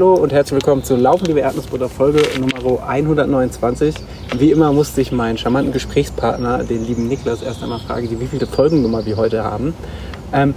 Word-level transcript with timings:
Hallo 0.00 0.14
und 0.14 0.32
herzlich 0.32 0.54
willkommen 0.54 0.82
zu 0.82 0.96
Laufen, 0.96 1.26
liebe 1.26 1.40
Erdnussbutter, 1.40 1.90
Folge 1.90 2.22
Nummer 2.40 2.88
129. 2.88 3.94
Wie 4.38 4.50
immer 4.50 4.72
musste 4.72 5.02
ich 5.02 5.12
meinen 5.12 5.36
charmanten 5.36 5.74
Gesprächspartner, 5.74 6.64
den 6.64 6.86
lieben 6.86 7.06
Niklas, 7.06 7.42
erst 7.42 7.62
einmal 7.62 7.80
fragen, 7.80 8.08
wie 8.18 8.26
viele 8.26 8.46
Folgennummer 8.46 9.04
wir 9.04 9.18
heute 9.18 9.44
haben. 9.44 9.74
Ähm, 10.32 10.54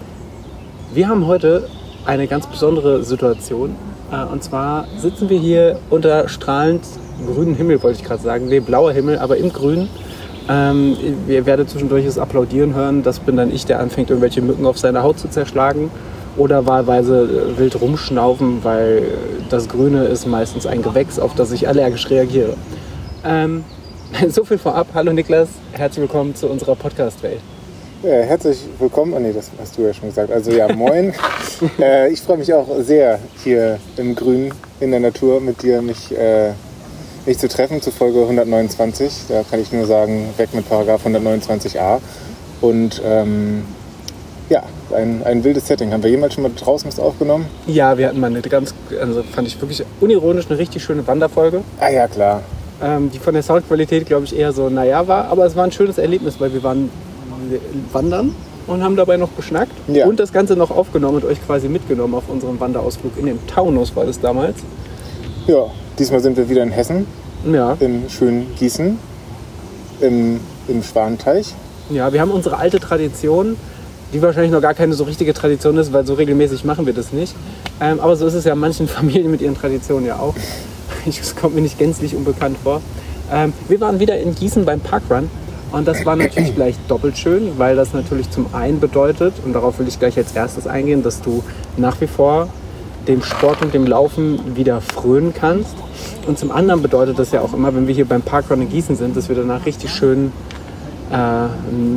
wir 0.94 1.10
haben 1.10 1.28
heute 1.28 1.68
eine 2.06 2.28
ganz 2.28 2.48
besondere 2.48 3.04
Situation. 3.04 3.76
Äh, 4.14 4.32
und 4.32 4.46
zwar 4.46 4.88
sitzen 4.98 5.30
wir 5.30 5.40
hier 5.40 5.78
unter 5.90 6.30
strahlend 6.30 6.86
grünen 7.28 7.56
Himmel, 7.56 7.84
wollte 7.84 8.00
ich 8.00 8.06
gerade 8.08 8.24
sagen. 8.24 8.48
Nee, 8.48 8.62
blauer 8.62 8.94
Himmel, 8.94 9.18
aber 9.18 9.36
im 9.36 9.52
Grün. 9.52 9.90
Ähm, 10.48 10.96
ihr 11.28 11.46
werdet 11.46 11.70
zwischendurch 11.70 12.06
das 12.06 12.18
Applaudieren 12.18 12.76
hören. 12.76 13.04
Das 13.04 13.20
bin 13.20 13.36
dann 13.36 13.54
ich, 13.54 13.66
der 13.66 13.82
anfängt, 13.82 14.10
irgendwelche 14.10 14.42
Mücken 14.42 14.66
auf 14.66 14.80
seiner 14.80 15.04
Haut 15.04 15.20
zu 15.20 15.30
zerschlagen 15.30 15.92
oder 16.38 16.66
wahlweise 16.66 17.24
äh, 17.24 17.58
wild 17.58 17.80
rumschnaufen, 17.80 18.64
weil 18.64 19.04
das 19.50 19.70
Grüne 19.70 20.06
ist 20.06 20.26
meistens 20.26 20.66
ein 20.66 20.82
Gewächs, 20.82 21.20
auf 21.20 21.36
das 21.36 21.52
ich 21.52 21.68
allergisch 21.68 22.10
reagiere. 22.10 22.56
Ähm, 23.26 23.64
so 24.30 24.44
viel 24.44 24.58
vorab. 24.58 24.88
Hallo 24.94 25.14
Niklas, 25.14 25.50
herzlich 25.74 26.02
willkommen 26.02 26.36
zu 26.36 26.48
unserer 26.48 26.76
Podcast-Welt. 26.76 27.40
Ja, 28.04 28.10
herzlich 28.10 28.60
willkommen. 28.80 29.14
Oh 29.14 29.20
nee, 29.20 29.32
das 29.32 29.50
hast 29.58 29.78
du 29.78 29.84
ja 29.84 29.94
schon 29.94 30.10
gesagt. 30.10 30.30
Also 30.30 30.52
ja, 30.52 30.74
moin. 30.76 31.14
äh, 31.80 32.12
ich 32.12 32.22
freue 32.22 32.38
mich 32.38 32.54
auch 32.54 32.68
sehr, 32.82 33.18
hier 33.44 33.80
im 33.96 34.14
Grün 34.14 34.54
in 34.82 34.92
der 34.92 35.00
Natur 35.00 35.40
mit 35.40 35.64
dir 35.64 35.82
mich, 35.82 36.12
äh, 36.12 36.52
mich 37.26 37.38
zu 37.38 37.48
treffen 37.48 37.82
zu 37.82 37.92
Folge 37.92 38.22
129. 38.22 39.28
Da 39.30 39.44
kann 39.50 39.62
ich 39.62 39.72
nur 39.72 39.86
sagen, 39.86 40.34
weg 40.36 40.50
mit 40.54 40.68
Paragraph 40.68 41.06
129a. 41.06 42.00
Und 42.60 43.02
ähm, 43.06 43.64
ja, 44.50 44.64
ein, 44.96 45.22
ein 45.24 45.44
wildes 45.44 45.68
Setting. 45.68 45.92
Haben 45.92 46.04
wir 46.04 46.10
jemals 46.10 46.34
schon 46.34 46.44
mal 46.44 46.52
draußen 46.56 46.88
was 46.88 47.00
aufgenommen? 47.00 47.46
Ja, 47.68 47.98
wir 47.98 48.08
hatten 48.08 48.20
mal 48.20 48.28
eine 48.28 48.42
ganz, 48.42 48.74
also 49.00 49.24
fand 49.24 49.48
ich 49.48 49.60
wirklich 49.62 49.84
unironisch 50.02 50.48
eine 50.50 50.60
richtig 50.60 50.84
schöne 50.84 51.06
Wanderfolge. 51.08 51.62
Ah 51.80 51.90
ja, 51.90 52.08
klar. 52.08 52.42
Ähm, 52.82 53.12
die 53.12 53.20
von 53.20 53.34
der 53.34 53.44
Soundqualität, 53.44 54.06
glaube 54.06 54.26
ich, 54.26 54.38
eher 54.38 54.52
so, 54.52 54.70
naja 54.70 55.08
war. 55.08 55.26
Aber 55.26 55.46
es 55.46 55.56
war 55.56 55.64
ein 55.64 55.72
schönes 55.72 55.98
Erlebnis, 55.98 56.40
weil 56.40 56.54
wir 56.54 56.64
waren 56.64 56.90
wandern 57.92 58.36
und 58.68 58.84
haben 58.84 58.96
dabei 58.96 59.18
noch 59.18 59.36
geschnackt 59.36 59.74
ja. 59.88 60.08
und 60.08 60.20
das 60.20 60.32
Ganze 60.32 60.56
noch 60.56 60.72
aufgenommen 60.72 61.18
und 61.18 61.26
euch 61.26 61.46
quasi 61.46 61.68
mitgenommen 61.68 62.16
auf 62.16 62.30
unserem 62.30 62.60
Wanderausflug 62.60 63.18
in 63.18 63.26
den 63.26 63.48
Taunus 63.48 63.96
war 63.96 64.06
das 64.06 64.20
damals. 64.20 64.56
Ja, 65.48 65.66
diesmal 66.00 66.22
sind 66.22 66.38
wir 66.38 66.50
wieder 66.50 66.64
in 66.64 66.72
Hessen. 66.72 67.06
Ja. 67.52 67.76
In 67.80 68.10
schönen 68.10 68.56
Gießen. 68.56 68.98
Im, 70.00 70.40
im 70.68 70.84
Schwanenteich. 70.84 71.54
Ja, 71.90 72.14
wir 72.14 72.22
haben 72.22 72.32
unsere 72.32 72.58
alte 72.58 72.80
Tradition 72.80 73.58
die 74.14 74.22
wahrscheinlich 74.22 74.52
noch 74.52 74.62
gar 74.62 74.74
keine 74.74 74.94
so 74.94 75.04
richtige 75.04 75.34
Tradition 75.34 75.78
ist, 75.78 75.92
weil 75.92 76.06
so 76.06 76.14
regelmäßig 76.14 76.64
machen 76.64 76.86
wir 76.86 76.94
das 76.94 77.12
nicht. 77.12 77.36
Ähm, 77.82 78.00
aber 78.00 78.16
so 78.16 78.28
ist 78.28 78.36
es 78.36 78.46
ja 78.46 78.56
manchen 78.56 78.88
Familien 78.98 79.32
mit 79.32 79.42
ihren 79.42 79.56
Traditionen 79.56 80.06
ja 80.06 80.18
auch. 80.18 80.36
Es 81.06 81.36
kommt 81.36 81.56
mir 81.56 81.62
nicht 81.62 81.78
gänzlich 81.78 82.16
unbekannt 82.16 82.58
vor. 82.64 82.82
Ähm, 83.32 83.54
wir 83.68 83.82
waren 83.82 84.00
wieder 84.00 84.18
in 84.20 84.36
Gießen 84.36 84.64
beim 84.66 84.80
Parkrun 84.80 85.30
und 85.72 85.88
das 85.88 86.06
war 86.06 86.16
natürlich 86.16 86.56
gleich 86.56 86.76
doppelt 86.88 87.18
schön, 87.18 87.58
weil 87.58 87.76
das 87.76 87.94
natürlich 87.94 88.30
zum 88.30 88.54
einen 88.54 88.80
bedeutet, 88.80 89.34
und 89.44 89.54
darauf 89.54 89.80
will 89.80 89.88
ich 89.88 90.00
gleich 90.00 90.18
als 90.18 90.34
erstes 90.34 90.68
eingehen, 90.68 91.04
dass 91.04 91.22
du 91.22 91.44
nach 91.78 92.00
wie 92.00 92.08
vor 92.08 92.50
dem 93.08 93.22
Sport 93.22 93.62
und 93.62 93.74
dem 93.74 93.86
Laufen 93.86 94.56
wieder 94.56 94.80
frönen 94.80 95.34
kannst. 95.34 95.76
Und 96.28 96.40
zum 96.40 96.52
anderen 96.52 96.82
bedeutet 96.82 97.20
das 97.20 97.32
ja 97.32 97.42
auch 97.42 97.54
immer, 97.54 97.76
wenn 97.76 97.88
wir 97.88 97.94
hier 97.94 98.06
beim 98.06 98.22
Parkrun 98.22 98.62
in 98.62 98.70
Gießen 98.70 98.96
sind, 98.96 99.18
dass 99.18 99.28
wir 99.28 99.36
danach 99.36 99.66
richtig 99.66 99.90
schön 99.90 100.32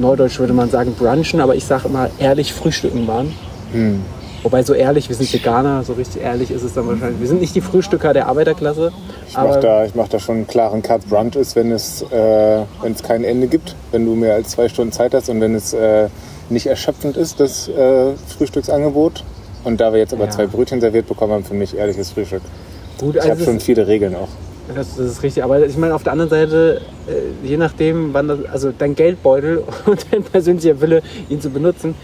Neudeutsch 0.01 0.39
würde 0.39 0.53
man 0.53 0.71
sagen 0.71 0.95
brunchen, 0.99 1.41
aber 1.41 1.55
ich 1.55 1.65
sage 1.65 1.89
immer 1.89 2.11
ehrlich 2.19 2.53
frühstücken 2.53 3.07
waren. 3.07 3.33
Hm. 3.73 4.03
Wobei 4.43 4.63
so 4.63 4.75
ehrlich, 4.75 5.09
wir 5.09 5.17
sind 5.17 5.33
Veganer, 5.33 5.83
so 5.83 5.95
richtig 5.95 6.23
ehrlich 6.23 6.53
ist 6.53 6.63
es 6.63 6.75
dann 6.75 6.87
wahrscheinlich. 6.87 7.19
Wir 7.19 7.27
sind 7.27 7.41
nicht 7.41 7.55
die 7.55 7.61
Frühstücker 7.61 8.13
der 8.13 8.29
Arbeiterklasse. 8.29 8.93
Ich 9.29 9.37
mache 9.37 9.59
da, 9.59 9.87
mach 9.95 10.07
da 10.07 10.21
schon 10.21 10.37
einen 10.37 10.47
klaren 10.47 10.83
Cut. 10.83 11.09
Brunch 11.09 11.35
ist, 11.35 11.57
wenn 11.57 11.73
es, 11.73 12.03
äh, 12.03 12.63
wenn 12.81 12.93
es 12.93 13.03
kein 13.03 13.25
Ende 13.25 13.49
gibt, 13.49 13.75
wenn 13.91 14.05
du 14.05 14.15
mehr 14.15 14.35
als 14.35 14.51
zwei 14.51 14.69
Stunden 14.69 14.93
Zeit 14.93 15.15
hast 15.15 15.29
und 15.31 15.41
wenn 15.41 15.57
es 15.57 15.73
äh, 15.73 16.09
nicht 16.49 16.67
erschöpfend 16.67 17.17
ist, 17.17 17.41
das 17.41 17.69
äh, 17.69 18.13
Frühstücksangebot. 18.39 19.25
Und 19.65 19.81
da 19.81 19.93
wir 19.93 19.99
jetzt 19.99 20.13
aber 20.13 20.27
ja. 20.27 20.31
zwei 20.31 20.47
Brötchen 20.47 20.81
serviert 20.81 21.09
bekommen 21.09 21.33
haben, 21.33 21.45
für 21.45 21.55
mich 21.55 21.77
ehrliches 21.77 22.13
Frühstück. 22.13 22.43
Gut, 23.01 23.17
ich 23.17 23.23
also 23.23 23.33
habe 23.33 23.45
schon 23.45 23.59
viele 23.59 23.89
Regeln 23.89 24.15
auch. 24.15 24.29
Das, 24.75 24.97
das, 24.97 25.07
ist 25.07 25.23
richtig. 25.23 25.45
Aber 25.45 25.65
ich 25.65 25.77
meine, 25.77 25.95
auf 25.95 26.03
der 26.03 26.13
anderen 26.13 26.31
Seite, 26.31 26.81
äh, 27.07 27.47
je 27.47 27.57
nachdem, 27.57 28.13
wann 28.13 28.29
das, 28.29 28.45
also 28.47 28.73
dein 28.77 28.95
Geldbeutel 28.95 29.63
und 29.87 30.07
dein 30.11 30.23
persönlicher 30.23 30.81
Wille, 30.81 31.03
ihn 31.29 31.41
zu 31.41 31.51
benutzen, 31.51 31.95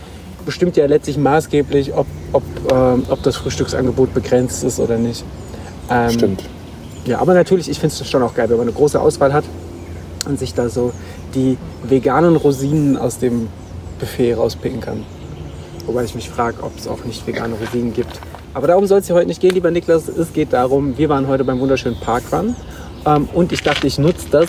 bestimmt 0.44 0.76
ja 0.76 0.86
letztlich 0.86 1.18
maßgeblich, 1.18 1.94
ob, 1.94 2.06
ob, 2.32 2.42
ähm, 2.72 3.04
ob 3.08 3.22
das 3.22 3.36
Frühstücksangebot 3.36 4.14
begrenzt 4.14 4.64
ist 4.64 4.78
oder 4.78 4.96
nicht. 4.96 5.24
Ähm, 5.90 6.10
Stimmt. 6.10 6.44
Ja, 7.04 7.18
aber 7.18 7.34
natürlich, 7.34 7.68
ich 7.68 7.80
finde 7.80 7.94
es 7.94 8.08
schon 8.08 8.22
auch 8.22 8.34
geil, 8.34 8.48
wenn 8.48 8.56
man 8.56 8.68
eine 8.68 8.76
große 8.76 9.00
Auswahl 9.00 9.32
hat 9.32 9.44
und 10.26 10.38
sich 10.38 10.54
da 10.54 10.68
so 10.68 10.92
die 11.34 11.58
veganen 11.82 12.36
Rosinen 12.36 12.96
aus 12.96 13.18
dem 13.18 13.48
Buffet 13.98 14.34
rauspicken 14.34 14.80
kann. 14.80 15.04
Wobei 15.86 16.04
ich 16.04 16.14
mich 16.14 16.30
frage, 16.30 16.62
ob 16.62 16.78
es 16.78 16.86
auch 16.86 17.04
nicht 17.04 17.26
vegane 17.26 17.54
Rosinen 17.54 17.92
gibt. 17.92 18.20
Aber 18.54 18.66
darum 18.66 18.86
soll 18.86 18.98
es 18.98 19.06
hier 19.06 19.16
heute 19.16 19.28
nicht 19.28 19.40
gehen, 19.40 19.54
lieber 19.54 19.70
Niklas. 19.70 20.08
Es 20.08 20.32
geht 20.32 20.52
darum, 20.52 20.98
wir 20.98 21.08
waren 21.08 21.26
heute 21.26 21.44
beim 21.44 21.58
wunderschönen 21.58 21.98
Parkrun 21.98 22.54
ähm, 23.06 23.28
und 23.32 23.52
ich 23.52 23.62
dachte, 23.62 23.86
ich 23.86 23.98
nutze 23.98 24.26
das 24.30 24.48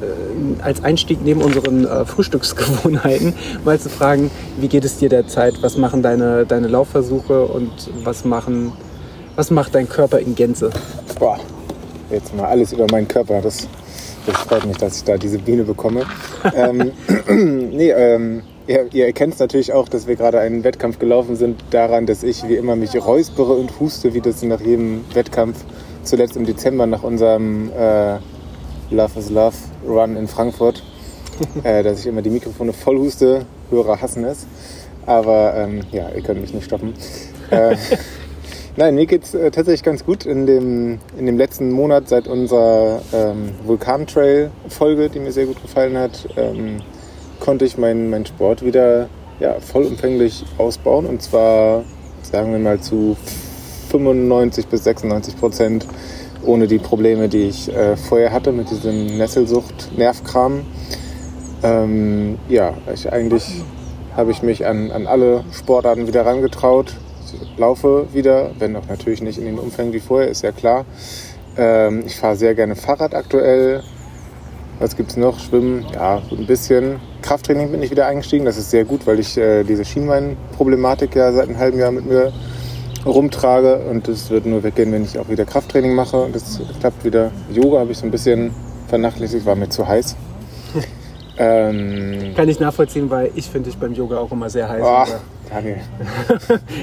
äh, 0.00 0.62
als 0.62 0.82
Einstieg 0.82 1.18
neben 1.22 1.42
unseren 1.42 1.86
äh, 1.86 2.04
Frühstücksgewohnheiten, 2.06 3.34
mal 3.64 3.78
zu 3.78 3.90
fragen, 3.90 4.30
wie 4.58 4.68
geht 4.68 4.84
es 4.84 4.96
dir 4.96 5.10
derzeit? 5.10 5.62
Was 5.62 5.76
machen 5.76 6.02
deine, 6.02 6.46
deine 6.46 6.68
Laufversuche 6.68 7.44
und 7.44 7.70
was, 8.02 8.24
machen, 8.24 8.72
was 9.36 9.50
macht 9.50 9.74
dein 9.74 9.88
Körper 9.88 10.20
in 10.20 10.34
Gänze? 10.34 10.70
Boah, 11.18 11.38
jetzt 12.10 12.34
mal 12.34 12.46
alles 12.46 12.72
über 12.72 12.86
meinen 12.90 13.08
Körper. 13.08 13.42
Das, 13.42 13.68
das 14.26 14.36
freut 14.38 14.64
mich, 14.64 14.78
dass 14.78 14.96
ich 14.98 15.04
da 15.04 15.18
diese 15.18 15.38
Biene 15.38 15.64
bekomme. 15.64 16.04
ähm, 16.54 16.92
nee, 17.72 17.90
ähm, 17.90 18.42
Ihr, 18.66 18.88
ihr 18.92 19.06
erkennt 19.06 19.38
natürlich 19.40 19.74
auch, 19.74 19.90
dass 19.90 20.06
wir 20.06 20.16
gerade 20.16 20.40
einen 20.40 20.64
Wettkampf 20.64 20.98
gelaufen 20.98 21.36
sind, 21.36 21.62
daran, 21.70 22.06
dass 22.06 22.22
ich 22.22 22.48
wie 22.48 22.54
immer 22.54 22.76
mich 22.76 22.94
räuspere 22.94 23.52
und 23.52 23.78
huste, 23.78 24.14
wie 24.14 24.22
das 24.22 24.42
nach 24.42 24.60
jedem 24.60 25.04
Wettkampf, 25.12 25.58
zuletzt 26.02 26.36
im 26.36 26.46
Dezember 26.46 26.86
nach 26.86 27.02
unserem 27.02 27.70
äh, 27.72 28.16
Love 28.90 29.18
is 29.18 29.28
Love 29.30 29.56
Run 29.86 30.16
in 30.16 30.28
Frankfurt, 30.28 30.82
äh, 31.62 31.82
dass 31.82 32.00
ich 32.00 32.06
immer 32.06 32.22
die 32.22 32.30
Mikrofone 32.30 32.72
voll 32.72 32.98
huste. 32.98 33.44
Hörer 33.70 34.00
hassen 34.00 34.24
es. 34.24 34.46
Aber 35.04 35.54
ähm, 35.56 35.82
ja, 35.92 36.08
ihr 36.08 36.22
könnt 36.22 36.40
mich 36.40 36.54
nicht 36.54 36.64
stoppen. 36.64 36.94
Äh, 37.50 37.76
nein, 38.76 38.94
mir 38.94 39.04
geht 39.04 39.24
es 39.24 39.34
äh, 39.34 39.50
tatsächlich 39.50 39.82
ganz 39.82 40.06
gut 40.06 40.24
in 40.24 40.46
dem, 40.46 41.00
in 41.18 41.26
dem 41.26 41.36
letzten 41.36 41.70
Monat 41.70 42.08
seit 42.08 42.28
unserer 42.28 43.02
ähm, 43.12 43.50
Vulkan-Trail-Folge, 43.66 45.10
die 45.10 45.18
mir 45.18 45.32
sehr 45.32 45.44
gut 45.44 45.60
gefallen 45.60 45.98
hat. 45.98 46.28
Ähm, 46.38 46.80
konnte 47.44 47.66
ich 47.66 47.76
meinen 47.76 48.08
mein 48.08 48.24
Sport 48.24 48.64
wieder 48.64 49.10
ja, 49.38 49.60
vollumfänglich 49.60 50.46
ausbauen 50.56 51.04
und 51.04 51.20
zwar, 51.20 51.84
sagen 52.22 52.52
wir 52.52 52.58
mal, 52.58 52.80
zu 52.80 53.18
95 53.90 54.66
bis 54.68 54.84
96 54.84 55.36
Prozent 55.38 55.86
ohne 56.42 56.66
die 56.66 56.78
Probleme, 56.78 57.28
die 57.28 57.42
ich 57.48 57.70
äh, 57.70 57.98
vorher 57.98 58.32
hatte 58.32 58.50
mit 58.50 58.70
diesem 58.70 59.18
Nesselsucht, 59.18 59.90
Nervkram. 59.98 60.62
Ähm, 61.62 62.38
ja, 62.48 62.72
ich, 62.92 63.12
eigentlich 63.12 63.62
habe 64.16 64.30
ich 64.30 64.42
mich 64.42 64.64
an, 64.66 64.90
an 64.90 65.06
alle 65.06 65.44
Sportarten 65.52 66.06
wieder 66.06 66.24
rangetraut. 66.24 66.94
Ich 67.26 67.58
laufe 67.58 68.06
wieder, 68.14 68.52
wenn 68.58 68.74
auch 68.74 68.88
natürlich 68.88 69.20
nicht 69.20 69.38
in 69.38 69.44
den 69.44 69.58
Umfängen 69.58 69.92
wie 69.92 70.00
vorher, 70.00 70.28
ist 70.28 70.42
ja 70.42 70.52
klar. 70.52 70.86
Ähm, 71.58 72.04
ich 72.06 72.16
fahre 72.16 72.36
sehr 72.36 72.54
gerne 72.54 72.74
Fahrrad 72.74 73.14
aktuell. 73.14 73.82
Was 74.84 74.96
gibt 74.96 75.12
es 75.12 75.16
noch? 75.16 75.40
Schwimmen, 75.40 75.86
ja, 75.94 76.20
ein 76.30 76.44
bisschen. 76.44 77.00
Krafttraining 77.22 77.72
bin 77.72 77.82
ich 77.82 77.90
wieder 77.90 78.04
eingestiegen. 78.04 78.44
Das 78.44 78.58
ist 78.58 78.70
sehr 78.70 78.84
gut, 78.84 79.06
weil 79.06 79.18
ich 79.18 79.34
äh, 79.38 79.64
diese 79.64 79.82
Schienbein-Problematik 79.82 81.16
ja 81.16 81.32
seit 81.32 81.48
einem 81.48 81.56
halben 81.56 81.78
Jahr 81.78 81.90
mit 81.90 82.04
mir 82.04 82.34
rumtrage. 83.06 83.76
Und 83.76 84.08
das 84.08 84.28
wird 84.28 84.44
nur 84.44 84.62
weggehen, 84.62 84.92
wenn 84.92 85.04
ich 85.04 85.18
auch 85.18 85.30
wieder 85.30 85.46
Krafttraining 85.46 85.94
mache. 85.94 86.18
Und 86.18 86.34
das 86.34 86.60
klappt 86.80 87.02
wieder. 87.02 87.30
Yoga 87.50 87.78
habe 87.78 87.92
ich 87.92 87.96
so 87.96 88.04
ein 88.04 88.10
bisschen 88.10 88.50
vernachlässigt, 88.88 89.46
war 89.46 89.54
mir 89.54 89.70
zu 89.70 89.88
heiß. 89.88 90.16
ähm, 91.38 92.34
Kann 92.36 92.50
ich 92.50 92.60
nachvollziehen, 92.60 93.08
weil 93.08 93.30
ich 93.36 93.48
finde 93.48 93.70
dich 93.70 93.78
beim 93.78 93.94
Yoga 93.94 94.18
auch 94.18 94.32
immer 94.32 94.50
sehr 94.50 94.68
heiß. 94.68 94.82
Oh, 94.84 95.06
Daniel. 95.48 95.78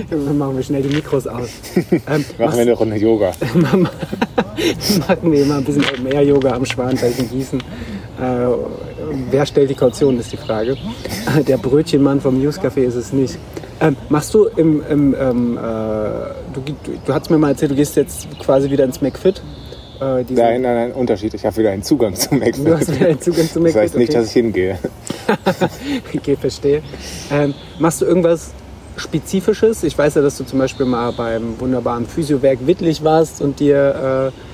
Dann 0.09 0.37
machen 0.39 0.55
wir 0.55 0.63
schnell 0.63 0.81
die 0.81 0.95
Mikros 0.95 1.27
aus. 1.27 1.49
Ähm, 2.07 2.25
machen 2.39 2.55
wir 2.55 2.61
eine 2.61 2.73
Runde 2.73 2.95
Yoga. 2.95 3.31
machen 3.53 3.87
wir 5.31 5.45
mal 5.45 5.59
ein 5.59 5.63
bisschen 5.63 6.03
mehr 6.03 6.23
Yoga 6.23 6.53
am 6.53 6.65
Schwanteich 6.65 7.19
in 7.19 7.29
Gießen. 7.29 7.61
Äh, 8.21 8.47
wer 9.31 9.45
stellt 9.47 9.69
die 9.69 9.75
Kaution, 9.75 10.19
ist 10.19 10.31
die 10.31 10.37
Frage. 10.37 10.77
Der 11.47 11.57
Brötchenmann 11.57 12.21
vom 12.21 12.39
Newscafé 12.39 12.81
ist 12.81 12.95
es 12.95 13.11
nicht. 13.11 13.37
Ähm, 13.79 13.97
machst 14.09 14.33
du 14.35 14.45
im, 14.45 14.83
im 14.87 15.15
ähm, 15.19 15.57
äh, 15.57 15.61
du, 16.53 16.61
du, 16.61 16.73
du 17.03 17.13
hast 17.13 17.31
mir 17.31 17.39
mal 17.39 17.49
erzählt, 17.49 17.71
du 17.71 17.75
gehst 17.75 17.95
jetzt 17.95 18.27
quasi 18.39 18.69
wieder 18.69 18.83
ins 18.83 19.01
McFit. 19.01 19.41
Äh, 19.99 20.23
nein, 20.29 20.61
nein, 20.61 20.61
nein, 20.61 20.91
Unterschied. 20.91 21.33
Ich 21.33 21.43
habe 21.45 21.57
wieder 21.57 21.71
einen 21.71 21.81
Zugang 21.81 22.13
zum 22.13 22.37
McFit. 22.39 22.67
Du 22.67 22.77
hast 22.77 22.93
wieder 22.93 23.07
einen 23.07 23.21
Zugang 23.21 23.49
zum 23.49 23.63
McFit. 23.63 23.75
Das 23.75 23.83
heißt 23.83 23.97
nicht, 23.97 24.09
okay. 24.09 24.19
dass 24.19 24.27
ich 24.27 24.33
hingehe. 24.33 24.79
okay, 26.15 26.35
verstehe. 26.35 26.83
Ähm, 27.31 27.55
machst 27.79 28.01
du 28.01 28.05
irgendwas 28.05 28.51
Spezifisches? 28.97 29.83
Ich 29.83 29.97
weiß 29.97 30.15
ja, 30.15 30.21
dass 30.21 30.37
du 30.37 30.43
zum 30.43 30.59
Beispiel 30.59 30.85
mal 30.85 31.11
beim 31.11 31.59
wunderbaren 31.59 32.05
Physiowerk 32.05 32.59
Wittlich 32.67 33.03
warst 33.03 33.41
und 33.41 33.59
dir 33.59 34.31
äh, 34.31 34.50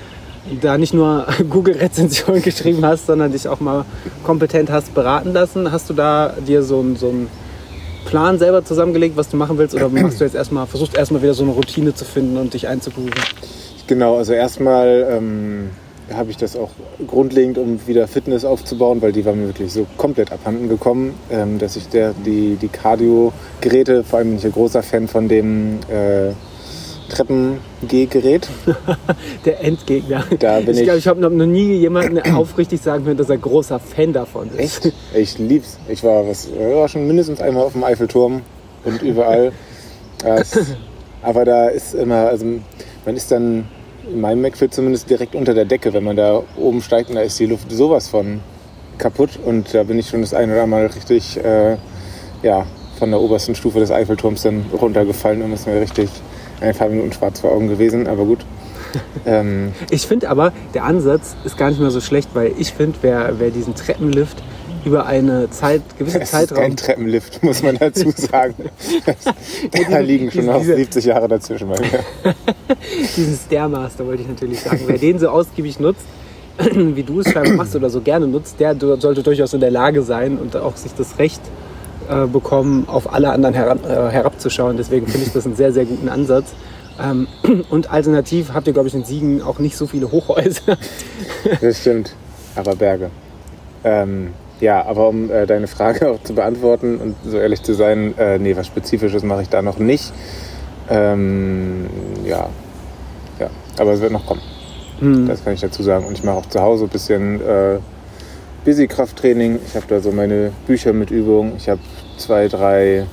da 0.60 0.78
nicht 0.78 0.94
nur 0.94 1.26
Google-Rezensionen 1.50 2.42
geschrieben 2.42 2.84
hast, 2.84 3.06
sondern 3.06 3.32
dich 3.32 3.48
auch 3.48 3.60
mal 3.60 3.84
kompetent 4.24 4.70
hast 4.70 4.94
beraten 4.94 5.32
lassen. 5.32 5.70
Hast 5.72 5.90
du 5.90 5.94
da 5.94 6.34
dir 6.46 6.62
so, 6.62 6.80
ein, 6.80 6.96
so 6.96 7.08
einen 7.08 7.28
Plan 8.06 8.38
selber 8.38 8.64
zusammengelegt, 8.64 9.16
was 9.16 9.28
du 9.28 9.36
machen 9.36 9.58
willst? 9.58 9.74
Oder 9.74 9.88
machst 9.88 10.20
du 10.20 10.24
jetzt 10.24 10.34
erstmal, 10.34 10.66
versuchst 10.66 10.96
erstmal 10.96 11.22
wieder 11.22 11.34
so 11.34 11.42
eine 11.42 11.52
Routine 11.52 11.94
zu 11.94 12.04
finden 12.04 12.36
und 12.36 12.54
dich 12.54 12.66
einzugrooven? 12.68 13.12
Genau, 13.86 14.16
also 14.16 14.32
erstmal 14.32 15.08
ähm, 15.10 15.70
habe 16.12 16.30
ich 16.30 16.36
das 16.36 16.56
auch 16.56 16.70
grundlegend, 17.06 17.58
um 17.58 17.86
wieder 17.86 18.06
Fitness 18.08 18.44
aufzubauen, 18.44 19.02
weil 19.02 19.12
die 19.12 19.24
war 19.24 19.34
mir 19.34 19.46
wirklich 19.46 19.72
so 19.72 19.86
komplett 19.96 20.32
abhanden 20.32 20.68
gekommen, 20.68 21.14
ähm, 21.30 21.58
dass 21.58 21.76
ich 21.76 21.88
der, 21.88 22.14
die, 22.24 22.56
die 22.60 22.68
Cardio-Geräte, 22.68 24.04
vor 24.04 24.18
allem 24.18 24.28
bin 24.28 24.38
ich 24.38 24.44
ein 24.44 24.52
großer 24.52 24.82
Fan 24.82 25.08
von 25.08 25.28
dem 25.28 25.78
äh, 25.90 26.32
Treppengehgerät. 27.08 28.48
Der 29.44 29.62
Endgegner. 29.64 30.24
Da 30.38 30.60
bin 30.60 30.70
ich 30.70 30.78
ich- 30.78 30.84
glaube, 30.84 30.98
ich 30.98 31.06
habe 31.08 31.20
noch 31.20 31.46
nie 31.46 31.74
jemanden 31.76 32.18
aufrichtig 32.34 32.80
sagen 32.80 33.04
können, 33.04 33.16
dass 33.16 33.30
er 33.30 33.38
großer 33.38 33.78
Fan 33.78 34.12
davon 34.12 34.50
ist. 34.56 34.86
Echt? 34.86 34.92
Ich 35.14 35.38
lieb's. 35.38 35.78
Ich 35.88 36.02
war, 36.04 36.26
was, 36.28 36.48
war 36.56 36.88
schon 36.88 37.06
mindestens 37.06 37.40
einmal 37.40 37.64
auf 37.64 37.72
dem 37.72 37.84
Eiffelturm 37.84 38.42
und 38.84 39.02
überall. 39.02 39.52
Ja, 40.24 40.34
es, 40.38 40.58
aber 41.22 41.44
da 41.44 41.68
ist 41.68 41.94
immer, 41.94 42.26
also 42.26 42.44
man 43.06 43.14
ist 43.16 43.30
dann 43.30 43.68
in 44.12 44.20
meinem 44.20 44.42
McFit 44.42 44.74
zumindest 44.74 45.08
direkt 45.08 45.36
unter 45.36 45.54
der 45.54 45.64
Decke, 45.64 45.92
wenn 45.92 46.02
man 46.02 46.16
da 46.16 46.42
oben 46.56 46.82
steigt 46.82 47.08
und 47.08 47.14
da 47.14 47.20
ist 47.22 47.38
die 47.38 47.46
Luft 47.46 47.70
sowas 47.70 48.08
von 48.08 48.40
kaputt 48.98 49.38
und 49.46 49.72
da 49.72 49.84
bin 49.84 49.96
ich 49.96 50.08
schon 50.08 50.22
das 50.22 50.34
eine 50.34 50.54
oder 50.54 50.64
andere 50.64 50.80
Mal 50.80 50.86
richtig, 50.86 51.36
äh, 51.36 51.76
ja, 52.42 52.66
von 52.98 53.12
der 53.12 53.20
obersten 53.20 53.54
Stufe 53.54 53.78
des 53.78 53.92
Eiffelturms 53.92 54.42
dann 54.42 54.66
runtergefallen 54.72 55.40
und 55.42 55.52
ist 55.52 55.68
mir 55.68 55.80
richtig 55.80 56.08
ein 56.60 56.74
paar 56.74 56.88
Minuten 56.88 57.12
schwarz 57.12 57.40
vor 57.40 57.52
Augen 57.52 57.68
gewesen, 57.68 58.06
aber 58.06 58.24
gut. 58.24 58.40
Ähm, 59.26 59.72
Ich 59.90 60.06
finde 60.06 60.30
aber, 60.30 60.52
der 60.72 60.84
Ansatz 60.84 61.36
ist 61.44 61.58
gar 61.58 61.68
nicht 61.68 61.78
mehr 61.78 61.90
so 61.90 62.00
schlecht, 62.00 62.30
weil 62.32 62.52
ich 62.58 62.72
finde, 62.72 62.96
wer, 63.02 63.34
wer 63.38 63.50
diesen 63.50 63.74
Treppenlift 63.74 64.42
über 64.86 65.04
eine 65.04 65.50
Zeit, 65.50 65.82
gewisse 65.98 66.18
Es 66.20 66.24
ist 66.24 66.30
kein 66.32 66.48
Zeitraum, 66.48 66.76
Treppenlift, 66.76 67.42
muss 67.42 67.62
man 67.62 67.76
dazu 67.76 68.10
sagen. 68.16 68.54
da 69.90 69.98
liegen 69.98 70.30
schon 70.30 70.46
noch 70.46 70.60
diese- 70.60 70.76
70 70.76 71.04
Jahre 71.04 71.28
dazwischen 71.28 71.68
bei 71.68 71.78
mir. 71.80 72.34
diesen 73.16 73.36
Stairmaster 73.36 74.06
wollte 74.06 74.22
ich 74.22 74.28
natürlich 74.28 74.60
sagen, 74.60 74.80
wer 74.86 74.96
den 74.96 75.18
so 75.18 75.28
ausgiebig 75.28 75.78
nutzt, 75.80 76.06
wie 76.74 77.02
du 77.02 77.20
es 77.20 77.30
scheinbar 77.30 77.54
machst 77.54 77.76
oder 77.76 77.90
so 77.90 78.00
gerne 78.00 78.26
nutzt, 78.26 78.58
der 78.58 78.74
sollte 78.80 79.22
durchaus 79.22 79.52
in 79.52 79.60
der 79.60 79.70
Lage 79.70 80.02
sein 80.02 80.38
und 80.38 80.56
auch 80.56 80.76
sich 80.76 80.92
das 80.96 81.18
Recht 81.18 81.40
äh, 81.44 81.67
bekommen, 82.26 82.88
auf 82.88 83.12
alle 83.12 83.30
anderen 83.30 83.54
herab, 83.54 83.84
äh, 83.84 84.10
herabzuschauen. 84.10 84.76
Deswegen 84.76 85.06
finde 85.06 85.26
ich 85.26 85.32
das 85.32 85.46
einen 85.46 85.56
sehr, 85.56 85.72
sehr 85.72 85.84
guten 85.84 86.08
Ansatz. 86.08 86.54
Ähm, 87.00 87.28
und 87.70 87.90
alternativ 87.90 88.52
habt 88.54 88.66
ihr, 88.66 88.72
glaube 88.72 88.88
ich, 88.88 88.94
in 88.94 89.04
Siegen 89.04 89.42
auch 89.42 89.58
nicht 89.58 89.76
so 89.76 89.86
viele 89.86 90.10
Hochhäuser. 90.10 90.76
Das 91.60 91.80
stimmt. 91.80 92.14
Aber 92.56 92.74
Berge. 92.74 93.10
Ähm, 93.84 94.28
ja, 94.60 94.84
aber 94.84 95.08
um 95.08 95.30
äh, 95.30 95.46
deine 95.46 95.68
Frage 95.68 96.10
auch 96.10 96.22
zu 96.24 96.34
beantworten 96.34 96.98
und 96.98 97.14
so 97.24 97.38
ehrlich 97.38 97.62
zu 97.62 97.74
sein, 97.74 98.18
äh, 98.18 98.38
nee, 98.38 98.56
was 98.56 98.66
Spezifisches 98.66 99.22
mache 99.22 99.42
ich 99.42 99.48
da 99.48 99.62
noch 99.62 99.78
nicht. 99.78 100.12
Ähm, 100.90 101.86
ja. 102.24 102.48
ja, 103.38 103.50
aber 103.78 103.92
es 103.92 104.00
wird 104.00 104.12
noch 104.12 104.26
kommen. 104.26 104.40
Das 105.00 105.44
kann 105.44 105.54
ich 105.54 105.60
dazu 105.60 105.82
sagen. 105.82 106.06
Und 106.06 106.14
ich 106.14 106.24
mache 106.24 106.38
auch 106.38 106.46
zu 106.46 106.60
Hause 106.60 106.84
ein 106.84 106.90
bisschen 106.90 107.40
äh, 107.40 107.78
Busy-Krafttraining. 108.64 109.60
Ich 109.66 109.76
habe 109.76 109.86
da 109.88 110.00
so 110.00 110.10
meine 110.10 110.50
Bücher 110.66 110.92
mit 110.92 111.10
Übungen. 111.10 111.52
Ich 111.56 111.68
habe 111.68 111.80
zwei, 112.18 112.48
drei 112.48 113.06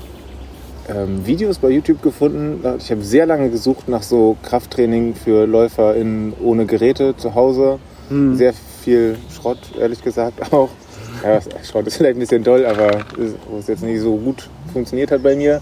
ähm, 0.90 1.26
Videos 1.26 1.58
bei 1.60 1.70
YouTube 1.70 2.02
gefunden. 2.02 2.64
Ich 2.80 2.92
habe 2.92 3.02
sehr 3.04 3.26
lange 3.26 3.50
gesucht 3.50 3.88
nach 3.88 4.04
so 4.04 4.38
Krafttraining 4.44 5.16
für 5.16 5.46
Läufer 5.48 5.96
in, 5.96 6.34
ohne 6.44 6.66
Geräte 6.66 7.16
zu 7.18 7.34
Hause. 7.36 7.80
Sehr 8.34 8.54
viel 8.84 9.18
Schrott, 9.36 9.58
ehrlich 9.80 10.04
gesagt 10.04 10.40
auch. 10.54 10.70
Ja, 11.24 11.40
Schrott 11.64 11.88
ist 11.88 11.98
vielleicht 11.98 12.18
ein 12.18 12.20
bisschen 12.20 12.44
doll, 12.44 12.66
aber 12.66 12.98
es- 13.20 13.34
wo 13.50 13.58
es 13.58 13.68
jetzt 13.68 13.82
nicht 13.84 14.00
so 14.02 14.16
gut 14.16 14.48
funktioniert 14.74 15.10
hat 15.12 15.24
bei 15.24 15.36
mir. 15.36 15.60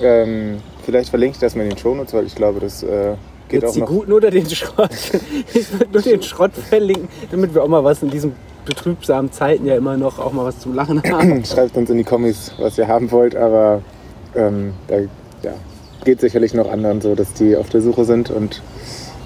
Ähm, 0.00 0.58
vielleicht 0.84 1.08
verlinke 1.08 1.34
ich 1.34 1.40
das 1.40 1.56
mal 1.56 1.62
in 1.64 1.70
den 1.70 1.78
Shownotes, 1.78 2.14
weil 2.14 2.26
ich 2.26 2.34
glaube, 2.36 2.60
das 2.60 2.82
äh, 2.84 3.14
geht 3.48 3.62
Jetzt 3.62 3.70
auch 3.70 3.74
die 3.74 3.80
noch. 3.80 3.88
guten 3.88 4.12
oder 4.12 4.30
den 4.30 4.48
Schrott? 4.48 4.90
Ich 5.54 5.72
würde 5.72 5.88
nur 5.92 6.02
den 6.02 6.22
Schrott 6.22 6.52
verlinken, 6.54 7.08
damit 7.30 7.54
wir 7.54 7.62
auch 7.64 7.68
mal 7.68 7.82
was 7.82 8.02
in 8.04 8.10
diesen 8.10 8.34
betrübsamen 8.64 9.32
Zeiten 9.32 9.66
ja 9.66 9.76
immer 9.76 9.96
noch 9.96 10.18
auch 10.18 10.32
mal 10.32 10.44
was 10.44 10.58
zum 10.58 10.74
Lachen 10.74 11.02
haben. 11.02 11.44
Schreibt 11.46 11.76
uns 11.76 11.90
in 11.90 11.98
die 11.98 12.04
Kommis, 12.04 12.52
was 12.58 12.78
ihr 12.78 12.88
haben 12.88 13.10
wollt, 13.10 13.36
aber 13.36 13.82
ähm, 14.34 14.74
da 14.88 14.98
ja, 15.42 15.54
geht 16.04 16.20
sicherlich 16.20 16.54
noch 16.54 16.70
anderen 16.70 17.00
so, 17.00 17.14
dass 17.14 17.32
die 17.34 17.56
auf 17.56 17.68
der 17.68 17.80
Suche 17.80 18.04
sind 18.04 18.30
und 18.30 18.62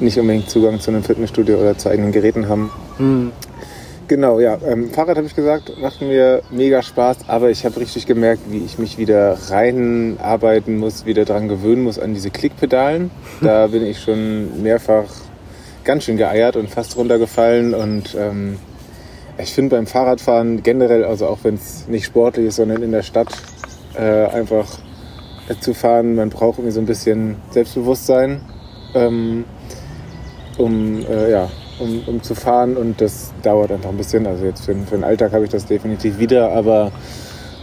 nicht 0.01 0.19
unbedingt 0.19 0.49
Zugang 0.49 0.81
zu 0.81 0.91
einem 0.91 1.03
Fitnessstudio 1.03 1.59
oder 1.59 1.77
zu 1.77 1.89
eigenen 1.89 2.13
Geräten 2.13 2.49
haben. 2.49 2.71
Genau, 4.09 4.41
ja. 4.41 4.57
Ähm, 4.67 4.91
Fahrrad 4.91 5.19
habe 5.19 5.27
ich 5.27 5.37
gesagt, 5.37 5.73
macht 5.81 6.01
mir 6.01 6.43
mega 6.51 6.83
Spaß, 6.83 7.29
aber 7.29 7.51
ich 7.51 7.67
habe 7.67 7.79
richtig 7.79 8.07
gemerkt, 8.07 8.43
wie 8.49 8.65
ich 8.65 8.79
mich 8.79 8.97
wieder 8.97 9.37
reinarbeiten 9.51 10.79
muss, 10.79 11.05
wieder 11.05 11.27
dran 11.27 11.47
gewöhnen 11.47 11.85
muss 11.85 11.99
an 11.99 12.15
diese 12.15 12.31
Klickpedalen. 12.31 13.11
Da 13.41 13.69
bin 13.69 13.85
ich 13.85 14.01
schon 14.01 14.63
mehrfach 14.63 15.05
ganz 15.85 16.05
schön 16.05 16.17
geeiert 16.17 16.57
und 16.57 16.71
fast 16.71 16.97
runtergefallen 16.97 17.75
und 17.75 18.17
ähm, 18.19 18.59
ich 19.41 19.53
finde 19.55 19.77
beim 19.77 19.87
Fahrradfahren 19.87 20.63
generell, 20.63 21.05
also 21.05 21.27
auch 21.27 21.39
wenn 21.43 21.55
es 21.55 21.87
nicht 21.89 22.05
sportlich 22.07 22.47
ist, 22.47 22.57
sondern 22.57 22.83
in 22.83 22.93
der 22.93 23.03
Stadt 23.03 23.29
äh, 23.95 24.27
einfach 24.27 24.67
zu 25.61 25.73
fahren, 25.75 26.15
man 26.15 26.29
braucht 26.31 26.59
irgendwie 26.59 26.73
so 26.75 26.81
ein 26.81 26.87
bisschen 26.87 27.37
Selbstbewusstsein, 27.51 28.41
ähm, 28.95 29.45
um, 30.59 31.05
äh, 31.07 31.31
ja, 31.31 31.49
um, 31.79 32.03
um 32.07 32.23
zu 32.23 32.35
fahren 32.35 32.77
und 32.77 33.01
das 33.01 33.33
dauert 33.43 33.71
einfach 33.71 33.91
ein 33.91 33.97
bisschen. 33.97 34.27
Also 34.27 34.45
jetzt 34.45 34.65
für, 34.65 34.75
den- 34.75 34.87
für 34.87 34.97
den 34.97 35.05
Alltag 35.05 35.33
habe 35.33 35.45
ich 35.45 35.51
das 35.51 35.65
definitiv 35.67 36.19
wieder, 36.19 36.51
aber 36.53 36.91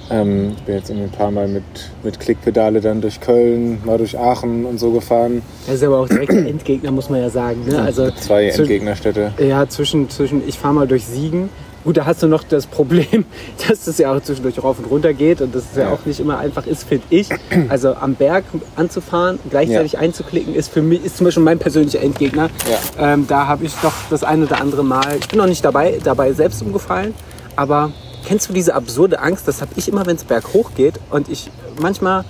ähm, 0.10 0.54
ich 0.56 0.64
bin 0.64 0.76
jetzt 0.76 0.90
ein 0.92 1.10
paar 1.10 1.32
Mal 1.32 1.48
mit, 1.48 1.64
mit 2.04 2.20
Klickpedale 2.20 2.80
dann 2.80 3.02
durch 3.02 3.20
Köln, 3.20 3.80
mal 3.84 3.98
durch 3.98 4.18
Aachen 4.18 4.66
und 4.66 4.80
so 4.80 4.92
gefahren. 4.92 5.42
Das 5.68 5.76
ist 5.76 5.84
aber 5.84 5.98
auch 6.00 6.08
direkt 6.08 6.32
der 6.32 6.46
Endgegner, 6.48 6.92
muss 6.92 7.10
man 7.10 7.20
ja 7.22 7.30
sagen. 7.30 7.66
Ne? 7.68 7.82
Also 7.82 8.10
Zwei 8.12 8.46
Endgegnerstädte. 8.50 9.34
Ja, 9.40 9.68
zwischen, 9.68 10.10
zwischen 10.10 10.48
ich 10.48 10.58
fahre 10.58 10.74
mal 10.76 10.88
durch 10.88 11.06
Siegen. 11.06 11.50
Gut, 11.86 11.98
da 11.98 12.06
hast 12.06 12.22
du 12.24 12.28
noch 12.28 12.44
das 12.44 12.66
Problem, 12.66 13.26
dass 13.70 13.86
das 13.86 13.98
ja 14.00 14.12
auch 14.14 14.20
zwischendurch 14.22 14.62
rauf 14.62 14.80
und 14.80 14.86
runter 14.86 15.14
geht 15.14 15.40
und 15.40 15.56
das 15.56 15.64
ja, 15.76 15.84
Ja. 15.84 15.92
auch 15.94 16.04
nicht 16.06 16.20
immer 16.20 16.38
einfach 16.40 16.66
ist, 16.68 16.84
finde 16.84 17.06
ich. 17.12 17.30
Also 17.70 17.94
am 17.96 18.16
Berg 18.16 18.44
anzufahren, 18.76 19.40
gleichzeitig 19.50 19.94
Ja. 19.94 20.00
einzuklicken, 20.00 20.54
ist 20.56 20.70
für 20.74 20.82
mich 20.82 21.06
ist 21.06 21.18
zum 21.18 21.26
Beispiel 21.26 21.44
mein 21.44 21.60
persönlicher 21.60 22.02
Endgegner. 22.02 22.50
Ähm, 22.98 23.26
da 23.28 23.48
habe 23.48 23.64
ich 23.66 23.74
doch 23.84 23.94
das 24.10 24.24
ein 24.24 24.44
oder 24.44 24.60
andere 24.60 24.84
Mal, 24.84 25.16
ich 25.20 25.28
bin 25.30 25.38
noch 25.38 25.46
nicht 25.48 25.64
dabei, 25.64 26.00
dabei 26.04 26.34
selbst 26.34 26.62
umgefallen, 26.62 27.14
aber 27.56 27.92
kennst 28.26 28.50
du 28.50 28.54
diese 28.54 28.74
absurde 28.74 29.20
Angst? 29.20 29.48
Das 29.48 29.62
habe 29.62 29.72
ich 29.76 29.88
immer, 29.88 30.06
wenn 30.08 30.16
es 30.16 30.24
berghoch 30.24 30.72
geht 30.76 30.96
und 31.12 31.30
ich 31.30 31.50
manchmal 31.80 32.26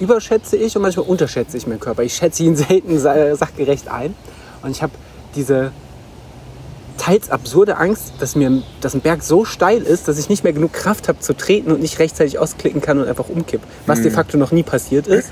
überschätze 0.00 0.56
ich 0.56 0.76
und 0.76 0.82
manchmal 0.82 1.06
unterschätze 1.06 1.56
ich 1.56 1.66
meinen 1.66 1.80
Körper. 1.80 2.02
Ich 2.02 2.14
schätze 2.14 2.42
ihn 2.42 2.56
selten 2.68 2.98
sa- 2.98 3.34
sachgerecht 3.36 3.88
ein 3.88 4.14
und 4.62 4.70
ich 4.72 4.82
habe 4.82 4.92
diese 5.34 5.72
teils 6.98 7.30
absurde 7.30 7.76
Angst, 7.76 8.12
dass 8.18 8.36
mir 8.36 8.62
dass 8.80 8.94
ein 8.94 9.00
Berg 9.00 9.22
so 9.22 9.44
steil 9.44 9.82
ist, 9.82 10.08
dass 10.08 10.18
ich 10.18 10.28
nicht 10.28 10.44
mehr 10.44 10.52
genug 10.52 10.72
Kraft 10.72 11.08
habe 11.08 11.20
zu 11.20 11.34
treten 11.34 11.72
und 11.72 11.80
nicht 11.80 11.98
rechtzeitig 11.98 12.38
ausklicken 12.38 12.80
kann 12.80 12.98
und 12.98 13.08
einfach 13.08 13.28
umkipp. 13.28 13.60
Was 13.86 14.02
de 14.02 14.10
facto 14.10 14.36
noch 14.36 14.52
nie 14.52 14.62
passiert 14.62 15.06
ist. 15.06 15.30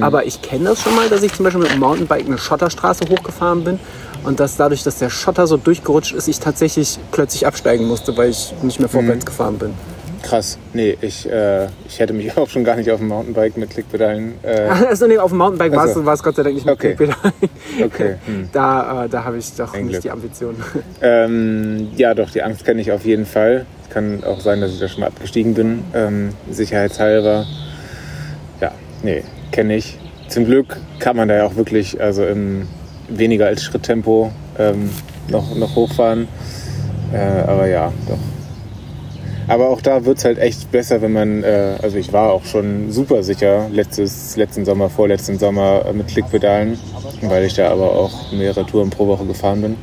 Aber 0.00 0.26
ich 0.26 0.42
kenne 0.42 0.64
das 0.64 0.82
schon 0.82 0.94
mal, 0.94 1.08
dass 1.08 1.22
ich 1.22 1.32
zum 1.32 1.44
Beispiel 1.44 1.62
mit 1.62 1.72
dem 1.72 1.80
Mountainbike 1.80 2.26
eine 2.26 2.38
Schotterstraße 2.38 3.04
hochgefahren 3.08 3.64
bin 3.64 3.78
und 4.24 4.40
dass 4.40 4.56
dadurch, 4.56 4.82
dass 4.82 4.98
der 4.98 5.10
Schotter 5.10 5.46
so 5.46 5.56
durchgerutscht 5.56 6.14
ist, 6.14 6.28
ich 6.28 6.40
tatsächlich 6.40 6.98
plötzlich 7.12 7.46
absteigen 7.46 7.86
musste, 7.86 8.16
weil 8.16 8.30
ich 8.30 8.52
nicht 8.62 8.80
mehr 8.80 8.88
vorwärts 8.88 9.24
gefahren 9.24 9.58
bin. 9.58 9.74
Krass. 10.22 10.58
Nee, 10.74 10.96
ich, 11.00 11.28
äh, 11.30 11.66
ich 11.88 11.98
hätte 11.98 12.12
mich 12.12 12.36
auch 12.36 12.48
schon 12.48 12.62
gar 12.64 12.76
nicht 12.76 12.90
auf 12.90 12.98
dem 12.98 13.08
Mountainbike 13.08 13.56
mit 13.56 13.70
Klickpedalen. 13.70 14.34
Äh, 14.42 14.68
Also 14.88 15.06
nee, 15.06 15.18
auf 15.18 15.30
dem 15.30 15.38
Mountainbike 15.38 15.72
war 15.72 15.84
es 15.84 15.90
Also. 15.90 16.04
war 16.04 16.14
es 16.14 16.22
Gott 16.22 16.36
sei 16.36 16.42
Dank 16.42 16.54
nicht 16.54 16.66
mit 16.66 16.74
Okay. 16.74 16.94
Klickpedalen. 16.94 17.32
okay. 17.84 18.14
Hm. 18.26 18.48
Da, 18.52 19.04
äh, 19.04 19.08
da 19.08 19.24
habe 19.24 19.38
ich 19.38 19.52
doch 19.54 19.72
Ein 19.74 19.84
nicht 19.86 19.92
Glück. 19.92 20.02
die 20.02 20.10
Ambition. 20.10 20.56
Ähm, 21.00 21.88
ja, 21.96 22.14
doch, 22.14 22.30
die 22.30 22.42
Angst 22.42 22.64
kenne 22.64 22.80
ich 22.80 22.92
auf 22.92 23.04
jeden 23.04 23.26
Fall. 23.26 23.66
Es 23.88 23.94
kann 23.94 24.22
auch 24.24 24.40
sein, 24.40 24.60
dass 24.60 24.72
ich 24.72 24.78
da 24.78 24.88
schon 24.88 25.00
mal 25.00 25.06
abgestiegen 25.08 25.54
bin, 25.54 25.82
ähm, 25.94 26.30
sicherheitshalber. 26.50 27.46
Ja, 28.60 28.72
nee, 29.02 29.24
kenne 29.52 29.76
ich. 29.76 29.98
Zum 30.28 30.44
Glück 30.44 30.76
kann 31.00 31.16
man 31.16 31.28
da 31.28 31.36
ja 31.36 31.44
auch 31.46 31.56
wirklich, 31.56 32.00
also 32.00 32.24
im 32.24 32.68
weniger 33.08 33.46
als 33.46 33.64
Schritttempo 33.64 34.30
ähm, 34.58 34.90
noch, 35.28 35.56
noch 35.56 35.74
hochfahren. 35.74 36.28
Äh, 37.12 37.18
aber 37.50 37.66
ja, 37.66 37.92
doch. 38.08 38.18
Aber 39.50 39.68
auch 39.68 39.80
da 39.80 40.04
wird 40.04 40.18
es 40.18 40.24
halt 40.24 40.38
echt 40.38 40.70
besser, 40.70 41.02
wenn 41.02 41.12
man, 41.12 41.42
äh, 41.42 41.74
also 41.82 41.98
ich 41.98 42.12
war 42.12 42.32
auch 42.32 42.44
schon 42.44 42.92
super 42.92 43.24
sicher 43.24 43.68
letztes, 43.72 44.36
letzten 44.36 44.64
Sommer, 44.64 44.88
vorletzten 44.88 45.40
Sommer 45.40 45.84
äh, 45.86 45.92
mit 45.92 46.06
Klickpedalen, 46.06 46.78
weil 47.22 47.44
ich 47.44 47.54
da 47.54 47.68
aber 47.68 47.90
auch 47.90 48.30
mehrere 48.30 48.64
Touren 48.64 48.90
pro 48.90 49.08
Woche 49.08 49.26
gefahren 49.26 49.60
bin. 49.62 49.76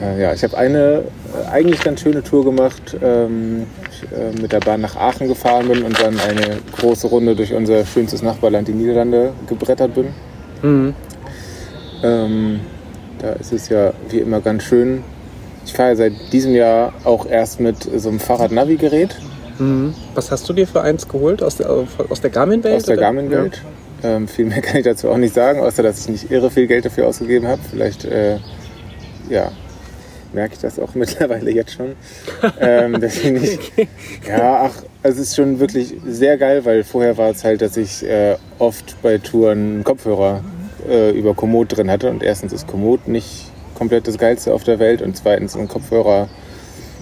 Äh, 0.00 0.22
ja, 0.22 0.32
ich 0.32 0.42
habe 0.42 0.56
eine 0.56 1.04
äh, 1.34 1.48
eigentlich 1.50 1.82
ganz 1.82 2.00
schöne 2.00 2.22
Tour 2.22 2.44
gemacht, 2.44 2.96
ähm, 3.02 3.66
ich, 3.90 4.02
äh, 4.10 4.40
mit 4.40 4.52
der 4.52 4.60
Bahn 4.60 4.80
nach 4.80 4.96
Aachen 4.96 5.28
gefahren 5.28 5.68
bin 5.68 5.82
und 5.82 6.00
dann 6.00 6.18
eine 6.18 6.58
große 6.78 7.08
Runde 7.08 7.36
durch 7.36 7.52
unser 7.52 7.84
schönstes 7.84 8.22
Nachbarland, 8.22 8.68
die 8.68 8.72
Niederlande, 8.72 9.32
gebrettert 9.46 9.94
bin. 9.94 10.06
Mhm. 10.62 10.94
Ähm, 12.02 12.60
da 13.18 13.32
ist 13.32 13.52
es 13.52 13.68
ja 13.68 13.92
wie 14.08 14.20
immer 14.20 14.40
ganz 14.40 14.64
schön. 14.64 15.02
Ich 15.66 15.74
fahre 15.74 15.90
ja 15.90 15.96
seit 15.96 16.32
diesem 16.32 16.54
Jahr 16.54 16.94
auch 17.04 17.26
erst 17.26 17.60
mit 17.60 17.88
so 17.96 18.08
einem 18.08 18.20
Fahrrad-Navi-Gerät 18.20 19.16
Mhm. 19.58 19.94
Was 20.14 20.30
hast 20.30 20.48
du 20.48 20.52
dir 20.52 20.66
für 20.66 20.82
eins 20.82 21.08
geholt? 21.08 21.42
Aus 21.42 21.56
der, 21.56 21.70
aus 21.70 22.20
der 22.20 22.30
Garmin-Welt? 22.30 22.76
aus 22.76 22.82
der? 22.84 22.96
Garmin-Welt. 22.96 23.62
Ähm, 24.02 24.28
viel 24.28 24.46
mehr 24.46 24.60
kann 24.62 24.76
ich 24.76 24.84
dazu 24.84 25.10
auch 25.10 25.16
nicht 25.16 25.34
sagen, 25.34 25.60
außer 25.60 25.82
dass 25.82 26.00
ich 26.00 26.08
nicht 26.08 26.30
irre 26.30 26.50
viel 26.50 26.66
Geld 26.66 26.84
dafür 26.84 27.06
ausgegeben 27.06 27.46
habe. 27.46 27.60
Vielleicht, 27.70 28.04
äh, 28.04 28.38
ja, 29.30 29.50
merke 30.32 30.54
ich 30.54 30.60
das 30.60 30.78
auch 30.78 30.94
mittlerweile 30.94 31.50
jetzt 31.50 31.72
schon. 31.72 31.96
ähm, 32.60 33.00
dass 33.00 33.16
ich 33.16 33.32
nicht, 33.32 33.72
ja, 34.28 34.66
ach, 34.66 34.82
es 35.02 35.18
ist 35.18 35.36
schon 35.36 35.58
wirklich 35.58 35.94
sehr 36.06 36.36
geil, 36.36 36.64
weil 36.64 36.84
vorher 36.84 37.16
war 37.16 37.30
es 37.30 37.44
halt, 37.44 37.62
dass 37.62 37.76
ich 37.76 38.04
äh, 38.04 38.36
oft 38.58 39.00
bei 39.02 39.18
Touren 39.18 39.58
einen 39.58 39.84
Kopfhörer 39.84 40.42
äh, 40.88 41.10
über 41.12 41.34
Komoot 41.34 41.76
drin 41.76 41.90
hatte. 41.90 42.10
Und 42.10 42.22
erstens 42.22 42.52
ist 42.52 42.66
Komoot 42.66 43.08
nicht 43.08 43.45
komplett 43.76 44.08
das 44.08 44.18
Geilste 44.18 44.52
auf 44.52 44.64
der 44.64 44.78
Welt 44.78 45.02
und 45.02 45.16
zweitens 45.16 45.56
ein 45.56 45.68
Kopfhörer, 45.68 46.28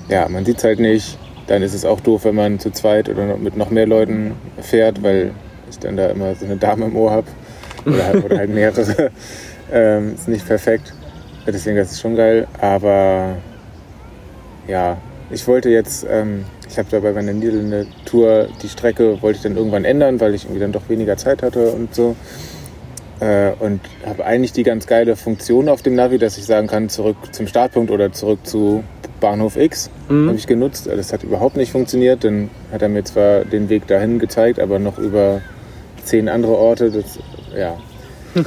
ja, 0.09 0.29
man 0.29 0.45
sieht 0.45 0.59
es 0.59 0.65
halt 0.65 0.81
nicht. 0.81 1.19
Dann 1.47 1.63
ist 1.63 1.75
es 1.75 1.85
auch 1.85 2.01
doof, 2.01 2.25
wenn 2.25 2.35
man 2.35 2.59
zu 2.59 2.71
zweit 2.71 3.09
oder 3.09 3.37
mit 3.37 3.57
noch 3.57 3.71
mehr 3.71 3.87
Leuten 3.87 4.33
fährt, 4.61 5.03
weil 5.03 5.33
ich 5.71 5.79
dann 5.79 5.97
da 5.97 6.09
immer 6.09 6.35
so 6.35 6.45
eine 6.47 6.57
Dame 6.57 6.87
im 6.87 6.97
Ohr 6.97 7.11
habe 7.11 7.27
oder, 7.87 8.05
halt- 8.05 8.25
oder 8.25 8.39
halt 8.39 8.51
mehrere. 8.51 9.11
ähm, 9.73 10.15
ist 10.15 10.29
nicht 10.29 10.47
perfekt. 10.47 10.93
Deswegen 11.47 11.77
das 11.77 11.93
ist 11.93 12.01
schon 12.01 12.17
geil. 12.17 12.47
Aber 12.61 13.37
ja, 14.67 14.97
ich 15.31 15.47
wollte 15.47 15.69
jetzt, 15.69 16.07
ähm, 16.09 16.45
ich 16.69 16.79
habe 16.79 16.89
da 16.91 17.01
bei 17.01 17.13
meiner 17.13 17.33
Niederlande-Tour 17.33 18.49
die 18.63 18.69
Strecke 18.69 19.21
wollte 19.23 19.37
ich 19.37 19.43
dann 19.43 19.57
irgendwann 19.57 19.85
ändern, 19.85 20.21
weil 20.21 20.35
ich 20.35 20.45
irgendwie 20.45 20.61
dann 20.61 20.73
doch 20.73 20.89
weniger 20.89 21.17
Zeit 21.17 21.43
hatte 21.43 21.69
und 21.71 21.95
so. 21.95 22.17
Äh, 23.25 23.53
und 23.59 23.81
habe 24.05 24.27
eigentlich 24.27 24.53
die 24.53 24.65
ganz 24.65 24.87
geile 24.87 25.17
Funktion 25.17 25.71
auf 25.71 25.81
dem 25.81 25.95
Navi, 25.95 26.19
dass 26.19 26.37
ich 26.37 26.45
sagen 26.45 26.67
kann, 26.67 26.91
zurück 26.91 27.17
zum 27.33 27.47
Startpunkt 27.47 27.91
oder 27.91 28.13
zurück 28.13 28.41
zu 28.45 28.85
Bahnhof 29.19 29.57
X. 29.57 29.89
Mhm. 30.11 30.29
Habe 30.29 30.37
ich 30.37 30.47
genutzt. 30.47 30.87
Das 30.87 31.11
hat 31.11 31.23
überhaupt 31.23 31.57
nicht 31.57 31.73
funktioniert. 31.73 32.23
Dann 32.23 32.51
hat 32.71 32.83
er 32.83 32.91
mir 32.91 33.03
zwar 33.05 33.47
den 33.47 33.71
Weg 33.71 33.87
dahin 33.87 34.19
gezeigt, 34.19 34.59
aber 34.59 34.79
noch 34.79 34.99
über 34.99 35.41
zehn 36.05 36.29
andere 36.29 36.53
Orte. 36.53 36.91
Das, 36.91 37.19
ja. 37.57 37.79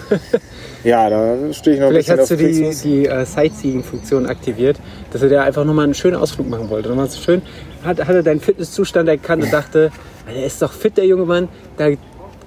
ja, 0.84 1.10
da 1.10 1.54
stehe 1.54 1.78
ich 1.78 1.82
noch 1.82 1.88
Vielleicht 1.88 2.12
ein 2.12 2.20
hast 2.20 2.30
du 2.30 2.38
bisschen 2.38 2.72
die, 2.72 3.04
die 3.04 3.08
äh, 3.08 3.26
Sightseeing-Funktion 3.26 4.28
aktiviert, 4.28 4.78
dass 5.12 5.24
er 5.24 5.30
dir 5.30 5.42
einfach 5.42 5.66
nochmal 5.66 5.86
einen 5.86 5.96
schönen 5.96 6.18
Ausflug 6.18 6.48
machen 6.50 6.70
wollte. 6.70 6.90
Nochmal 6.90 7.10
so 7.10 7.20
schön, 7.20 7.42
hat, 7.84 8.00
hat 8.00 8.14
er 8.14 8.22
deinen 8.22 8.42
Fitnesszustand 8.42 9.10
erkannt 9.10 9.44
und 9.44 9.52
dachte, 9.52 9.92
er 10.28 10.46
ist 10.46 10.62
doch 10.62 10.74
fit, 10.74 10.98
der 10.98 11.06
junge 11.06 11.26
Mann, 11.26 11.48
da 11.78 11.88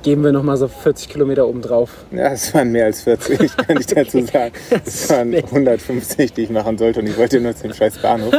geben 0.03 0.25
wir 0.25 0.33
nochmal 0.33 0.57
so 0.57 0.69
40 0.69 1.09
Kilometer 1.09 1.47
oben 1.47 1.63
drauf. 1.63 2.05
Ja, 2.11 2.33
es 2.33 2.55
waren 2.55 2.73
mehr 2.73 2.87
als 2.87 3.03
40, 3.03 3.57
kann 3.57 3.79
ich 3.79 3.87
dazu 3.87 4.25
sagen. 4.25 4.53
Es 4.85 5.11
waren 5.11 5.35
150, 5.35 6.33
die 6.33 6.43
ich 6.43 6.51
machen 6.51 6.79
sollte 6.79 7.01
und 7.01 7.07
ich 7.07 7.17
wollte 7.17 7.41
nur 7.41 7.55
zu 7.55 7.65
dem 7.65 7.75
scheiß 7.75 7.99
Bahnhof. 7.99 8.35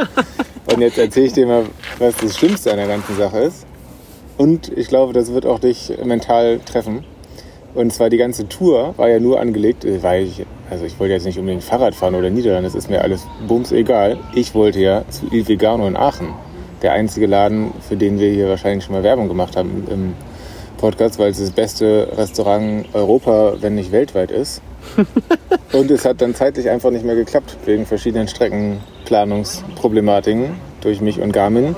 Und 0.72 0.80
jetzt 0.80 0.98
erzähle 0.98 1.26
ich 1.26 1.32
dir 1.32 1.46
mal, 1.46 1.64
was 1.98 2.16
das 2.16 2.36
Schlimmste 2.36 2.70
an 2.70 2.78
der 2.78 2.86
ganzen 2.86 3.16
Sache 3.16 3.38
ist. 3.38 3.66
Und 4.38 4.76
ich 4.76 4.88
glaube, 4.88 5.12
das 5.12 5.32
wird 5.32 5.46
auch 5.46 5.58
dich 5.58 5.92
mental 6.04 6.60
treffen. 6.60 7.04
Und 7.74 7.92
zwar 7.92 8.10
die 8.10 8.18
ganze 8.18 8.48
Tour 8.48 8.94
war 8.96 9.08
ja 9.08 9.18
nur 9.18 9.40
angelegt, 9.40 9.84
äh, 9.84 10.02
weil 10.02 10.24
ich, 10.24 10.44
also 10.70 10.84
ich 10.84 10.98
wollte 11.00 11.14
jetzt 11.14 11.24
nicht 11.24 11.38
unbedingt 11.38 11.64
Fahrrad 11.64 11.94
fahren 11.94 12.14
oder 12.14 12.28
Niederlande, 12.28 12.68
das 12.68 12.74
ist 12.74 12.90
mir 12.90 13.00
alles 13.00 13.26
bums 13.48 13.72
egal. 13.72 14.18
Ich 14.34 14.54
wollte 14.54 14.80
ja 14.80 15.04
zu 15.08 15.26
Il 15.30 15.48
Vegano 15.48 15.86
in 15.86 15.96
Aachen. 15.96 16.28
Der 16.82 16.92
einzige 16.92 17.26
Laden, 17.26 17.72
für 17.88 17.96
den 17.96 18.18
wir 18.18 18.30
hier 18.30 18.48
wahrscheinlich 18.48 18.84
schon 18.84 18.94
mal 18.94 19.02
Werbung 19.02 19.28
gemacht 19.28 19.56
haben 19.56 19.86
im 19.90 20.14
Podcast, 20.82 21.18
weil 21.20 21.30
es 21.30 21.38
das 21.38 21.52
beste 21.52 22.08
Restaurant 22.16 22.86
Europa, 22.92 23.54
wenn 23.60 23.76
nicht 23.76 23.92
weltweit 23.92 24.32
ist. 24.32 24.60
Und 25.72 25.92
es 25.92 26.04
hat 26.04 26.20
dann 26.20 26.34
zeitlich 26.34 26.68
einfach 26.68 26.90
nicht 26.90 27.04
mehr 27.04 27.14
geklappt, 27.14 27.56
wegen 27.64 27.86
verschiedenen 27.86 28.26
Streckenplanungsproblematiken 28.26 30.56
durch 30.80 31.00
mich 31.00 31.20
und 31.20 31.32
Garmin, 31.32 31.76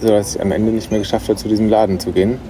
sodass 0.00 0.34
ich 0.34 0.42
am 0.42 0.50
Ende 0.50 0.72
nicht 0.72 0.90
mehr 0.90 0.98
geschafft 0.98 1.28
habe, 1.28 1.38
zu 1.38 1.46
diesem 1.48 1.68
Laden 1.68 2.00
zu 2.00 2.10
gehen. 2.10 2.40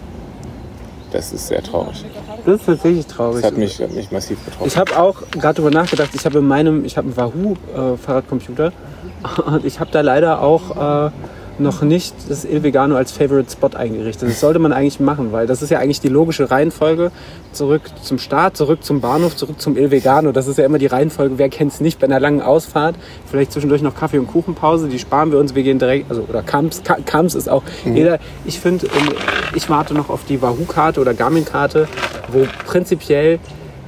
Das 1.12 1.30
ist 1.32 1.48
sehr 1.48 1.62
traurig. 1.62 2.02
Das 2.46 2.60
ist 2.60 2.66
tatsächlich 2.66 3.06
traurig. 3.06 3.42
Das 3.42 3.50
hat 3.52 3.58
mich, 3.58 3.78
hat 3.80 3.92
mich 3.92 4.10
massiv 4.10 4.38
betroffen. 4.40 4.66
Ich 4.66 4.78
habe 4.78 4.98
auch 4.98 5.16
gerade 5.30 5.60
darüber 5.60 5.70
nachgedacht, 5.70 6.08
ich 6.14 6.24
habe 6.24 6.38
in 6.38 6.48
meinem, 6.48 6.86
ich 6.86 6.96
habe 6.96 7.08
einen 7.08 7.18
Wahoo-Fahrradcomputer 7.18 8.72
und 9.46 9.66
ich 9.66 9.78
habe 9.78 9.90
da 9.92 10.00
leider 10.00 10.40
auch 10.40 11.06
äh, 11.06 11.10
noch 11.58 11.82
nicht 11.82 12.14
das 12.28 12.44
Il 12.44 12.62
Vegano 12.62 12.96
als 12.96 13.12
Favorite 13.12 13.50
Spot 13.50 13.70
eingerichtet. 13.76 14.28
Das 14.28 14.40
sollte 14.40 14.58
man 14.58 14.72
eigentlich 14.72 15.00
machen, 15.00 15.32
weil 15.32 15.46
das 15.46 15.62
ist 15.62 15.70
ja 15.70 15.78
eigentlich 15.78 16.00
die 16.00 16.08
logische 16.08 16.50
Reihenfolge. 16.50 17.12
Zurück 17.52 17.82
zum 18.02 18.18
Start, 18.18 18.56
zurück 18.56 18.82
zum 18.82 19.00
Bahnhof, 19.00 19.36
zurück 19.36 19.60
zum 19.60 19.76
Il 19.76 19.90
Vegano. 19.90 20.32
Das 20.32 20.46
ist 20.48 20.58
ja 20.58 20.64
immer 20.64 20.78
die 20.78 20.86
Reihenfolge, 20.86 21.38
wer 21.38 21.48
kennt 21.48 21.72
es 21.72 21.80
nicht, 21.80 22.00
bei 22.00 22.06
einer 22.06 22.18
langen 22.18 22.42
Ausfahrt. 22.42 22.96
Vielleicht 23.30 23.52
zwischendurch 23.52 23.82
noch 23.82 23.94
Kaffee- 23.94 24.18
und 24.18 24.26
Kuchenpause, 24.26 24.88
die 24.88 24.98
sparen 24.98 25.30
wir 25.30 25.38
uns, 25.38 25.54
wir 25.54 25.62
gehen 25.62 25.78
direkt, 25.78 26.10
also 26.10 26.24
oder 26.28 26.42
Kamps, 26.42 26.82
Ka- 26.82 26.98
Kamps 27.06 27.34
ist 27.34 27.48
auch 27.48 27.62
jeder, 27.84 28.18
ich 28.44 28.58
finde, 28.58 28.86
ähm, 28.86 29.14
ich 29.54 29.68
warte 29.70 29.94
noch 29.94 30.10
auf 30.10 30.24
die 30.28 30.42
Wahoo-Karte 30.42 31.00
oder 31.00 31.14
Garmin-Karte, 31.14 31.86
wo 32.32 32.46
prinzipiell 32.66 33.38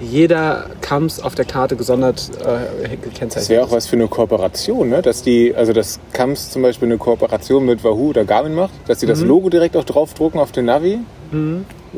jeder 0.00 0.66
Kamps 0.80 1.20
auf 1.20 1.34
der 1.34 1.44
Karte 1.44 1.76
gesondert 1.76 2.30
äh, 2.40 2.88
gekennzeichnet 2.88 3.36
Das 3.36 3.48
wäre 3.48 3.64
auch 3.64 3.70
was 3.70 3.86
für 3.86 3.96
eine 3.96 4.08
Kooperation, 4.08 4.88
ne? 4.88 5.02
dass 5.02 5.22
die, 5.22 5.54
also 5.54 5.72
dass 5.72 5.98
Kamps 6.12 6.50
zum 6.50 6.62
Beispiel 6.62 6.88
eine 6.88 6.98
Kooperation 6.98 7.64
mit 7.64 7.82
Wahoo 7.82 8.10
oder 8.10 8.24
Garmin 8.24 8.54
macht, 8.54 8.72
dass 8.86 9.00
sie 9.00 9.06
das 9.06 9.20
Mhm. 9.20 9.28
Logo 9.28 9.48
direkt 9.50 9.76
auch 9.76 9.84
draufdrucken 9.84 10.40
auf 10.40 10.52
den 10.52 10.66
Navi, 10.66 10.98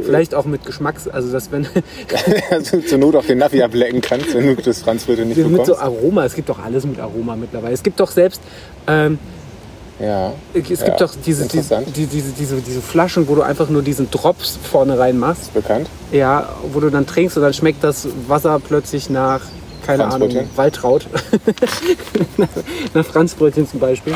Vielleicht 0.00 0.34
auch 0.34 0.44
mit 0.44 0.64
Geschmacks, 0.64 1.08
also 1.08 1.30
dass 1.32 1.50
wenn 1.50 1.66
also 2.50 2.80
zur 2.80 2.98
Not 2.98 3.16
auch 3.16 3.24
den 3.24 3.38
Navi 3.38 3.62
ablecken 3.62 4.00
kannst, 4.00 4.34
wenn 4.34 4.46
du 4.56 4.62
das 4.62 4.80
Franzbrötchen 4.82 5.28
nicht 5.28 5.36
mit 5.36 5.48
bekommst. 5.50 5.66
so 5.66 5.76
Aroma, 5.76 6.24
es 6.24 6.34
gibt 6.34 6.48
doch 6.48 6.58
alles 6.58 6.86
mit 6.86 6.98
Aroma 7.00 7.36
mittlerweile. 7.36 7.74
Es 7.74 7.82
gibt 7.82 8.00
doch 8.00 8.10
selbst, 8.10 8.40
ähm, 8.86 9.18
ja. 10.00 10.32
es 10.54 10.84
gibt 10.84 11.00
doch 11.00 11.14
diese, 11.24 11.46
diese, 11.46 11.82
diese, 11.94 12.32
diese, 12.32 12.60
diese 12.60 12.80
Flaschen, 12.80 13.28
wo 13.28 13.34
du 13.34 13.42
einfach 13.42 13.68
nur 13.68 13.82
diesen 13.82 14.10
Drops 14.10 14.58
vorne 14.62 14.98
rein 14.98 15.18
machst, 15.18 15.54
bekannt. 15.54 15.88
ja, 16.12 16.48
wo 16.72 16.80
du 16.80 16.90
dann 16.90 17.06
trinkst 17.06 17.36
und 17.36 17.42
dann 17.42 17.54
schmeckt 17.54 17.82
das 17.82 18.08
Wasser 18.26 18.60
plötzlich 18.60 19.10
nach, 19.10 19.40
keine 19.86 20.06
Ahnung? 20.06 20.30
Waltraud. 20.54 21.06
nach, 22.94 23.04
Franzbrötchen 23.04 23.68
zum 23.68 23.80
Beispiel. 23.80 24.14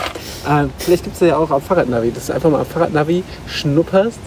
Ähm, 0.48 0.70
vielleicht 0.78 1.04
gibt 1.04 1.16
es 1.16 1.26
ja 1.26 1.36
auch 1.36 1.50
am 1.50 1.62
Fahrradnavi, 1.62 2.12
dass 2.12 2.26
du 2.26 2.34
einfach 2.34 2.50
mal 2.50 2.60
am 2.60 2.66
Fahrradnavi 2.66 3.24
schnupperst 3.46 4.18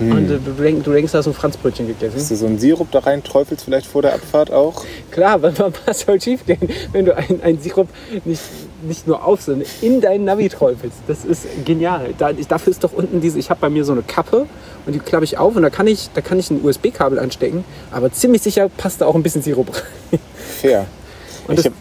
und 0.00 0.30
äh, 0.30 0.38
du, 0.38 0.52
denkst, 0.52 0.84
du 0.84 0.92
denkst, 0.92 1.12
du 1.12 1.18
hast 1.18 1.26
ein 1.26 1.34
Franzbrötchen 1.34 1.86
gegessen. 1.86 2.16
Dass 2.16 2.28
du 2.28 2.36
so 2.36 2.46
einen 2.46 2.58
Sirup 2.58 2.90
da 2.90 3.00
rein 3.00 3.22
träufelst, 3.22 3.64
vielleicht 3.64 3.86
vor 3.86 4.02
der 4.02 4.14
Abfahrt 4.14 4.52
auch. 4.52 4.84
Klar, 5.10 5.42
weil 5.42 5.54
was 5.86 6.00
soll 6.00 6.20
schief 6.20 6.46
gehen, 6.46 6.68
wenn 6.92 7.04
du 7.04 7.16
ein, 7.16 7.40
ein 7.42 7.60
Sirup 7.60 7.88
nicht, 8.24 8.42
nicht 8.82 9.06
nur 9.06 9.24
auf, 9.24 9.42
sondern 9.42 9.66
in 9.80 10.00
deinen 10.00 10.24
Navi 10.24 10.48
träufelst. 10.48 10.98
Das 11.06 11.24
ist 11.24 11.46
genial. 11.64 12.14
Da, 12.18 12.30
ich, 12.30 12.46
dafür 12.46 12.70
ist 12.70 12.84
doch 12.84 12.92
unten 12.92 13.20
diese, 13.20 13.38
ich 13.38 13.50
habe 13.50 13.60
bei 13.60 13.70
mir 13.70 13.84
so 13.84 13.92
eine 13.92 14.02
Kappe 14.02 14.46
und 14.86 14.92
die 14.92 14.98
klappe 14.98 15.24
ich 15.24 15.38
auf 15.38 15.56
und 15.56 15.62
da 15.62 15.70
kann 15.70 15.86
ich, 15.86 16.10
da 16.14 16.20
kann 16.20 16.38
ich 16.38 16.50
ein 16.50 16.64
USB-Kabel 16.64 17.18
anstecken, 17.18 17.64
aber 17.90 18.12
ziemlich 18.12 18.42
sicher 18.42 18.68
passt 18.68 19.00
da 19.00 19.06
auch 19.06 19.14
ein 19.14 19.22
bisschen 19.22 19.42
Sirup 19.42 19.74
rein. 19.74 20.20
Fair. 20.60 20.86
Und 21.46 21.58
ich 21.58 21.64
das, 21.64 21.66
hab, 21.66 21.72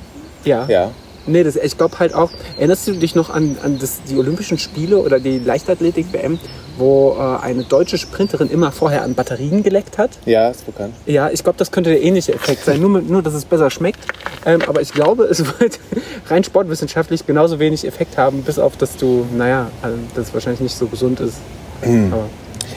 ja. 0.46 0.66
ja. 0.68 0.92
Nee, 1.28 1.44
das, 1.44 1.56
ich 1.56 1.78
glaube 1.78 2.00
halt 2.00 2.14
auch, 2.14 2.32
erinnerst 2.58 2.88
du 2.88 2.94
dich 2.94 3.16
noch 3.16 3.30
an, 3.30 3.58
an 3.64 3.78
das, 3.80 4.02
die 4.10 4.16
Olympischen 4.18 4.58
Spiele 4.58 4.98
oder 4.98 5.20
die 5.20 5.40
Leichtathletik-WM, 5.40 6.40
wo 6.78 7.16
äh, 7.20 7.44
eine 7.44 7.64
deutsche 7.64 7.98
Sprinterin 7.98 8.50
immer 8.50 8.72
vorher 8.72 9.04
an 9.04 9.14
Batterien 9.14 9.64
geleckt 9.64 9.98
hat? 9.98 10.12
Ja, 10.26 10.50
ist 10.50 10.66
bekannt. 10.66 10.94
Ja, 11.06 11.30
ich 11.30 11.44
glaube, 11.44 11.58
das 11.58 11.72
könnte 11.72 11.90
der 11.90 12.02
ähnliche 12.02 12.34
Effekt 12.34 12.64
sein, 12.66 12.80
nur, 12.82 13.02
nur 13.02 13.22
dass 13.22 13.34
es 13.34 13.46
besser 13.46 13.70
schmeckt. 13.70 14.00
Ähm, 14.46 14.62
aber 14.68 14.82
ich 14.82 14.94
glaube, 14.94 15.24
es 15.26 15.44
wird 15.60 15.80
rein 16.28 16.44
sportwissenschaftlich 16.44 17.26
genauso 17.26 17.60
wenig 17.60 17.86
Effekt 17.86 18.18
haben, 18.18 18.44
bis 18.44 18.60
auf, 18.60 18.78
dass 18.78 18.96
du, 18.98 19.26
naja, 19.36 19.70
also, 19.82 19.98
dass 20.16 20.28
es 20.28 20.34
wahrscheinlich 20.34 20.62
nicht 20.62 20.76
so 20.78 20.88
gesund 20.88 21.20
ist. 21.20 21.38
Aber 21.82 22.30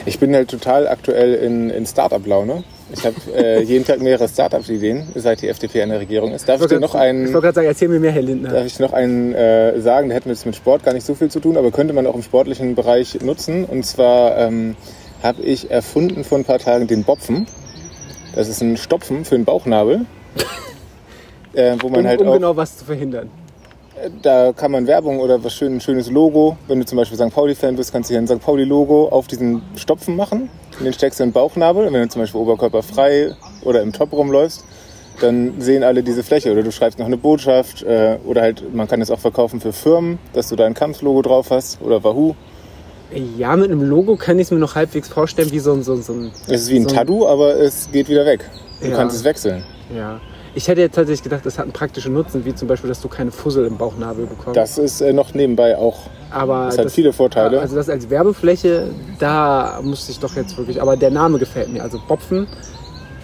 Ich 0.05 0.19
bin 0.19 0.33
halt 0.35 0.49
total 0.49 0.87
aktuell 0.87 1.33
in, 1.35 1.69
in 1.69 1.85
Startup-Laune. 1.85 2.63
Ich 2.93 3.05
habe 3.05 3.15
äh, 3.35 3.63
jeden 3.63 3.85
Tag 3.85 4.01
mehrere 4.01 4.27
Startup-Ideen, 4.27 5.07
seit 5.15 5.41
die 5.41 5.47
FDP 5.47 5.83
an 5.83 5.89
der 5.89 5.99
Regierung 5.99 6.33
ist. 6.33 6.47
Darf 6.47 6.61
ich 6.61 6.67
dir 6.67 6.79
noch 6.79 6.93
ich 6.93 6.99
einen, 7.01 7.25
wollte 7.27 7.41
gerade 7.41 7.55
sagen, 7.55 7.67
erzähl 7.67 7.87
mir 7.87 7.99
mehr, 7.99 8.11
Herr 8.11 8.21
Lindner. 8.21 8.49
darf 8.49 8.65
ich 8.65 8.79
noch 8.79 8.93
einen 8.93 9.33
äh, 9.33 9.79
sagen, 9.79 10.09
der 10.09 10.17
hätte 10.17 10.29
jetzt 10.29 10.45
mit 10.45 10.55
Sport 10.55 10.83
gar 10.83 10.93
nicht 10.93 11.05
so 11.05 11.15
viel 11.15 11.29
zu 11.29 11.39
tun, 11.39 11.57
aber 11.57 11.71
könnte 11.71 11.93
man 11.93 12.05
auch 12.05 12.15
im 12.15 12.23
sportlichen 12.23 12.75
Bereich 12.75 13.19
nutzen. 13.21 13.65
Und 13.65 13.85
zwar 13.85 14.37
ähm, 14.37 14.75
habe 15.23 15.41
ich 15.41 15.71
erfunden 15.71 16.23
vor 16.23 16.37
ein 16.37 16.45
paar 16.45 16.59
Tagen 16.59 16.87
den 16.87 17.03
Bopfen. 17.03 17.47
Das 18.35 18.47
ist 18.49 18.61
ein 18.61 18.77
Stopfen 18.77 19.25
für 19.25 19.35
den 19.35 19.45
Bauchnabel. 19.45 20.05
Äh, 21.53 21.75
wo 21.81 21.89
man 21.89 21.99
Um, 21.99 22.07
halt 22.07 22.21
um 22.21 22.29
auch 22.29 22.33
genau 22.35 22.55
was 22.55 22.77
zu 22.77 22.85
verhindern. 22.85 23.29
da 24.21 24.53
kann 24.53 24.71
man 24.71 24.87
Werbung 24.87 25.19
oder 25.19 25.43
was 25.43 25.53
schön, 25.53 25.75
ein 25.75 25.81
schönes 25.81 26.09
Logo. 26.09 26.55
Wenn 26.69 26.79
du 26.79 26.85
zum 26.85 26.95
Beispiel 26.95 27.17
St. 27.17 27.29
Pauli-Fan 27.29 27.75
bist, 27.75 27.91
kannst 27.91 28.09
du 28.09 28.13
hier 28.13 28.21
ein 28.21 28.27
St. 28.27 28.39
Pauli-Logo 28.39 29.09
auf 29.09 29.27
diesen 29.27 29.61
Stopfen 29.75 30.15
machen. 30.15 30.49
Den 30.79 30.93
steckst 30.93 31.19
du 31.19 31.23
in 31.23 31.29
den 31.29 31.33
Bauchnabel. 31.33 31.85
Wenn 31.91 32.01
du 32.01 32.07
zum 32.09 32.21
Beispiel 32.21 32.39
oberkörperfrei 32.41 33.35
oder 33.63 33.81
im 33.81 33.91
Top 33.93 34.13
rumläufst, 34.13 34.63
dann 35.19 35.59
sehen 35.59 35.83
alle 35.83 36.01
diese 36.03 36.23
Fläche. 36.23 36.51
Oder 36.51 36.63
du 36.63 36.71
schreibst 36.71 36.97
noch 36.97 37.05
eine 37.05 37.17
Botschaft. 37.17 37.83
Äh, 37.83 38.17
oder 38.25 38.41
halt, 38.41 38.73
man 38.73 38.87
kann 38.87 39.01
es 39.01 39.11
auch 39.11 39.19
verkaufen 39.19 39.59
für 39.61 39.73
Firmen, 39.73 40.17
dass 40.33 40.49
du 40.49 40.55
da 40.55 40.65
ein 40.65 40.73
Kampflogo 40.73 41.21
drauf 41.21 41.51
hast. 41.51 41.81
Oder 41.81 42.03
Wahoo. 42.03 42.35
Ja, 43.37 43.55
mit 43.57 43.69
einem 43.69 43.81
Logo 43.83 44.15
kann 44.15 44.39
ich 44.39 44.43
es 44.47 44.51
mir 44.51 44.57
noch 44.59 44.75
halbwegs 44.75 45.09
vorstellen, 45.09 45.51
wie 45.51 45.59
so 45.59 45.73
ein. 45.73 45.83
So, 45.83 45.93
ein- 45.93 46.01
so 46.01 46.13
ein 46.13 46.31
Es 46.47 46.61
ist 46.63 46.69
wie 46.69 46.77
ein 46.77 46.83
so 46.83 46.89
ein- 46.89 46.95
Tattoo, 46.95 47.27
aber 47.27 47.59
es 47.59 47.89
geht 47.91 48.07
wieder 48.09 48.25
weg. 48.25 48.49
Du 48.81 48.87
Ja. 48.87 48.95
kannst 48.95 49.15
es 49.15 49.23
wechseln. 49.23 49.63
ja. 49.95 50.19
Ich 50.53 50.67
hätte 50.67 50.81
jetzt 50.81 50.95
tatsächlich 50.95 51.23
gedacht, 51.23 51.45
das 51.45 51.57
hat 51.57 51.63
einen 51.63 51.71
praktischen 51.71 52.13
Nutzen, 52.13 52.43
wie 52.43 52.53
zum 52.53 52.67
Beispiel, 52.67 52.89
dass 52.89 53.01
du 53.01 53.07
keine 53.07 53.31
Fussel 53.31 53.65
im 53.65 53.77
Bauchnabel 53.77 54.25
bekommst. 54.25 54.57
Das 54.57 54.77
ist 54.77 55.01
äh, 55.01 55.13
noch 55.13 55.33
nebenbei 55.33 55.77
auch. 55.77 55.99
aber 56.29 56.65
Das 56.65 56.77
hat 56.77 56.91
viele 56.91 57.13
Vorteile. 57.13 57.61
Also 57.61 57.75
das 57.75 57.89
als 57.89 58.09
Werbefläche, 58.09 58.89
da 59.19 59.79
musste 59.81 60.11
ich 60.11 60.19
doch 60.19 60.35
jetzt 60.35 60.57
wirklich. 60.57 60.81
Aber 60.81 60.97
der 60.97 61.11
Name 61.11 61.39
gefällt 61.39 61.71
mir. 61.71 61.81
Also 61.81 61.99
Bopfen, 62.05 62.47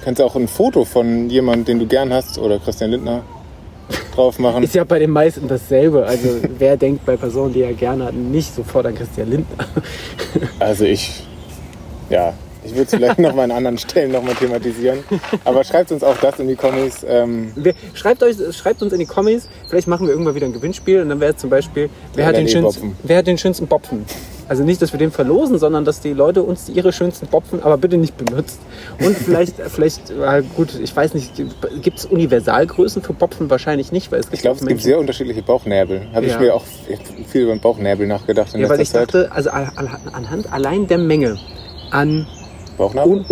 Kannst 0.08 0.22
auch 0.22 0.38
ein 0.38 0.48
Foto 0.48 0.86
von 0.86 1.30
jemandem, 1.30 1.66
den 1.66 1.80
du 1.80 1.86
gern 1.86 2.14
hast, 2.14 2.38
oder 2.38 2.60
Christian 2.60 2.92
Lindner 2.92 3.24
drauf 4.16 4.40
machen. 4.40 4.64
ist 4.64 4.74
ja 4.74 4.86
bei 4.86 5.00
den 5.00 5.12
meisten 5.12 5.50
dasselbe. 5.50 6.06
Also 6.06 6.30
wer 6.58 6.78
denkt 6.78 7.06
bei 7.06 7.18
Personen, 7.18 7.54
die 7.54 7.62
er 7.62 7.74
gerne 7.74 8.06
hat, 8.06 8.14
nicht 8.14 8.56
sofort 8.56 8.86
an 8.86 8.96
Christian 8.96 9.30
Lindner? 9.30 9.66
Also 10.60 10.86
ich, 10.86 11.24
ja, 12.10 12.34
ich 12.68 12.72
würde 12.76 12.84
es 12.84 12.90
vielleicht 12.92 13.20
noch 13.20 13.34
mal 13.34 13.44
an 13.44 13.52
anderen 13.52 13.78
Stellen 13.78 14.12
noch 14.12 14.22
mal 14.24 14.36
thematisieren. 14.36 15.00
Aber 15.46 15.64
schreibt 15.64 15.92
uns 15.92 16.04
auch 16.04 16.18
das 16.18 16.40
in 16.40 16.48
die 16.48 16.56
Comics. 16.56 17.06
Ähm, 17.08 17.52
schreibt, 17.94 18.22
euch, 18.24 18.36
schreibt 18.56 18.82
uns 18.82 18.94
in 18.94 19.00
die 19.00 19.06
Kommis, 19.06 19.48
vielleicht 19.70 19.88
machen 19.88 20.06
wir 20.06 20.14
irgendwann 20.14 20.36
wieder 20.36 20.46
ein 20.46 20.54
Gewinnspiel 20.54 21.02
und 21.02 21.10
dann 21.10 21.20
wäre 21.20 21.34
es 21.34 21.38
zum 21.40 21.50
Beispiel, 21.50 21.90
wer 22.14 22.26
hat, 22.26 22.36
den 22.38 22.48
schönsten, 22.48 22.96
wer 23.04 23.18
hat 23.18 23.28
den 23.28 23.38
schönsten 23.38 23.68
Bopfen? 23.68 24.06
Also 24.50 24.64
nicht, 24.64 24.82
dass 24.82 24.94
wir 24.94 24.98
den 25.00 25.12
verlosen, 25.12 25.60
sondern 25.60 25.84
dass 25.84 26.00
die 26.00 26.14
Leute 26.14 26.42
uns 26.42 26.70
ihre 26.70 26.94
schönsten 26.94 27.28
Bopfen, 27.28 27.62
aber 27.64 27.76
bitte 27.78 27.98
nicht 27.98 28.16
benutzt. 28.16 28.60
Und 29.04 29.18
vielleicht, 29.18 29.56
vielleicht 29.68 30.10
äh, 30.10 30.42
gut, 30.56 30.70
ich 30.82 30.96
weiß 30.96 31.16
nicht, 31.16 31.34
gibt 31.82 32.00
es 32.00 32.06
Universalgrößen 32.06 33.02
für 33.02 33.12
Bopfen? 33.14 33.50
Wahrscheinlich 33.50 33.92
nicht, 33.92 34.10
weil 34.12 34.20
es 34.22 34.28
gibt 34.28 34.36
ich 34.36 34.42
glaube, 34.42 34.60
es 34.62 34.66
gibt 34.66 34.82
sehr 34.82 35.00
unterschiedliche 35.00 35.42
Bauchnäbel. 35.42 36.08
Habe 36.14 36.26
ich 36.28 36.32
Ja. 36.34 36.40
mir 36.40 36.56
auch 36.56 36.64
viel 37.28 37.42
über 37.44 37.52
den 37.56 37.60
Bauchnäbel 37.60 38.08
nachgedacht 38.08 38.54
in 38.56 38.62
Ja, 38.62 38.70
weil 38.70 38.80
ich 38.80 38.90
Zeit. 38.90 39.14
dachte, 39.14 39.32
also 39.34 39.50
an- 39.50 39.72
an- 39.76 39.90
anhand 40.14 40.54
allein 40.54 40.88
der 40.88 40.98
Menge 40.98 41.38
an 41.92 42.26
Bauchnabel? 42.78 43.12
Un, 43.12 43.26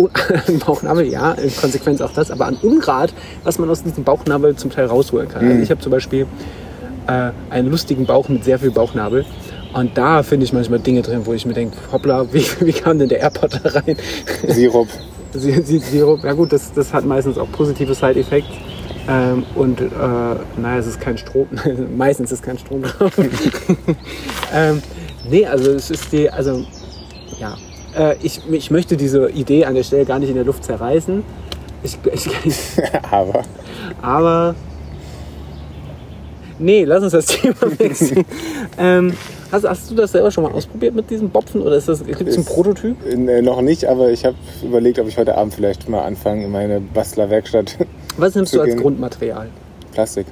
un, 0.48 0.58
Bauchnabel, 0.66 1.06
ja, 1.06 1.32
in 1.32 1.54
Konsequenz 1.54 2.00
auch 2.00 2.12
das, 2.12 2.30
aber 2.30 2.46
an 2.46 2.56
Unrat, 2.62 3.14
was 3.44 3.58
man 3.58 3.70
aus 3.70 3.82
diesem 3.82 4.04
Bauchnabel 4.04 4.56
zum 4.56 4.70
Teil 4.70 4.86
rausholen 4.86 5.28
kann. 5.28 5.44
Mhm. 5.44 5.50
Also 5.52 5.62
ich 5.62 5.70
habe 5.70 5.80
zum 5.80 5.92
Beispiel 5.92 6.26
äh, 7.06 7.30
einen 7.50 7.70
lustigen 7.70 8.06
Bauch 8.06 8.28
mit 8.28 8.44
sehr 8.44 8.58
viel 8.58 8.70
Bauchnabel. 8.70 9.24
Und 9.72 9.96
da 9.96 10.22
finde 10.22 10.44
ich 10.44 10.52
manchmal 10.52 10.78
Dinge 10.80 11.02
drin, 11.02 11.22
wo 11.24 11.32
ich 11.32 11.44
mir 11.44 11.52
denke, 11.52 11.76
hoppla, 11.92 12.26
wie, 12.32 12.44
wie 12.60 12.72
kam 12.72 12.98
denn 12.98 13.08
der 13.08 13.20
AirPod 13.20 13.60
da 13.62 13.70
rein? 13.70 13.96
Sirup. 14.46 14.88
Sirup, 15.32 16.24
ja 16.24 16.32
gut, 16.32 16.52
das, 16.52 16.72
das 16.72 16.92
hat 16.92 17.04
meistens 17.04 17.38
auch 17.38 17.50
positive 17.52 17.94
Side-Effekte. 17.94 18.52
Ähm, 19.08 19.44
und 19.54 19.80
äh, 19.80 19.84
naja, 19.92 20.78
es 20.78 20.86
ist 20.86 21.00
kein 21.00 21.16
Strom, 21.16 21.46
meistens 21.96 22.32
ist 22.32 22.42
kein 22.42 22.58
Strom 22.58 22.82
drauf. 22.82 23.12
ähm, 24.52 24.82
nee, 25.28 25.46
also 25.46 25.70
es 25.72 25.90
ist 25.90 26.10
die, 26.10 26.28
also 26.28 26.64
ja, 27.38 27.56
äh, 27.96 28.16
ich, 28.22 28.40
ich 28.50 28.70
möchte 28.70 28.96
diese 28.96 29.30
Idee 29.30 29.64
an 29.64 29.74
der 29.74 29.82
Stelle 29.82 30.04
gar 30.04 30.18
nicht 30.18 30.28
in 30.28 30.36
der 30.36 30.44
Luft 30.44 30.64
zerreißen. 30.64 31.22
Ich, 31.82 31.98
ich, 32.12 32.28
Aber 33.10 33.42
aber 34.02 34.54
nee, 36.58 36.84
lass 36.84 37.02
uns 37.02 37.12
das 37.12 37.26
Thema 37.26 37.56
wechseln. 37.78 38.24
ähm, 38.78 39.12
hast, 39.52 39.68
hast 39.68 39.90
du 39.90 39.94
das 39.94 40.12
selber 40.12 40.30
schon 40.30 40.44
mal 40.44 40.52
ausprobiert 40.52 40.94
mit 40.94 41.10
diesem 41.10 41.30
Bopfen 41.30 41.62
oder 41.62 41.76
ist 41.76 41.88
das, 41.88 42.04
gibt 42.04 42.22
es 42.22 42.36
einen 42.36 42.44
Prototyp? 42.44 42.96
äh, 43.06 43.42
noch 43.42 43.60
nicht, 43.62 43.84
aber 43.84 44.10
ich 44.10 44.24
habe 44.24 44.36
überlegt, 44.62 44.98
ob 44.98 45.08
ich 45.08 45.18
heute 45.18 45.36
Abend 45.36 45.54
vielleicht 45.54 45.88
mal 45.88 46.02
anfange 46.02 46.44
in 46.44 46.50
meine 46.50 46.80
Bastlerwerkstatt. 46.80 47.76
Was 48.16 48.34
nimmst 48.34 48.54
du 48.54 48.60
als 48.60 48.70
gehen. 48.70 48.80
Grundmaterial? 48.80 49.48
Plastik. 49.92 50.26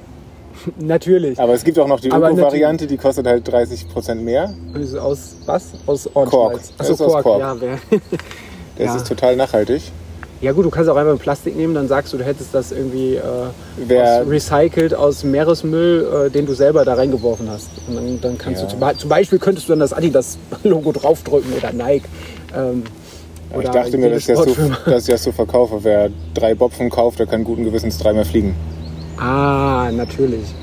Natürlich. 0.79 1.38
Aber 1.38 1.55
es 1.55 1.64
gibt 1.64 1.79
auch 1.79 1.87
noch 1.88 2.00
die 2.00 2.09
Öko-Variante, 2.09 2.87
die 2.87 2.96
kostet 2.96 3.27
halt 3.27 3.48
30% 3.48 4.14
mehr. 4.16 4.53
Also 4.74 4.98
Aus 5.00 5.37
was? 5.46 5.64
Aus 5.87 6.09
Orange 6.14 6.31
Kork. 6.31 6.61
Achso, 6.79 6.96
Kork, 6.96 7.22
Kork. 7.22 7.40
ja. 7.40 7.57
Wer. 7.61 7.79
Das 8.77 8.87
Ja. 8.87 8.96
ist 8.96 9.07
total 9.07 9.37
nachhaltig. 9.37 9.83
ja 10.40 10.50
gut, 10.50 10.64
du 10.64 10.70
kannst 10.70 10.90
auch 10.90 10.96
einfach 10.96 11.16
Plastik 11.16 11.57
nehmen, 11.57 11.74
dann 11.74 11.87
sagst 11.87 12.12
du, 12.12 12.16
du 12.18 12.24
hättest 12.24 12.53
das 12.53 12.72
irgendwie 12.72 13.14
äh, 13.14 13.20
aus 13.20 14.27
recycelt 14.29 14.92
aus 14.94 15.22
Meeresmüll, 15.22 16.27
äh, 16.27 16.31
den 16.31 16.44
du 16.44 16.55
selber 16.55 16.85
da 16.85 16.94
reingeworfen 16.94 17.48
hast. 17.48 17.68
Und 17.87 17.94
dann, 17.94 18.20
dann 18.20 18.37
kannst 18.38 18.61
Ja. 18.62 18.66
du 18.66 18.72
zum, 18.72 18.81
Be- 18.81 18.96
zum 18.98 19.09
Beispiel 19.09 19.38
könntest 19.38 19.68
du 19.68 19.72
dann 19.72 19.79
das 19.79 19.92
Adidas-Logo 19.92 20.90
draufdrücken 21.00 21.53
oder 21.53 21.72
Nike. 21.72 22.07
Ähm, 22.53 22.83
Aber 23.53 23.62
ich 23.62 23.68
oder 23.68 23.79
dachte 23.81 23.96
mir, 23.96 24.11
dass 24.11 24.18
ich, 24.20 24.27
das 24.27 24.38
so, 24.38 24.55
dass 24.87 25.03
ich 25.05 25.14
das 25.14 25.22
so 25.22 25.31
verkaufe. 25.31 25.79
Wer 25.85 26.11
drei 26.35 26.57
Bopfen 26.57 26.90
kauft, 26.90 27.20
der 27.20 27.27
kann 27.27 27.44
guten 27.44 27.62
Gewissens 27.64 27.96
dreimal 27.98 28.24
fliegen. 28.24 28.57
Ah, 29.18 29.90
natürlich. 29.92 30.55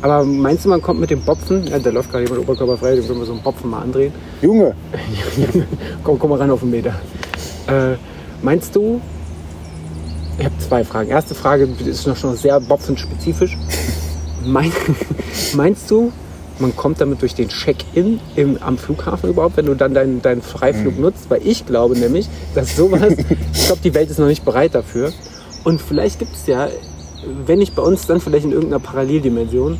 Aber 0.00 0.24
meinst 0.24 0.64
du, 0.64 0.68
man 0.68 0.80
kommt 0.80 1.00
mit 1.00 1.10
dem 1.10 1.20
Bopfen? 1.22 1.66
Ja, 1.66 1.78
da 1.78 1.90
läuft 1.90 2.10
gerade 2.10 2.24
jemand 2.24 2.42
oberkörperfrei, 2.42 2.94
den 2.94 3.06
können 3.06 3.18
wir 3.18 3.26
so 3.26 3.32
einen 3.32 3.42
Bopfen 3.42 3.68
mal 3.70 3.82
andrehen. 3.82 4.12
Junge, 4.40 4.74
komm, 6.04 6.18
komm 6.18 6.30
mal 6.30 6.38
ran 6.38 6.50
auf 6.50 6.60
den 6.60 6.70
Meter. 6.70 6.94
Äh, 7.66 7.96
meinst 8.42 8.74
du, 8.76 9.00
ich 10.38 10.44
habe 10.44 10.54
zwei 10.58 10.84
Fragen. 10.84 11.10
Erste 11.10 11.34
Frage 11.34 11.68
ist 11.84 12.06
noch 12.06 12.16
schon 12.16 12.36
sehr 12.36 12.60
bopfenspezifisch. 12.60 13.56
Mein, 14.46 14.70
meinst 15.54 15.90
du, 15.90 16.12
man 16.60 16.74
kommt 16.76 17.00
damit 17.00 17.20
durch 17.22 17.34
den 17.34 17.48
Check-in 17.48 18.20
am 18.60 18.78
Flughafen 18.78 19.30
überhaupt, 19.30 19.56
wenn 19.56 19.66
du 19.66 19.74
dann 19.74 19.94
deinen, 19.94 20.22
deinen 20.22 20.42
Freiflug 20.42 20.94
Mhm. 20.96 21.02
nutzt? 21.02 21.28
Weil 21.28 21.40
ich 21.44 21.66
glaube 21.66 21.98
nämlich, 21.98 22.28
dass 22.54 22.76
sowas, 22.76 23.14
ich 23.52 23.66
glaube, 23.66 23.80
die 23.82 23.94
Welt 23.94 24.10
ist 24.10 24.20
noch 24.20 24.28
nicht 24.28 24.44
bereit 24.44 24.76
dafür. 24.76 25.12
Und 25.64 25.80
vielleicht 25.82 26.20
gibt 26.20 26.36
es 26.36 26.46
ja, 26.46 26.68
wenn 27.46 27.58
nicht 27.58 27.74
bei 27.74 27.82
uns, 27.82 28.06
dann 28.06 28.20
vielleicht 28.20 28.44
in 28.44 28.52
irgendeiner 28.52 28.80
Paralleldimension, 28.80 29.78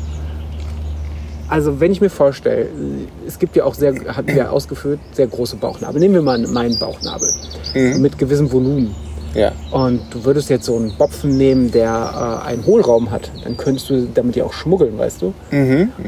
also 1.49 1.79
wenn 1.79 1.91
ich 1.91 1.99
mir 1.99 2.11
vorstelle, 2.11 2.67
es 3.25 3.39
gibt 3.39 3.55
ja 3.55 3.63
auch 3.63 3.73
sehr, 3.73 3.93
hatten 4.15 4.27
wir 4.27 4.51
ausgeführt, 4.51 4.99
sehr 5.13 5.25
große 5.25 5.55
Bauchnabel. 5.55 5.99
Nehmen 5.99 6.13
wir 6.13 6.21
mal 6.21 6.37
meinen 6.47 6.77
Bauchnabel 6.77 7.29
mit 7.97 8.17
gewissem 8.19 8.51
Volumen. 8.51 8.95
Ja. 9.35 9.51
Und 9.71 10.01
du 10.11 10.25
würdest 10.25 10.49
jetzt 10.49 10.65
so 10.65 10.75
einen 10.75 10.93
Bopfen 10.97 11.37
nehmen, 11.37 11.71
der 11.71 12.41
äh, 12.43 12.47
einen 12.47 12.65
Hohlraum 12.65 13.11
hat, 13.11 13.31
dann 13.43 13.57
könntest 13.57 13.89
du 13.89 14.07
damit 14.13 14.35
ja 14.35 14.43
auch 14.43 14.53
schmuggeln, 14.53 14.97
weißt 14.97 15.21
du? 15.21 15.33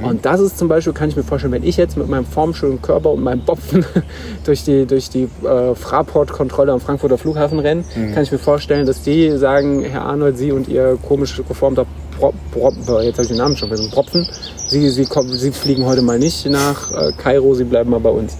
Und 0.04 0.26
das 0.26 0.40
ist 0.40 0.58
zum 0.58 0.68
Beispiel, 0.68 0.94
kann 0.94 1.10
ich 1.10 1.16
mir 1.16 1.24
vorstellen, 1.24 1.54
wenn 1.54 1.64
ich 1.64 1.78
jetzt 1.78 1.98
mit 1.98 2.10
meinem 2.10 2.26
formschönen 2.26 2.82
Körper 2.82 3.12
und 3.12 3.24
meinem 3.24 3.42
Bopfen 3.46 3.86
durch 4.46 4.64
die, 4.64 4.86
durch 4.86 5.10
die 5.10 5.28
äh, 5.46 5.76
Fraport-Kontrolle 5.76 6.72
am 6.72 6.80
Frankfurter 6.80 7.18
Flughafen 7.18 7.60
renne, 7.60 7.84
kann 8.14 8.24
ich 8.24 8.32
mir 8.32 8.40
vorstellen, 8.40 8.86
dass 8.86 9.02
die 9.04 9.38
sagen, 9.38 9.84
Herr 9.84 10.04
Arnold, 10.04 10.38
Sie 10.38 10.52
und 10.52 10.68
Ihr 10.68 10.98
komisch 11.08 11.42
geformter 11.48 11.86
Pro, 12.18 12.34
Pro, 12.52 12.72
jetzt 13.02 13.14
habe 13.14 13.24
ich 13.24 13.28
den 13.30 13.38
Namen 13.38 13.56
schon 13.56 13.70
vergessen, 13.70 13.92
Propfen, 13.92 14.28
Sie, 14.68 14.90
Sie, 14.90 15.06
Sie 15.06 15.52
fliegen 15.52 15.86
heute 15.86 16.02
mal 16.02 16.20
nicht 16.20 16.46
nach 16.50 16.92
äh, 16.92 17.12
Kairo, 17.18 17.54
Sie 17.54 17.64
bleiben 17.66 17.90
mal 17.92 18.00
bei 18.00 18.10
uns. 18.10 18.38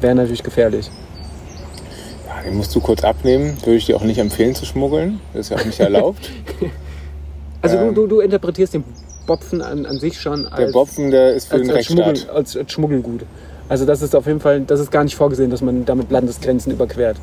Wäre 0.00 0.14
natürlich 0.14 0.42
gefährlich. 0.42 0.90
Den 2.46 2.56
musst 2.56 2.74
du 2.74 2.80
kurz 2.80 3.04
abnehmen. 3.04 3.56
Würde 3.64 3.74
ich 3.76 3.86
dir 3.86 3.96
auch 3.96 4.02
nicht 4.04 4.18
empfehlen 4.18 4.54
zu 4.54 4.64
schmuggeln. 4.64 5.20
Das 5.34 5.46
ist 5.46 5.50
ja 5.50 5.56
auch 5.58 5.64
nicht 5.64 5.80
erlaubt. 5.80 6.30
Also 7.62 7.78
Ähm. 7.78 7.94
du, 7.94 8.02
du, 8.02 8.06
du 8.16 8.20
interpretierst 8.20 8.74
den 8.74 8.84
Bopfen 9.26 9.60
an, 9.60 9.86
an 9.86 9.98
sich 9.98 10.20
schon 10.20 10.46
als... 10.46 10.56
Der 10.66 10.72
Bopfen, 10.72 11.10
der 11.10 11.34
ist 11.34 11.48
für 11.48 11.54
als, 11.54 11.62
den 11.62 11.70
als, 11.70 11.78
Rechtsstaat. 11.78 12.28
als, 12.32 12.56
als 12.56 12.72
Schmuggelgut. 12.72 13.22
Also 13.68 13.86
das 13.86 14.02
ist 14.02 14.14
auf 14.14 14.26
jeden 14.26 14.38
Fall, 14.38 14.60
das 14.60 14.78
ist 14.78 14.92
gar 14.92 15.02
nicht 15.02 15.16
vorgesehen, 15.16 15.50
dass 15.50 15.62
man 15.62 15.84
damit 15.84 16.10
Landesgrenzen 16.12 16.70
überquert. 16.70 17.16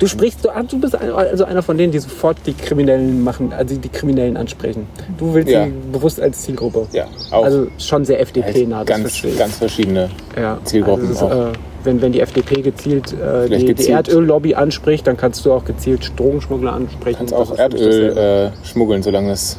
Du 0.00 0.06
sprichst, 0.08 0.44
du, 0.44 0.48
ah, 0.50 0.62
du 0.62 0.80
bist 0.80 0.96
also 0.96 1.44
einer 1.44 1.62
von 1.62 1.76
denen, 1.76 1.92
die 1.92 1.98
sofort 2.00 2.38
die 2.46 2.54
Kriminellen 2.54 3.22
machen, 3.22 3.52
also 3.52 3.76
die 3.76 3.88
Kriminellen 3.88 4.36
ansprechen. 4.36 4.86
Du 5.18 5.34
willst 5.34 5.50
Ja. 5.50 5.66
sie 5.66 5.72
bewusst 5.92 6.20
als 6.20 6.42
Zielgruppe. 6.42 6.86
Ja, 6.92 7.06
auch 7.30 7.44
Also 7.44 7.66
schon 7.78 8.04
sehr 8.04 8.18
FDP-nah, 8.20 8.82
ganz, 8.84 9.22
ganz 9.38 9.56
verschiedene. 9.58 10.08
ja. 10.36 10.58
Zielgruppen 10.64 11.08
also 11.08 11.26
ist, 11.26 11.32
auch. 11.32 11.52
äh, 11.52 11.52
wenn, 11.84 12.00
wenn 12.02 12.12
die 12.12 12.20
FDP 12.20 12.62
gezielt, 12.62 13.12
äh, 13.12 13.48
die, 13.48 13.58
die 13.58 13.66
gezielt. 13.66 14.08
Erdöllobby 14.08 14.54
anspricht, 14.54 15.06
dann 15.06 15.16
kannst 15.16 15.44
du 15.46 15.52
auch 15.52 15.64
gezielt 15.64 16.12
Drogenschmuggler 16.18 16.72
ansprechen. 16.72 17.18
kannst 17.18 17.32
Das 17.32 17.50
auch 17.50 17.58
Erdöl 17.58 18.16
äh, 18.16 18.66
schmuggeln, 18.66 19.02
solange 19.02 19.30
es, 19.32 19.58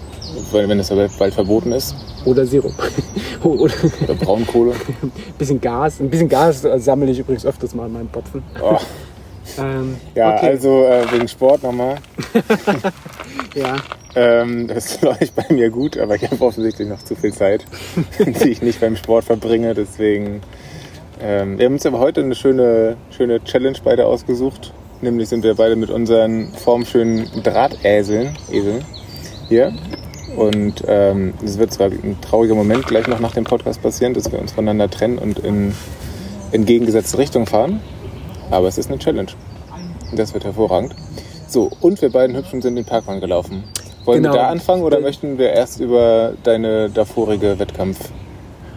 weil- 0.51 0.67
wenn 0.69 0.79
es 0.79 0.91
aber 0.91 1.07
bald 1.17 1.33
verboten 1.33 1.71
ist. 1.71 1.95
Oder 2.25 2.45
Sirup. 2.45 2.73
Oder 3.43 3.73
Oder 4.03 4.13
Braunkohle. 4.15 4.73
ein 5.01 5.11
bisschen 5.37 5.61
Gas. 5.61 5.99
Ein 6.01 6.09
bisschen 6.09 6.27
Gas 6.29 6.63
äh, 6.65 6.77
sammle 6.79 7.09
ich 7.11 7.19
übrigens 7.19 7.45
öfters 7.45 7.73
mal 7.73 7.87
in 7.87 7.93
meinen 7.93 8.07
Bopfen. 8.09 8.43
Oh, 8.61 8.77
Ähm, 9.57 9.95
ja, 10.13 10.35
okay. 10.35 10.47
also 10.49 10.85
äh, 10.85 11.11
wegen 11.11 11.27
Sport 11.27 11.63
nochmal. 11.63 11.95
Ja. 13.55 13.77
Ähm, 14.15 14.67
das 14.67 15.01
läuft 15.01 15.33
bei 15.35 15.45
mir 15.49 15.71
gut, 15.71 15.97
aber 15.97 16.15
ich 16.15 16.23
habe 16.29 16.39
offensichtlich 16.45 16.87
noch 16.87 17.01
zu 17.03 17.15
viel 17.15 17.33
Zeit, 17.33 17.65
die 18.19 18.49
ich 18.49 18.61
nicht 18.61 18.79
beim 18.79 18.95
Sport 18.95 19.25
verbringe. 19.25 19.73
Deswegen. 19.73 20.41
Ähm, 21.21 21.57
wir 21.57 21.65
haben 21.65 21.73
uns 21.73 21.85
aber 21.85 21.99
heute 21.99 22.21
eine 22.21 22.35
schöne, 22.35 22.95
schöne 23.15 23.43
Challenge 23.43 23.77
beide 23.83 24.05
ausgesucht. 24.05 24.73
Nämlich 25.01 25.29
sind 25.29 25.43
wir 25.43 25.55
beide 25.55 25.75
mit 25.75 25.89
unseren 25.89 26.51
formschönen 26.53 27.27
Drahtäseln 27.43 28.37
Eseln 28.51 28.83
hier. 29.47 29.71
Und 30.35 30.83
ähm, 30.87 31.33
es 31.43 31.57
wird 31.57 31.73
zwar 31.73 31.87
ein 31.87 32.17
trauriger 32.21 32.55
Moment 32.55 32.85
gleich 32.85 33.07
noch 33.07 33.19
nach 33.19 33.33
dem 33.33 33.43
Podcast 33.45 33.81
passieren, 33.81 34.13
dass 34.13 34.31
wir 34.31 34.39
uns 34.39 34.51
voneinander 34.51 34.89
trennen 34.89 35.17
und 35.17 35.39
in 35.39 35.73
entgegengesetzte 36.51 37.17
Richtung 37.17 37.45
fahren. 37.45 37.81
Aber 38.51 38.67
es 38.67 38.77
ist 38.77 38.89
eine 38.89 38.99
Challenge. 38.99 39.31
Und 40.11 40.19
das 40.19 40.33
wird 40.33 40.43
hervorragend. 40.43 40.95
So, 41.47 41.69
und 41.81 42.01
wir 42.01 42.11
beiden 42.11 42.35
Hübschen 42.35 42.61
sind 42.61 42.75
den 42.75 42.85
Parkrun 42.85 43.19
gelaufen. 43.19 43.63
Wollen 44.05 44.23
Genau. 44.23 44.33
wir 44.35 44.39
da 44.41 44.47
anfangen 44.49 44.83
oder 44.83 44.99
Äh, 44.99 45.01
möchten 45.01 45.37
wir 45.37 45.51
erst 45.51 45.79
über 45.79 46.33
deine 46.43 46.89
davorige 46.89 47.57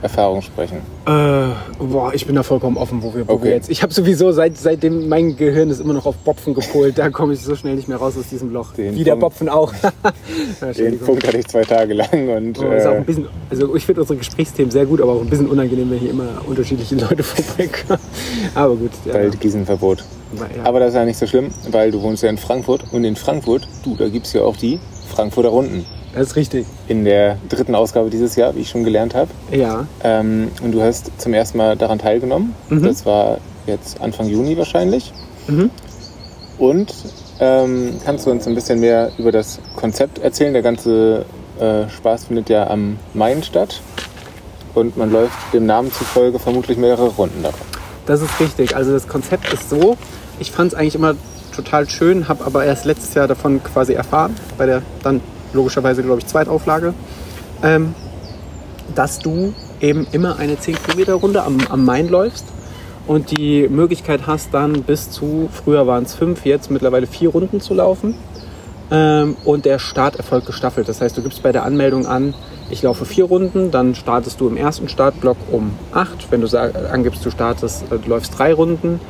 Wettkampferfahrung 0.03 0.43
sprechen? 0.43 0.79
Äh, 1.07 1.55
boah, 1.79 2.13
ich 2.13 2.27
bin 2.27 2.35
da 2.37 2.43
vollkommen 2.43 2.77
offen, 2.77 3.03
wo 3.03 3.15
wir, 3.15 3.27
wo 3.29 3.35
Okay. 3.35 3.45
wir 3.45 3.51
jetzt. 3.53 3.71
Ich 3.71 3.83
habe 3.83 3.93
sowieso 3.93 4.33
seit 4.33 4.57
seitdem 4.59 5.09
mein 5.09 5.37
Gehirn 5.37 5.71
ist 5.71 5.81
immer 5.81 5.93
noch 5.95 6.07
auf 6.07 6.17
Bopfen 6.17 6.55
gepolt. 6.55 6.99
Da 6.99 7.11
komme 7.11 7.33
ich 7.35 7.41
so 7.41 7.55
schnell 7.55 7.77
nicht 7.77 7.89
mehr 7.89 7.97
raus 7.99 8.15
aus 8.19 8.29
diesem 8.29 8.53
Loch. 8.53 8.73
Den 8.75 8.95
Wie 8.97 9.05
der 9.05 9.13
Punkt- 9.13 9.21
Bopfen 9.23 9.49
auch. 9.49 9.73
Den. 10.77 10.99
Punkt 10.99 11.27
hatte 11.27 11.39
ich 11.39 11.47
zwei 11.49 11.63
Tage 11.63 11.95
lang 11.95 12.29
und 12.29 12.59
Oh, 12.59 12.71
ist 12.73 12.87
auch 12.87 12.93
äh, 12.93 12.97
ein 12.97 13.05
bisschen, 13.05 13.29
also 13.51 13.75
ich 13.77 13.87
finde 13.87 14.01
unsere 14.03 14.19
Gesprächsthemen 14.19 14.71
sehr 14.71 14.87
gut, 14.87 15.01
aber 15.01 15.13
auch 15.13 15.21
ein 15.21 15.31
bisschen 15.31 15.49
unangenehm, 15.49 15.91
wenn 15.91 15.99
hier 15.99 16.11
immer 16.11 16.29
unterschiedliche 16.47 16.97
Leute 16.97 17.23
vorbeikommen. 17.23 18.01
Aber 18.55 18.75
gut. 18.77 18.91
Ja, 19.05 19.13
bald 19.15 19.41
Gießenverbot. 19.41 19.99
ja. 20.57 20.65
Aber 20.65 20.81
das 20.81 20.91
ist 20.91 20.95
ja 20.95 21.05
nicht 21.05 21.19
so 21.19 21.27
schlimm, 21.27 21.51
weil 21.71 21.91
du 21.91 22.03
wohnst 22.03 22.23
ja 22.23 22.31
in 22.31 22.39
Frankfurt 22.39 22.85
und 22.93 23.05
in 23.05 23.17
Frankfurt, 23.17 23.67
du, 23.85 23.97
da 23.97 24.09
gibt 24.09 24.27
es 24.27 24.33
ja 24.33 24.43
auch 24.43 24.57
die 24.57 24.79
Frankfurter 25.15 25.51
Runden. 25.51 25.85
Das 26.15 26.29
ist 26.29 26.37
richtig. 26.37 26.67
In 26.89 27.05
der 27.05 27.39
dritten 27.49 27.75
Ausgabe 27.75 28.11
dieses 28.11 28.37
Jahr, 28.37 28.55
wie 28.55 28.61
ich 28.61 28.71
schon 28.71 28.85
gelernt 28.85 29.15
habe. 29.15 29.31
Ja. 29.51 29.87
Ähm, 30.03 30.51
und 30.63 30.73
du 30.73 30.83
hast 30.83 31.11
zum 31.19 31.33
ersten 31.33 31.59
Mal 31.59 31.77
daran 31.77 31.99
teilgenommen. 31.99 32.55
Mhm. 32.69 32.83
Das 32.83 33.07
war 33.07 33.39
jetzt 33.67 34.01
Anfang 34.01 34.29
Juni 34.29 34.57
wahrscheinlich. 34.57 35.13
Mhm. 35.49 35.71
Und 36.59 36.95
ähm, 37.41 37.99
kannst 38.05 38.27
du 38.27 38.31
uns 38.31 38.47
ein 38.47 38.55
bisschen 38.55 38.81
mehr 38.81 39.11
über 39.19 39.33
das 39.33 39.59
Konzept 39.77 40.19
erzählen? 40.19 40.53
Der 40.53 40.63
ganze 40.63 41.25
äh, 41.59 41.89
Spaß 41.89 42.27
findet 42.27 42.49
ja 42.51 42.69
am 42.69 42.99
Main 43.15 43.43
statt. 43.43 43.81
Und 44.75 44.97
man 44.97 45.11
läuft 45.11 45.37
dem 45.53 45.67
Namen 45.67 45.93
zufolge 45.93 46.39
vermutlich 46.39 46.79
mehrere 46.79 47.09
Runden 47.09 47.43
davon. 47.43 47.67
Das 48.07 48.23
ist 48.23 48.41
richtig. 48.41 48.77
Also 48.77 48.93
das 48.93 49.07
Konzept 49.09 49.53
ist 49.53 49.71
so, 49.71 49.97
ich 50.39 50.51
fand 50.51 50.73
es 50.73 50.79
eigentlich 50.79 50.95
immer 50.95 51.15
total 51.55 51.89
schön, 51.89 52.29
habe 52.29 52.45
aber 52.45 52.65
erst 52.65 52.85
letztes 52.85 53.15
Jahr 53.15 53.29
davon 53.29 53.63
quasi 53.63 53.93
erfahren, 53.93 54.35
bei 54.57 54.67
der 54.67 54.83
dann 55.03 55.21
logischerweise, 55.55 56.03
glaube 56.03 56.21
ich, 56.21 56.27
Zweitauflage, 56.27 56.95
ähm, 57.63 57.95
dass 58.95 59.19
du 59.19 59.55
eben 59.81 60.07
immer 60.13 60.39
eine 60.39 60.59
10 60.59 60.77
Kilometer 60.83 61.15
Runde 61.15 61.43
am, 61.43 61.59
am 61.69 61.85
Main 61.85 62.09
läufst 62.09 62.45
und 63.07 63.37
die 63.37 63.69
Möglichkeit 63.69 64.27
hast 64.27 64.55
dann 64.55 64.83
bis 64.83 65.11
zu, 65.11 65.49
früher 65.53 65.87
waren 65.87 66.05
es 66.05 66.15
fünf, 66.15 66.45
jetzt 66.45 66.71
mittlerweile 66.71 67.07
vier 67.07 67.31
Runden 67.31 67.61
zu 67.61 67.75
laufen. 67.75 68.15
Ähm, 68.91 69.37
und 69.45 69.65
der 69.65 69.79
Start 69.79 70.17
erfolgt 70.17 70.47
gestaffelt. 70.47 70.89
Das 70.89 71.01
heißt, 71.01 71.17
du 71.17 71.23
gibst 71.23 71.43
bei 71.43 71.51
der 71.51 71.65
Anmeldung 71.65 72.07
an, 72.07 72.35
ich 72.71 72.83
laufe 72.83 73.05
vier 73.05 73.25
Runden, 73.25 73.71
dann 73.71 73.95
startest 73.95 74.41
du 74.41 74.49
im 74.49 74.57
ersten 74.57 74.89
Startblock 74.89 75.37
um 75.51 75.73
acht. 75.93 76.31
Wenn 76.31 76.43
du 76.43 76.47
sag, 76.47 76.75
angibst, 76.93 77.25
du 77.25 77.31
startest, 77.31 77.91
äh, 77.91 77.99
du 77.99 78.09
läufst 78.09 78.39
drei 78.39 78.53
Runden, 78.53 79.01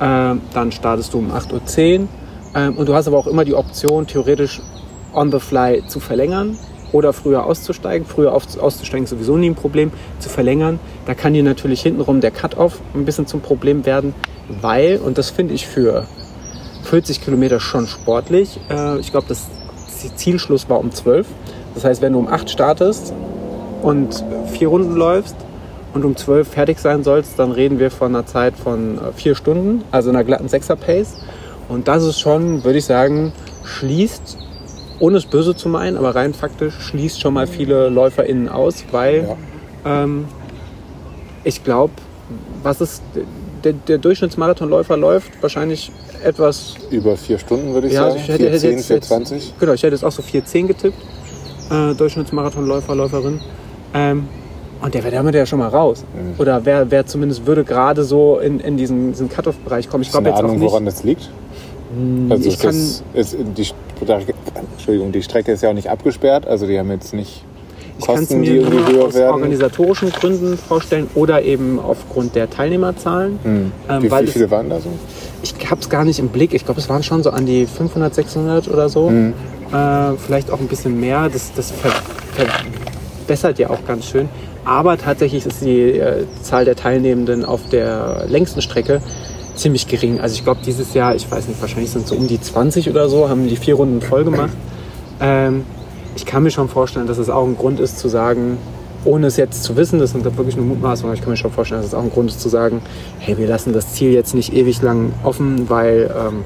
ähm, 0.00 0.40
dann 0.54 0.72
startest 0.72 1.12
du 1.14 1.18
um 1.18 1.30
8.10 1.30 2.00
Uhr. 2.00 2.08
Ähm, 2.54 2.76
und 2.76 2.88
du 2.88 2.94
hast 2.94 3.06
aber 3.06 3.18
auch 3.18 3.26
immer 3.26 3.44
die 3.44 3.54
Option, 3.54 4.06
theoretisch 4.06 4.60
on 5.12 5.30
the 5.30 5.38
fly 5.38 5.82
zu 5.86 6.00
verlängern 6.00 6.58
oder 6.92 7.12
früher 7.12 7.44
auszusteigen. 7.44 8.06
Früher 8.06 8.32
auszusteigen 8.32 9.04
ist 9.04 9.10
sowieso 9.10 9.36
nie 9.36 9.50
ein 9.50 9.54
Problem. 9.54 9.92
Zu 10.18 10.28
verlängern, 10.28 10.80
da 11.06 11.14
kann 11.14 11.34
dir 11.34 11.42
natürlich 11.42 11.82
hintenrum 11.82 12.20
der 12.20 12.30
Cut-Off 12.30 12.80
ein 12.94 13.04
bisschen 13.04 13.26
zum 13.26 13.40
Problem 13.40 13.86
werden, 13.86 14.14
weil, 14.60 14.98
und 14.98 15.18
das 15.18 15.30
finde 15.30 15.54
ich 15.54 15.66
für 15.66 16.06
40 16.84 17.20
Kilometer 17.20 17.60
schon 17.60 17.86
sportlich, 17.86 18.58
äh, 18.70 18.98
ich 18.98 19.10
glaube, 19.10 19.26
das 19.28 19.46
Zielschluss 20.16 20.68
war 20.68 20.78
um 20.78 20.92
12. 20.92 21.26
Das 21.74 21.84
heißt, 21.84 22.02
wenn 22.02 22.12
du 22.12 22.20
um 22.20 22.28
8 22.28 22.48
startest 22.48 23.12
und 23.82 24.24
vier 24.46 24.68
Runden 24.68 24.94
läufst 24.94 25.36
und 25.94 26.04
um 26.04 26.16
12 26.16 26.48
fertig 26.48 26.78
sein 26.78 27.02
sollst, 27.04 27.38
dann 27.38 27.52
reden 27.52 27.78
wir 27.78 27.90
von 27.90 28.14
einer 28.14 28.26
Zeit 28.26 28.54
von 28.56 28.98
äh, 28.98 29.12
vier 29.14 29.34
Stunden, 29.34 29.84
also 29.90 30.10
einer 30.10 30.24
glatten 30.24 30.46
6er 30.46 30.76
Pace. 30.76 31.16
Und 31.68 31.88
das 31.88 32.04
ist 32.04 32.18
schon, 32.18 32.64
würde 32.64 32.78
ich 32.78 32.86
sagen, 32.86 33.32
schließt, 33.64 34.38
ohne 35.00 35.18
es 35.18 35.26
böse 35.26 35.54
zu 35.54 35.68
meinen, 35.68 35.96
aber 35.96 36.14
rein 36.14 36.34
faktisch 36.34 36.74
schließt 36.80 37.20
schon 37.20 37.34
mal 37.34 37.46
viele 37.46 37.88
LäuferInnen 37.88 38.48
aus, 38.48 38.84
weil 38.90 39.36
ähm, 39.84 40.26
ich 41.44 41.62
glaube, 41.64 41.92
was 42.62 42.80
ist, 42.80 43.02
der, 43.64 43.72
der 43.72 43.98
Durchschnittsmarathonläufer 43.98 44.96
läuft 44.96 45.30
wahrscheinlich 45.40 45.92
etwas 46.24 46.74
Über 46.90 47.16
vier 47.16 47.38
Stunden 47.38 47.74
würde 47.74 47.86
ich 47.86 47.94
ja, 47.94 48.10
sagen. 48.10 48.16
ich 48.16 48.28
hätte, 48.28 48.50
hätte 48.50 48.60
410, 48.60 48.70
jetzt, 48.70 48.88
jetzt, 48.88 49.08
420. 49.08 49.54
genau, 49.58 49.72
ich 49.72 49.82
hätte 49.82 49.94
jetzt 49.94 50.04
auch 50.04 50.12
so 50.12 50.22
410 50.22 50.66
getippt, 50.68 50.98
äh, 51.70 51.94
Durchschnittsmarathonläufer, 51.94 52.94
Läuferin. 52.94 53.40
Ähm, 53.94 54.28
und 54.80 54.94
der 54.94 55.02
wäre 55.02 55.14
damit 55.14 55.34
ja 55.34 55.44
schon 55.44 55.58
mal 55.58 55.68
raus. 55.68 56.04
Mhm. 56.14 56.40
Oder 56.40 56.64
wer, 56.64 56.90
wer 56.90 57.06
zumindest 57.06 57.46
würde 57.46 57.64
gerade 57.64 58.04
so 58.04 58.38
in, 58.38 58.60
in 58.60 58.76
diesen, 58.76 59.12
diesen 59.12 59.28
Cut-Off-Bereich 59.28 59.88
kommen. 59.88 60.02
Ich 60.02 60.10
glaube 60.10 60.28
jetzt 60.28 60.36
auch 60.36 60.44
Ahnung, 60.44 60.58
nicht. 60.58 60.70
woran 60.70 60.84
das 60.84 61.02
liegt? 61.02 61.30
Also 62.28 62.48
ich 62.48 62.54
ist 62.54 62.64
das, 62.64 63.02
ist 63.14 63.36
die, 63.56 63.66
Entschuldigung, 64.72 65.12
die 65.12 65.22
Strecke 65.22 65.52
ist 65.52 65.62
ja 65.62 65.70
auch 65.70 65.74
nicht 65.74 65.88
abgesperrt, 65.90 66.46
also 66.46 66.66
die 66.66 66.78
haben 66.78 66.90
jetzt 66.90 67.12
nicht 67.14 67.44
Ich 67.98 68.06
kann 68.06 68.22
es 68.22 68.30
mir 68.30 68.62
nur 68.62 69.06
aus 69.06 69.14
werden. 69.14 69.32
organisatorischen 69.34 70.10
Gründen 70.10 70.56
vorstellen 70.56 71.08
oder 71.14 71.42
eben 71.42 71.78
aufgrund 71.80 72.34
der 72.36 72.48
Teilnehmerzahlen. 72.48 73.38
Hm. 73.42 73.72
Ähm, 73.88 74.02
Wie, 74.02 74.10
wie 74.10 74.14
es- 74.24 74.32
viele 74.32 74.50
waren 74.50 74.70
da 74.70 74.78
so? 74.80 74.90
Ich 75.42 75.54
habe 75.70 75.80
es 75.80 75.88
gar 75.88 76.04
nicht 76.04 76.18
im 76.18 76.28
Blick. 76.28 76.52
Ich 76.54 76.64
glaube, 76.64 76.80
es 76.80 76.88
waren 76.88 77.02
schon 77.02 77.22
so 77.22 77.30
an 77.30 77.46
die 77.46 77.66
500, 77.66 78.14
600 78.14 78.68
oder 78.68 78.88
so. 78.88 79.10
Mhm. 79.10 79.34
Äh, 79.72 80.16
vielleicht 80.18 80.50
auch 80.50 80.58
ein 80.60 80.66
bisschen 80.66 80.98
mehr. 80.98 81.28
Das, 81.32 81.52
das 81.54 81.70
ver 81.70 81.90
verbessert 82.34 83.58
ja 83.58 83.70
auch 83.70 83.84
ganz 83.86 84.06
schön. 84.06 84.28
Aber 84.64 84.96
tatsächlich 84.98 85.46
ist 85.46 85.62
die 85.62 85.98
äh, 85.98 86.24
Zahl 86.42 86.64
der 86.64 86.76
Teilnehmenden 86.76 87.44
auf 87.44 87.60
der 87.70 88.24
längsten 88.28 88.62
Strecke 88.62 89.00
ziemlich 89.58 89.86
gering. 89.86 90.20
Also 90.20 90.34
ich 90.34 90.44
glaube, 90.44 90.60
dieses 90.64 90.94
Jahr, 90.94 91.14
ich 91.14 91.30
weiß 91.30 91.48
nicht, 91.48 91.60
wahrscheinlich 91.60 91.90
sind 91.90 92.04
es 92.04 92.08
so 92.08 92.16
um 92.16 92.26
die 92.26 92.40
20 92.40 92.88
oder 92.88 93.08
so, 93.08 93.28
haben 93.28 93.48
die 93.48 93.56
vier 93.56 93.74
Runden 93.74 94.00
voll 94.00 94.24
gemacht. 94.24 94.52
Ähm, 95.20 95.64
ich 96.16 96.24
kann 96.24 96.42
mir 96.42 96.50
schon 96.50 96.68
vorstellen, 96.68 97.06
dass 97.06 97.18
es 97.18 97.28
auch 97.28 97.44
ein 97.44 97.56
Grund 97.56 97.80
ist 97.80 97.98
zu 97.98 98.08
sagen, 98.08 98.58
ohne 99.04 99.28
es 99.28 99.36
jetzt 99.36 99.62
zu 99.62 99.76
wissen, 99.76 99.98
das 99.98 100.10
sind 100.10 100.26
da 100.26 100.36
wirklich 100.36 100.56
nur 100.56 100.66
Mutmaßungen, 100.66 101.14
ich 101.14 101.20
kann 101.20 101.30
mir 101.30 101.36
schon 101.36 101.52
vorstellen, 101.52 101.80
dass 101.80 101.88
es 101.88 101.94
auch 101.94 102.02
ein 102.02 102.10
Grund 102.10 102.30
ist 102.30 102.40
zu 102.40 102.48
sagen, 102.48 102.82
hey, 103.18 103.38
wir 103.38 103.46
lassen 103.46 103.72
das 103.72 103.94
Ziel 103.94 104.12
jetzt 104.12 104.34
nicht 104.34 104.52
ewig 104.52 104.82
lang 104.82 105.12
offen, 105.22 105.68
weil 105.70 106.10
ähm, 106.16 106.44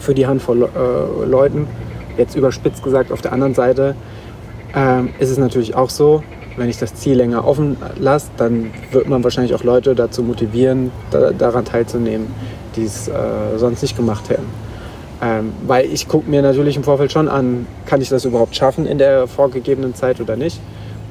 für 0.00 0.14
die 0.14 0.26
Handvoll 0.26 0.64
äh, 0.64 1.24
Leuten, 1.24 1.66
jetzt 2.18 2.34
überspitzt 2.34 2.82
gesagt, 2.82 3.12
auf 3.12 3.22
der 3.22 3.32
anderen 3.32 3.54
Seite 3.54 3.94
ähm, 4.74 5.10
ist 5.18 5.30
es 5.30 5.38
natürlich 5.38 5.74
auch 5.74 5.90
so, 5.90 6.22
wenn 6.56 6.68
ich 6.68 6.78
das 6.78 6.94
Ziel 6.94 7.16
länger 7.16 7.46
offen 7.46 7.76
lasse, 7.98 8.28
dann 8.36 8.70
wird 8.90 9.08
man 9.08 9.24
wahrscheinlich 9.24 9.54
auch 9.54 9.64
Leute 9.64 9.94
dazu 9.94 10.22
motivieren, 10.22 10.90
da, 11.10 11.30
daran 11.30 11.64
teilzunehmen, 11.64 12.28
die 12.76 12.84
es 12.84 13.08
äh, 13.08 13.12
sonst 13.56 13.82
nicht 13.82 13.96
gemacht 13.96 14.28
hätten. 14.28 14.46
Ähm, 15.22 15.52
weil 15.66 15.86
ich 15.86 16.08
gucke 16.08 16.28
mir 16.28 16.42
natürlich 16.42 16.76
im 16.76 16.82
Vorfeld 16.82 17.12
schon 17.12 17.28
an, 17.28 17.66
kann 17.86 18.00
ich 18.00 18.08
das 18.08 18.24
überhaupt 18.24 18.56
schaffen 18.56 18.86
in 18.86 18.98
der 18.98 19.28
vorgegebenen 19.28 19.94
Zeit 19.94 20.20
oder 20.20 20.36
nicht. 20.36 20.60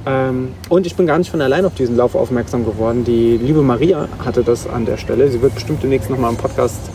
Ähm, 0.05 0.49
und 0.69 0.85
ich 0.85 0.95
bin 0.95 1.05
gar 1.05 1.17
nicht 1.17 1.31
von 1.31 1.41
allein 1.41 1.63
auf 1.63 1.75
diesen 1.75 1.95
Lauf 1.95 2.15
aufmerksam 2.15 2.65
geworden. 2.65 3.03
Die 3.03 3.37
liebe 3.37 3.61
Maria 3.61 4.09
hatte 4.25 4.43
das 4.43 4.67
an 4.67 4.85
der 4.85 4.97
Stelle. 4.97 5.29
Sie 5.29 5.41
wird 5.41 5.53
bestimmt 5.53 5.81
demnächst 5.83 6.09
nochmal 6.09 6.31
im 6.31 6.37
Podcast 6.37 6.89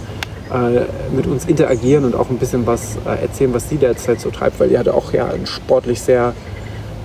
äh, 0.52 0.82
mit 1.14 1.26
uns 1.26 1.44
interagieren 1.46 2.04
und 2.04 2.14
auch 2.14 2.28
ein 2.30 2.38
bisschen 2.38 2.66
was 2.66 2.96
äh, 3.06 3.22
erzählen, 3.22 3.54
was 3.54 3.68
sie 3.68 3.76
derzeit 3.76 4.20
so 4.20 4.30
treibt, 4.30 4.60
weil 4.60 4.68
die 4.68 4.78
hatte 4.78 4.92
auch 4.92 5.12
ja 5.12 5.26
ein 5.26 5.46
sportlich 5.46 6.00
sehr, 6.00 6.34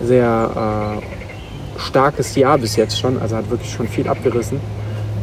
sehr 0.04 0.99
äh, 1.01 1.20
starkes 1.82 2.36
Jahr 2.36 2.58
bis 2.58 2.76
jetzt 2.76 3.00
schon. 3.00 3.20
Also 3.22 3.36
hat 3.36 3.50
wirklich 3.50 3.72
schon 3.72 3.88
viel 3.88 4.08
abgerissen. 4.08 4.60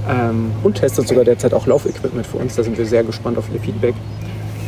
Ähm, 0.08 0.52
und 0.62 0.76
testet 0.76 1.06
sogar 1.06 1.24
derzeit 1.24 1.52
auch 1.52 1.66
Laufequipment 1.66 2.26
für 2.26 2.38
uns. 2.38 2.56
Da 2.56 2.62
sind 2.62 2.78
wir 2.78 2.86
sehr 2.86 3.04
gespannt 3.04 3.36
auf 3.38 3.44
ihr 3.52 3.60
Feedback. 3.60 3.94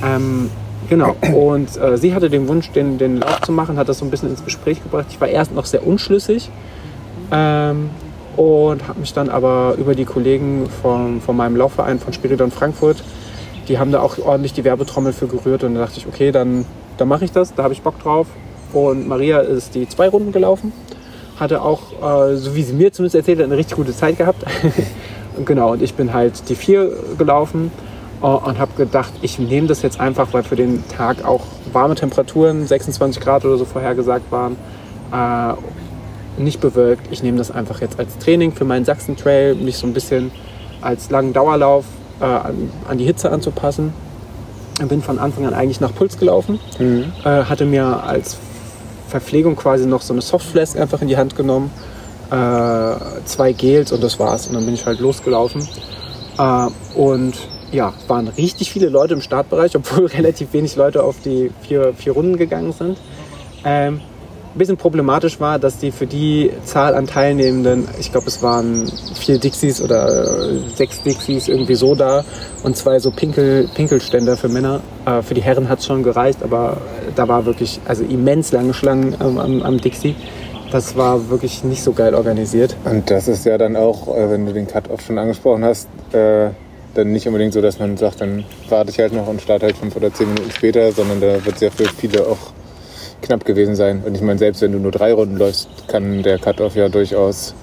Ähm, 0.05 0.51
genau. 0.89 1.17
Und 1.33 1.77
äh, 1.77 1.97
sie 1.97 2.15
hatte 2.15 2.29
den 2.29 2.49
Wunsch, 2.49 2.71
den, 2.73 2.99
den 2.99 3.19
Lauf 3.19 3.41
zu 3.43 3.53
machen, 3.53 3.79
hat 3.79 3.89
das 3.89 3.99
so 3.99 4.05
ein 4.05 4.11
bisschen 4.11 4.31
ins 4.31 4.45
Gespräch 4.45 4.83
gebracht. 4.83 5.07
Ich 5.11 5.21
war 5.21 5.29
erst 5.29 5.55
noch 5.55 5.65
sehr 5.65 5.87
unschlüssig 5.87 6.51
ähm, 7.31 7.91
und 8.37 8.87
habe 8.87 9.01
mich 9.01 9.13
dann 9.13 9.29
aber 9.29 9.75
über 9.79 9.95
die 9.95 10.05
Kollegen 10.05 10.69
von, 10.83 11.21
von 11.21 11.37
meinem 11.37 11.57
Laufverein 11.57 11.99
von 11.99 12.13
Spiridon 12.13 12.51
Frankfurt, 12.51 13.03
die 13.69 13.79
haben 13.79 13.93
da 13.93 14.01
auch 14.01 14.19
ordentlich 14.19 14.53
die 14.53 14.65
Werbetrommel 14.65 15.13
für 15.13 15.27
gerührt 15.27 15.65
und 15.65 15.75
da 15.75 15.81
dachte 15.81 15.99
ich, 15.99 16.07
okay, 16.07 16.33
dann, 16.33 16.65
dann 16.99 17.09
mache 17.09 17.25
ich 17.25 17.33
das, 17.33 17.55
da 17.55 17.63
habe 17.63 17.73
ich 17.73 17.83
Bock 17.83 18.01
drauf. 18.03 18.27
Und 18.73 19.09
Maria 19.09 19.41
ist 19.41 19.75
die 19.75 19.89
zwei 19.89 20.09
Runden 20.09 20.33
gelaufen, 20.33 20.73
hatte 21.41 21.63
auch, 21.63 21.81
äh, 22.31 22.37
so 22.37 22.55
wie 22.55 22.63
sie 22.63 22.75
mir 22.75 22.93
zumindest 22.93 23.17
erzählt 23.17 23.39
hat, 23.39 23.47
eine 23.47 23.57
richtig 23.57 23.77
gute 23.77 23.97
Zeit 23.97 24.19
gehabt. 24.19 24.45
Und 25.37 25.47
genau, 25.47 25.73
und 25.73 25.81
ich 25.81 25.95
bin 25.95 26.13
halt 26.13 26.49
die 26.49 26.57
vier 26.57 26.91
gelaufen 27.17 27.71
äh, 28.21 28.27
und 28.27 28.59
habe 28.59 28.73
gedacht, 28.77 29.13
ich 29.23 29.39
nehme 29.39 29.69
das 29.69 29.81
jetzt 29.81 30.01
einfach, 30.01 30.33
weil 30.33 30.43
für 30.43 30.57
den 30.57 30.83
Tag 30.89 31.25
auch 31.25 31.43
warme 31.73 31.95
Temperaturen, 31.95 32.67
26 32.67 33.23
Grad 33.23 33.45
oder 33.45 33.57
so 33.57 33.65
vorhergesagt 33.65 34.31
waren, 34.33 34.57
äh, 35.13 35.55
nicht 36.43 36.61
bewölkt. 36.61 37.07
Ich 37.13 37.23
nehme 37.23 37.39
das 37.39 37.51
einfach 37.51 37.81
jetzt 37.81 37.99
als 37.99 38.19
Training 38.19 38.53
für 38.53 38.65
meinen 38.65 38.85
Sachsen-Trail, 38.85 39.55
mich 39.55 39.77
so 39.77 39.87
ein 39.87 39.93
bisschen 39.95 40.33
als 40.81 41.11
langen 41.11 41.33
Dauerlauf 41.33 41.85
äh, 42.21 42.25
an, 42.25 42.71
an 42.89 42.99
die 42.99 43.05
Hitze 43.05 43.31
anzupassen. 43.31 43.93
Bin 44.89 45.01
von 45.01 45.19
Anfang 45.19 45.47
an 45.47 45.55
eigentlich 45.55 45.81
nach 45.81 45.95
Puls 45.95 46.19
gelaufen, 46.19 46.59
äh, 47.25 47.45
hatte 47.45 47.67
mir 47.67 48.03
als 48.03 48.39
Verpflegung 49.11 49.57
quasi 49.57 49.87
noch 49.87 50.03
so 50.03 50.15
eine 50.15 50.23
Softflask 50.23 50.79
einfach 50.79 51.03
in 51.03 51.09
die 51.09 51.17
Hand 51.17 51.37
genommen, 51.37 51.71
äh, 52.31 53.25
zwei 53.25 53.53
Gels 53.53 53.93
und 53.93 54.03
das 54.03 54.19
war's. 54.19 54.47
Und 54.47 54.55
dann 54.55 54.65
bin 54.65 54.75
ich 54.75 54.87
halt 54.87 55.01
losgelaufen. 55.01 55.69
Äh, 56.39 56.69
und 56.97 57.35
ja, 57.73 57.93
waren 58.09 58.29
richtig 58.29 58.73
viele 58.73 58.89
Leute 58.89 59.15
im 59.15 59.21
Startbereich, 59.21 59.77
obwohl 59.77 60.07
relativ 60.07 60.53
wenig 60.53 60.77
Leute 60.77 61.03
auf 61.03 61.17
die 61.25 61.51
vier, 61.63 61.93
vier 61.95 62.13
Runden 62.13 62.37
gegangen 62.37 62.73
sind. 62.73 62.99
Ähm, 63.65 64.01
ein 64.53 64.59
bisschen 64.59 64.77
problematisch 64.77 65.39
war, 65.39 65.59
dass 65.59 65.79
die 65.79 65.93
für 65.93 66.07
die 66.07 66.51
Zahl 66.65 66.95
an 66.95 67.07
Teilnehmenden, 67.07 67.87
ich 68.01 68.11
glaube 68.11 68.27
es 68.27 68.43
waren 68.43 68.91
vier 69.15 69.39
Dixies 69.39 69.81
oder 69.81 70.51
äh, 70.51 70.59
sechs 70.75 71.03
Dixies 71.03 71.47
irgendwie 71.47 71.77
so 71.77 71.95
da 71.95 72.25
und 72.65 72.77
zwei 72.77 72.99
so 72.99 73.13
Pinkel, 73.13 73.69
Pinkelständer 73.75 74.37
für 74.37 74.49
Männer. 74.49 74.81
Äh, 75.07 75.23
für 75.23 75.35
die 75.35 75.43
Herren 75.43 75.69
hat 75.69 75.79
es 75.79 75.87
schon 75.87 76.03
gereicht, 76.03 76.43
aber 76.43 76.79
da 77.15 77.29
war 77.29 77.47
wirklich 77.47 77.81
also 77.87 78.03
immens 78.03 78.51
lange 78.51 78.75
Schlangen 78.75 79.15
ähm, 79.21 79.39
am, 79.39 79.63
am 79.63 79.81
Dixie. 79.81 80.17
Das 80.73 80.97
war 80.97 81.31
wirklich 81.31 81.63
nicht 81.63 81.83
so 81.83 81.93
geil 81.93 82.15
organisiert. 82.15 82.77
Und 82.85 83.11
das 83.11 83.29
ist 83.29 83.45
ja 83.45 83.57
dann 83.57 83.77
auch, 83.77 84.09
äh, 84.17 84.31
wenn 84.31 84.47
du 84.47 84.53
den 84.53 84.67
Cut-Off 84.67 85.03
schon 85.03 85.19
angesprochen 85.19 85.65
hast, 85.65 85.89
äh, 86.13 86.51
dann 86.95 87.13
nicht 87.13 87.29
unbedingt 87.29 87.53
so, 87.53 87.61
dass 87.61 87.79
man 87.79 87.97
sagt, 87.97 88.21
dann 88.21 88.45
warte 88.69 88.91
ich 88.91 88.99
halt 88.99 89.13
noch 89.13 89.29
und 89.29 89.41
starte 89.41 89.67
halt 89.67 89.77
fünf 89.77 89.95
oder 89.95 90.13
zehn 90.13 90.27
Minuten 90.27 90.51
später, 90.51 90.91
sondern 90.91 91.21
da 91.21 91.45
wird 91.45 91.61
ja 91.61 91.71
für 91.71 91.85
viele 91.85 92.27
auch 92.27 92.53
knapp 93.23 93.45
gewesen 93.45 93.75
sein. 93.75 94.03
Und 94.05 94.15
ich 94.15 94.23
meine, 94.23 94.39
selbst 94.39 94.63
wenn 94.63 94.73
du 94.73 94.79
nur 94.79 94.93
drei 94.93 95.13
Runden 95.13 95.37
läufst, 95.37 95.69
kann 95.89 96.23
der 96.23 96.39
Cut-Off 96.39 96.75
ja 96.77 96.89
durchaus 96.89 97.55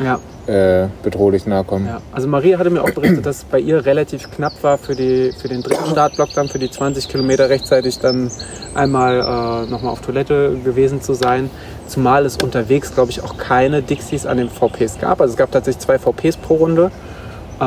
Ja, 0.00 0.18
äh, 0.46 0.88
bedrohlich 1.02 1.46
nahe 1.46 1.64
kommen. 1.64 1.86
ja. 1.86 2.00
Also 2.12 2.26
Maria 2.28 2.58
hatte 2.58 2.70
mir 2.70 2.82
auch 2.82 2.90
berichtet, 2.90 3.24
dass 3.26 3.38
es 3.38 3.44
bei 3.44 3.60
ihr 3.60 3.84
relativ 3.86 4.30
knapp 4.30 4.52
war 4.62 4.78
für, 4.78 4.94
die, 4.96 5.32
für 5.40 5.48
den 5.48 5.62
dritten 5.62 5.90
Startblock 5.90 6.30
dann, 6.34 6.48
für 6.48 6.58
die 6.58 6.70
20 6.70 7.08
Kilometer 7.08 7.48
rechtzeitig 7.48 7.98
dann 8.00 8.30
einmal 8.74 9.20
äh, 9.20 9.70
nochmal 9.70 9.92
auf 9.92 10.00
Toilette 10.00 10.56
gewesen 10.64 11.00
zu 11.00 11.14
sein. 11.14 11.50
Zumal 11.86 12.24
es 12.26 12.36
unterwegs, 12.38 12.94
glaube 12.94 13.10
ich, 13.10 13.22
auch 13.22 13.36
keine 13.36 13.82
Dixies 13.82 14.24
an 14.26 14.38
den 14.38 14.48
VPs 14.48 14.98
gab. 14.98 15.20
Also 15.20 15.32
es 15.32 15.36
gab 15.38 15.52
tatsächlich 15.52 15.82
zwei 15.84 15.98
VPs 15.98 16.36
pro 16.38 16.54
Runde. 16.54 16.90
Äh, 17.60 17.64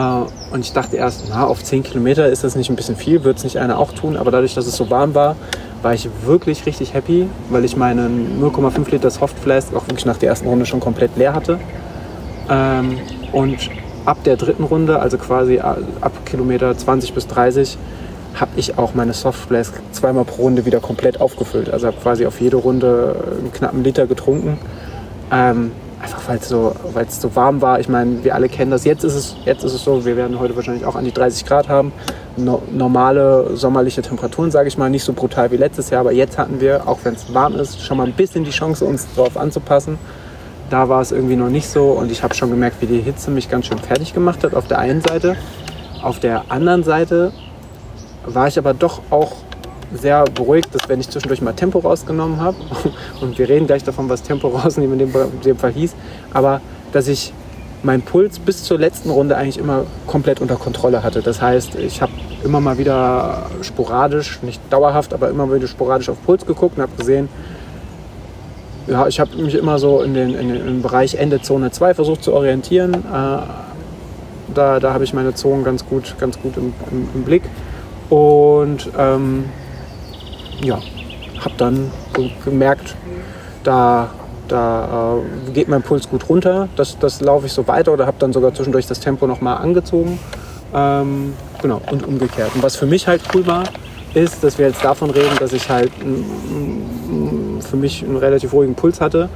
und 0.51 0.61
ich 0.61 0.73
dachte 0.73 0.97
erst, 0.97 1.25
na, 1.29 1.45
auf 1.45 1.63
10 1.63 1.83
Kilometer 1.83 2.27
ist 2.27 2.43
das 2.43 2.55
nicht 2.55 2.69
ein 2.69 2.75
bisschen 2.75 2.95
viel, 2.95 3.23
wird 3.23 3.37
es 3.37 3.43
nicht 3.43 3.59
einer 3.59 3.77
auch 3.77 3.93
tun. 3.93 4.17
Aber 4.17 4.31
dadurch, 4.31 4.55
dass 4.55 4.65
es 4.65 4.75
so 4.75 4.89
warm 4.89 5.13
war, 5.15 5.35
war 5.85 5.93
ich 5.93 6.09
wirklich 6.25 6.65
richtig 6.65 6.95
happy, 6.95 7.29
weil 7.51 7.63
ich 7.63 7.77
meinen 7.77 8.41
0,5 8.41 8.89
Liter 8.89 9.11
Soft 9.11 9.37
Flask 9.37 9.71
auch 9.75 9.87
wirklich 9.87 10.07
nach 10.07 10.17
der 10.17 10.29
ersten 10.29 10.47
Runde 10.47 10.65
schon 10.65 10.79
komplett 10.79 11.15
leer 11.15 11.35
hatte. 11.35 11.59
Ähm, 12.49 12.97
und 13.31 13.69
ab 14.03 14.17
der 14.23 14.35
dritten 14.35 14.63
Runde, 14.63 14.99
also 14.99 15.19
quasi 15.19 15.59
ab 15.59 15.77
Kilometer 16.25 16.75
20 16.75 17.13
bis 17.13 17.27
30, 17.27 17.77
habe 18.33 18.49
ich 18.55 18.79
auch 18.79 18.95
meine 18.95 19.13
Softflask 19.13 19.75
zweimal 19.91 20.25
pro 20.25 20.41
Runde 20.41 20.65
wieder 20.65 20.79
komplett 20.79 21.21
aufgefüllt. 21.21 21.69
Also 21.69 21.85
habe 21.85 21.97
quasi 22.01 22.25
auf 22.25 22.41
jede 22.41 22.57
Runde 22.57 23.35
einen 23.39 23.53
knappen 23.53 23.83
Liter 23.83 24.07
getrunken. 24.07 24.57
Ähm, 25.31 25.71
einfach 26.01 26.27
weil 26.27 26.37
es 26.37 26.49
so, 26.49 26.73
so 27.07 27.35
warm 27.35 27.61
war. 27.61 27.79
Ich 27.79 27.89
meine, 27.89 28.23
wir 28.23 28.35
alle 28.35 28.49
kennen 28.49 28.71
das. 28.71 28.85
Jetzt 28.85 29.03
ist, 29.03 29.15
es, 29.15 29.35
jetzt 29.45 29.63
ist 29.63 29.73
es 29.73 29.83
so, 29.83 30.05
wir 30.05 30.17
werden 30.17 30.39
heute 30.39 30.55
wahrscheinlich 30.55 30.85
auch 30.85 30.95
an 30.95 31.05
die 31.05 31.11
30 31.11 31.45
Grad 31.45 31.69
haben. 31.69 31.91
No, 32.37 32.61
normale 32.71 33.55
sommerliche 33.55 34.01
Temperaturen, 34.01 34.51
sage 34.51 34.67
ich 34.67 34.77
mal, 34.77 34.89
nicht 34.89 35.03
so 35.03 35.13
brutal 35.13 35.51
wie 35.51 35.57
letztes 35.57 35.89
Jahr. 35.89 36.01
Aber 36.01 36.11
jetzt 36.11 36.37
hatten 36.37 36.59
wir, 36.59 36.87
auch 36.87 36.99
wenn 37.03 37.15
es 37.15 37.33
warm 37.33 37.55
ist, 37.55 37.81
schon 37.81 37.97
mal 37.97 38.05
ein 38.05 38.13
bisschen 38.13 38.43
die 38.43 38.51
Chance, 38.51 38.85
uns 38.85 39.07
darauf 39.15 39.37
anzupassen. 39.37 39.97
Da 40.69 40.89
war 40.89 41.01
es 41.01 41.11
irgendwie 41.11 41.35
noch 41.35 41.49
nicht 41.49 41.69
so 41.69 41.91
und 41.91 42.11
ich 42.11 42.23
habe 42.23 42.33
schon 42.33 42.49
gemerkt, 42.49 42.81
wie 42.81 42.87
die 42.87 42.99
Hitze 42.99 43.29
mich 43.29 43.49
ganz 43.49 43.67
schön 43.67 43.77
fertig 43.77 44.13
gemacht 44.13 44.43
hat 44.43 44.55
auf 44.55 44.67
der 44.67 44.79
einen 44.79 45.01
Seite. 45.01 45.37
Auf 46.01 46.19
der 46.19 46.45
anderen 46.49 46.83
Seite 46.83 47.31
war 48.25 48.47
ich 48.47 48.57
aber 48.57 48.73
doch 48.73 49.01
auch 49.11 49.33
sehr 49.97 50.23
beruhigt, 50.25 50.73
dass 50.73 50.87
wenn 50.89 50.99
ich 50.99 51.09
zwischendurch 51.09 51.41
mal 51.41 51.53
Tempo 51.53 51.79
rausgenommen 51.79 52.39
habe, 52.39 52.57
und 53.21 53.37
wir 53.37 53.49
reden 53.49 53.67
gleich 53.67 53.83
davon, 53.83 54.09
was 54.09 54.23
Tempo 54.23 54.47
rausnehmen 54.57 54.99
in 54.99 55.11
dem, 55.11 55.21
in 55.21 55.41
dem 55.41 55.57
Fall 55.57 55.71
hieß, 55.71 55.95
aber 56.33 56.61
dass 56.91 57.07
ich 57.07 57.33
meinen 57.83 58.01
Puls 58.01 58.39
bis 58.39 58.63
zur 58.63 58.79
letzten 58.79 59.09
Runde 59.09 59.37
eigentlich 59.37 59.57
immer 59.57 59.85
komplett 60.07 60.41
unter 60.41 60.55
Kontrolle 60.55 61.03
hatte. 61.03 61.21
Das 61.21 61.41
heißt, 61.41 61.75
ich 61.75 62.01
habe 62.01 62.11
immer 62.43 62.59
mal 62.59 62.77
wieder 62.77 63.45
sporadisch, 63.61 64.39
nicht 64.41 64.61
dauerhaft, 64.71 65.13
aber 65.13 65.29
immer 65.29 65.53
wieder 65.53 65.67
sporadisch 65.67 66.09
auf 66.09 66.17
Puls 66.25 66.45
geguckt 66.45 66.77
und 66.77 66.83
habe 66.83 66.95
gesehen, 66.97 67.29
ja, 68.87 69.07
ich 69.07 69.19
habe 69.19 69.35
mich 69.37 69.55
immer 69.55 69.79
so 69.79 70.01
in 70.01 70.13
den, 70.13 70.35
in 70.35 70.49
den 70.49 70.81
Bereich 70.81 71.15
Ende 71.15 71.41
Zone 71.41 71.71
2 71.71 71.93
versucht 71.93 72.23
zu 72.23 72.33
orientieren. 72.33 72.93
Äh, 72.93 73.37
da 74.53 74.79
da 74.79 74.93
habe 74.93 75.03
ich 75.03 75.13
meine 75.13 75.33
Zonen 75.33 75.63
ganz 75.63 75.85
gut, 75.85 76.15
ganz 76.19 76.39
gut 76.39 76.57
im, 76.57 76.73
im, 76.91 77.07
im 77.13 77.23
Blick. 77.23 77.43
Und 78.09 78.89
ähm, 78.97 79.45
ja, 80.61 80.79
habe 81.39 81.55
dann 81.57 81.91
gemerkt, 82.43 82.95
da, 83.63 84.09
da 84.47 85.17
äh, 85.47 85.51
geht 85.51 85.67
mein 85.67 85.81
Puls 85.81 86.09
gut 86.09 86.29
runter. 86.29 86.69
Das, 86.75 86.97
das 86.99 87.21
laufe 87.21 87.45
ich 87.47 87.53
so 87.53 87.67
weiter 87.67 87.93
oder 87.93 88.05
habe 88.05 88.17
dann 88.19 88.33
sogar 88.33 88.53
zwischendurch 88.53 88.87
das 88.87 88.99
Tempo 88.99 89.27
nochmal 89.27 89.57
angezogen. 89.57 90.19
Ähm, 90.73 91.33
genau, 91.61 91.81
und 91.91 92.05
umgekehrt. 92.07 92.51
Und 92.55 92.63
was 92.63 92.75
für 92.75 92.85
mich 92.85 93.07
halt 93.07 93.21
cool 93.33 93.45
war, 93.47 93.63
ist, 94.13 94.43
dass 94.43 94.57
wir 94.57 94.67
jetzt 94.67 94.83
davon 94.83 95.09
reden, 95.09 95.35
dass 95.39 95.53
ich 95.53 95.69
halt 95.69 95.91
mm, 96.03 97.57
mm, 97.57 97.61
für 97.61 97.77
mich 97.77 98.03
einen 98.03 98.17
relativ 98.17 98.53
ruhigen 98.53 98.75
Puls 98.75 99.01
hatte 99.01 99.29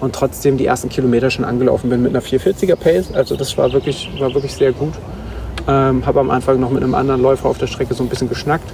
und 0.00 0.14
trotzdem 0.14 0.56
die 0.56 0.66
ersten 0.66 0.88
Kilometer 0.88 1.30
schon 1.30 1.44
angelaufen 1.44 1.90
bin 1.90 2.02
mit 2.02 2.10
einer 2.10 2.22
440er 2.22 2.76
Pace. 2.76 3.12
Also 3.14 3.36
das 3.36 3.56
war 3.58 3.72
wirklich, 3.72 4.10
war 4.18 4.32
wirklich 4.34 4.54
sehr 4.54 4.72
gut. 4.72 4.94
Ähm, 5.68 6.04
habe 6.04 6.20
am 6.20 6.30
Anfang 6.30 6.58
noch 6.58 6.70
mit 6.70 6.82
einem 6.82 6.94
anderen 6.94 7.22
Läufer 7.22 7.48
auf 7.48 7.58
der 7.58 7.68
Strecke 7.68 7.94
so 7.94 8.02
ein 8.02 8.08
bisschen 8.08 8.28
geschnackt 8.28 8.72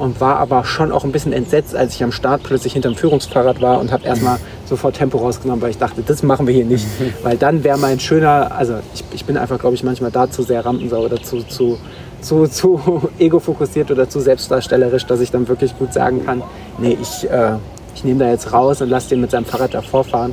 und 0.00 0.18
war 0.18 0.38
aber 0.38 0.64
schon 0.64 0.92
auch 0.92 1.04
ein 1.04 1.12
bisschen 1.12 1.34
entsetzt, 1.34 1.76
als 1.76 1.94
ich 1.94 2.02
am 2.02 2.10
Start 2.10 2.42
plötzlich 2.42 2.72
hinterm 2.72 2.94
Führungsfahrrad 2.94 3.60
war 3.60 3.78
und 3.78 3.92
habe 3.92 4.06
erstmal 4.06 4.38
sofort 4.64 4.96
Tempo 4.96 5.18
rausgenommen, 5.18 5.60
weil 5.60 5.70
ich 5.70 5.78
dachte, 5.78 6.02
das 6.02 6.22
machen 6.22 6.46
wir 6.46 6.54
hier 6.54 6.64
nicht. 6.64 6.86
Weil 7.22 7.36
dann 7.36 7.64
wäre 7.64 7.76
mein 7.76 8.00
schöner, 8.00 8.50
also 8.56 8.76
ich, 8.94 9.04
ich 9.12 9.24
bin 9.26 9.36
einfach, 9.36 9.58
glaube 9.58 9.74
ich, 9.74 9.82
manchmal 9.82 10.10
da 10.10 10.30
zu 10.30 10.42
sehr 10.42 10.64
Rampensau 10.64 11.02
oder 11.04 11.22
zu, 11.22 11.42
zu, 11.42 11.78
zu, 12.22 12.46
zu 12.46 13.10
ego-fokussiert 13.18 13.90
oder 13.90 14.08
zu 14.08 14.20
selbstdarstellerisch, 14.20 15.04
dass 15.04 15.20
ich 15.20 15.30
dann 15.30 15.48
wirklich 15.48 15.76
gut 15.78 15.92
sagen 15.92 16.24
kann, 16.24 16.42
nee, 16.78 16.96
ich, 17.00 17.28
äh, 17.28 17.56
ich 17.94 18.02
nehme 18.02 18.20
da 18.20 18.30
jetzt 18.30 18.54
raus 18.54 18.80
und 18.80 18.88
lasse 18.88 19.10
den 19.10 19.20
mit 19.20 19.30
seinem 19.30 19.44
Fahrrad 19.44 19.74
davor 19.74 20.04
fahren. 20.04 20.32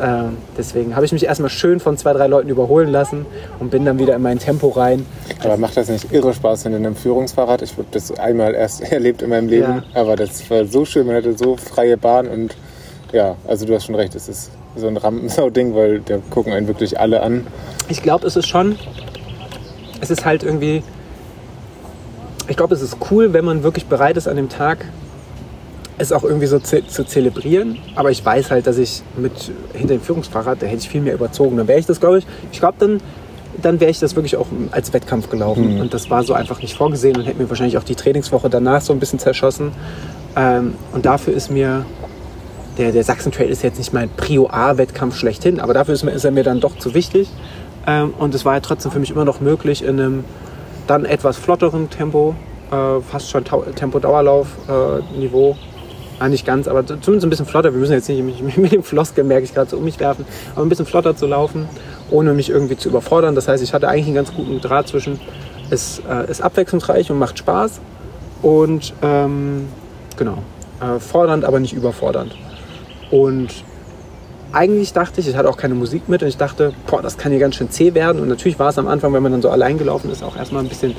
Äh, 0.00 0.30
deswegen 0.56 0.96
habe 0.96 1.06
ich 1.06 1.12
mich 1.12 1.24
erstmal 1.24 1.50
schön 1.50 1.80
von 1.80 1.96
zwei, 1.96 2.12
drei 2.12 2.26
Leuten 2.26 2.48
überholen 2.48 2.90
lassen 2.90 3.26
und 3.60 3.70
bin 3.70 3.84
dann 3.84 3.98
wieder 3.98 4.14
in 4.14 4.22
mein 4.22 4.38
Tempo 4.38 4.68
rein. 4.68 5.06
Aber 5.42 5.56
macht 5.56 5.76
das 5.76 5.88
nicht 5.88 6.12
irre 6.12 6.34
Spaß 6.34 6.66
in 6.66 6.74
einem 6.74 6.96
Führungsfahrrad? 6.96 7.62
Ich 7.62 7.72
habe 7.72 7.84
das 7.90 8.10
einmal 8.18 8.54
erst 8.54 8.80
erlebt 8.92 9.22
in 9.22 9.30
meinem 9.30 9.48
Leben, 9.48 9.82
aber 9.94 10.16
das 10.16 10.48
war 10.50 10.64
so 10.66 10.84
schön, 10.84 11.06
man 11.06 11.16
hatte 11.16 11.36
so 11.36 11.56
freie 11.56 11.96
Bahn 11.96 12.28
und 12.28 12.56
ja, 13.12 13.36
also 13.46 13.64
du 13.64 13.74
hast 13.74 13.86
schon 13.86 13.94
recht, 13.94 14.14
es 14.14 14.28
ist 14.28 14.50
so 14.76 14.88
ein 14.88 14.96
Rampensau-Ding, 14.96 15.74
weil 15.74 16.00
da 16.00 16.18
gucken 16.30 16.52
einen 16.52 16.66
wirklich 16.66 16.98
alle 16.98 17.22
an. 17.22 17.46
Ich 17.88 18.02
glaube, 18.02 18.26
es 18.26 18.34
ist 18.34 18.48
schon, 18.48 18.76
es 20.00 20.10
ist 20.10 20.24
halt 20.24 20.42
irgendwie, 20.42 20.82
ich 22.48 22.56
glaube, 22.56 22.74
es 22.74 22.82
ist 22.82 22.96
cool, 23.10 23.32
wenn 23.32 23.44
man 23.44 23.62
wirklich 23.62 23.86
bereit 23.86 24.16
ist 24.16 24.26
an 24.26 24.36
dem 24.36 24.48
Tag 24.48 24.84
es 25.98 26.12
auch 26.12 26.24
irgendwie 26.24 26.46
so 26.46 26.58
ze 26.58 26.86
zu 26.86 27.04
zelebrieren. 27.04 27.78
Aber 27.94 28.10
ich 28.10 28.24
weiß 28.24 28.50
halt, 28.50 28.66
dass 28.66 28.78
ich 28.78 29.02
mit 29.16 29.52
hinter 29.72 29.94
dem 29.94 30.00
Führungsfahrrad, 30.00 30.62
da 30.62 30.66
hätte 30.66 30.78
ich 30.78 30.88
viel 30.88 31.00
mehr 31.00 31.14
überzogen. 31.14 31.56
Dann 31.56 31.68
wäre 31.68 31.78
ich 31.78 31.86
das, 31.86 32.00
glaube 32.00 32.18
ich. 32.18 32.26
Ich 32.52 32.58
glaube, 32.58 32.76
dann, 32.78 33.00
dann 33.62 33.80
wäre 33.80 33.90
ich 33.90 34.00
das 34.00 34.16
wirklich 34.16 34.36
auch 34.36 34.46
als 34.70 34.92
Wettkampf 34.92 35.30
gelaufen. 35.30 35.74
Mhm. 35.74 35.80
Und 35.80 35.94
das 35.94 36.10
war 36.10 36.24
so 36.24 36.34
einfach 36.34 36.60
nicht 36.60 36.76
vorgesehen 36.76 37.16
und 37.16 37.24
hätte 37.24 37.40
mir 37.40 37.48
wahrscheinlich 37.48 37.78
auch 37.78 37.84
die 37.84 37.94
Trainingswoche 37.94 38.50
danach 38.50 38.80
so 38.80 38.92
ein 38.92 38.98
bisschen 38.98 39.18
zerschossen. 39.18 39.72
Ähm, 40.36 40.74
und 40.92 41.06
dafür 41.06 41.34
ist 41.34 41.50
mir 41.50 41.84
der, 42.78 42.92
der 42.92 43.04
Sachsen 43.04 43.30
Trail 43.30 43.48
ist 43.48 43.62
jetzt 43.62 43.78
nicht 43.78 43.92
mein 43.92 44.08
Prio 44.08 44.48
A-Wettkampf 44.50 45.16
schlechthin, 45.16 45.60
aber 45.60 45.74
dafür 45.74 45.94
ist, 45.94 46.02
mir, 46.02 46.10
ist 46.10 46.24
er 46.24 46.32
mir 46.32 46.42
dann 46.42 46.60
doch 46.60 46.76
zu 46.76 46.94
wichtig. 46.94 47.28
Ähm, 47.86 48.14
und 48.18 48.34
es 48.34 48.44
war 48.44 48.54
ja 48.54 48.60
trotzdem 48.60 48.90
für 48.90 48.98
mich 48.98 49.10
immer 49.10 49.24
noch 49.24 49.40
möglich, 49.40 49.84
in 49.84 50.00
einem 50.00 50.24
dann 50.86 51.04
etwas 51.04 51.36
flotteren 51.36 51.90
Tempo, 51.90 52.34
äh, 52.70 53.00
fast 53.00 53.30
schon 53.30 53.44
Tempo-Dauerlauf-Niveau, 53.44 55.56
ah, 56.18 56.28
nicht 56.28 56.46
ganz, 56.46 56.68
aber 56.68 56.86
zumindest 56.86 57.24
ein 57.24 57.30
bisschen 57.30 57.46
flotter. 57.46 57.72
Wir 57.72 57.80
müssen 57.80 57.92
jetzt 57.92 58.08
nicht 58.08 58.56
mit, 58.56 58.72
dem 58.72 58.82
Floskel, 58.82 59.24
merke 59.24 59.44
ich 59.44 59.54
gerade, 59.54 59.70
so 59.70 59.76
um 59.76 59.84
mich 59.84 60.00
werfen, 60.00 60.24
aber 60.54 60.64
ein 60.64 60.68
bisschen 60.68 60.86
flotter 60.86 61.16
zu 61.16 61.26
laufen, 61.26 61.68
ohne 62.10 62.34
mich 62.34 62.50
irgendwie 62.50 62.76
zu 62.76 62.88
überfordern. 62.88 63.34
Das 63.34 63.48
heißt, 63.48 63.62
ich 63.62 63.72
hatte 63.72 63.88
eigentlich 63.88 64.06
einen 64.06 64.14
ganz 64.14 64.32
guten 64.32 64.60
Draht 64.60 64.88
zwischen, 64.88 65.20
es 65.70 66.02
äh, 66.08 66.30
ist 66.30 66.42
abwechslungsreich 66.42 67.10
und 67.10 67.18
macht 67.18 67.38
Spaß 67.38 67.80
und 68.42 68.92
ähm, 69.02 69.68
genau, 70.16 70.38
äh, 70.80 70.98
fordernd, 71.00 71.44
aber 71.44 71.60
nicht 71.60 71.72
überfordernd. 71.72 72.34
Und 73.10 73.64
eigentlich 74.54 74.92
dachte 74.92 75.20
ich, 75.20 75.28
ich 75.28 75.36
hatte 75.36 75.48
auch 75.48 75.56
keine 75.56 75.74
Musik 75.74 76.08
mit 76.08 76.22
und 76.22 76.28
ich 76.28 76.36
dachte, 76.36 76.72
boah, 76.86 77.02
das 77.02 77.18
kann 77.18 77.32
hier 77.32 77.40
ganz 77.40 77.56
schön 77.56 77.70
zäh 77.70 77.94
werden. 77.94 78.22
Und 78.22 78.28
natürlich 78.28 78.58
war 78.58 78.68
es 78.68 78.78
am 78.78 78.86
Anfang, 78.86 79.12
wenn 79.12 79.22
man 79.22 79.32
dann 79.32 79.42
so 79.42 79.50
allein 79.50 79.78
gelaufen 79.78 80.10
ist, 80.10 80.22
auch 80.22 80.36
erstmal 80.36 80.62
ein 80.62 80.68
bisschen, 80.68 80.94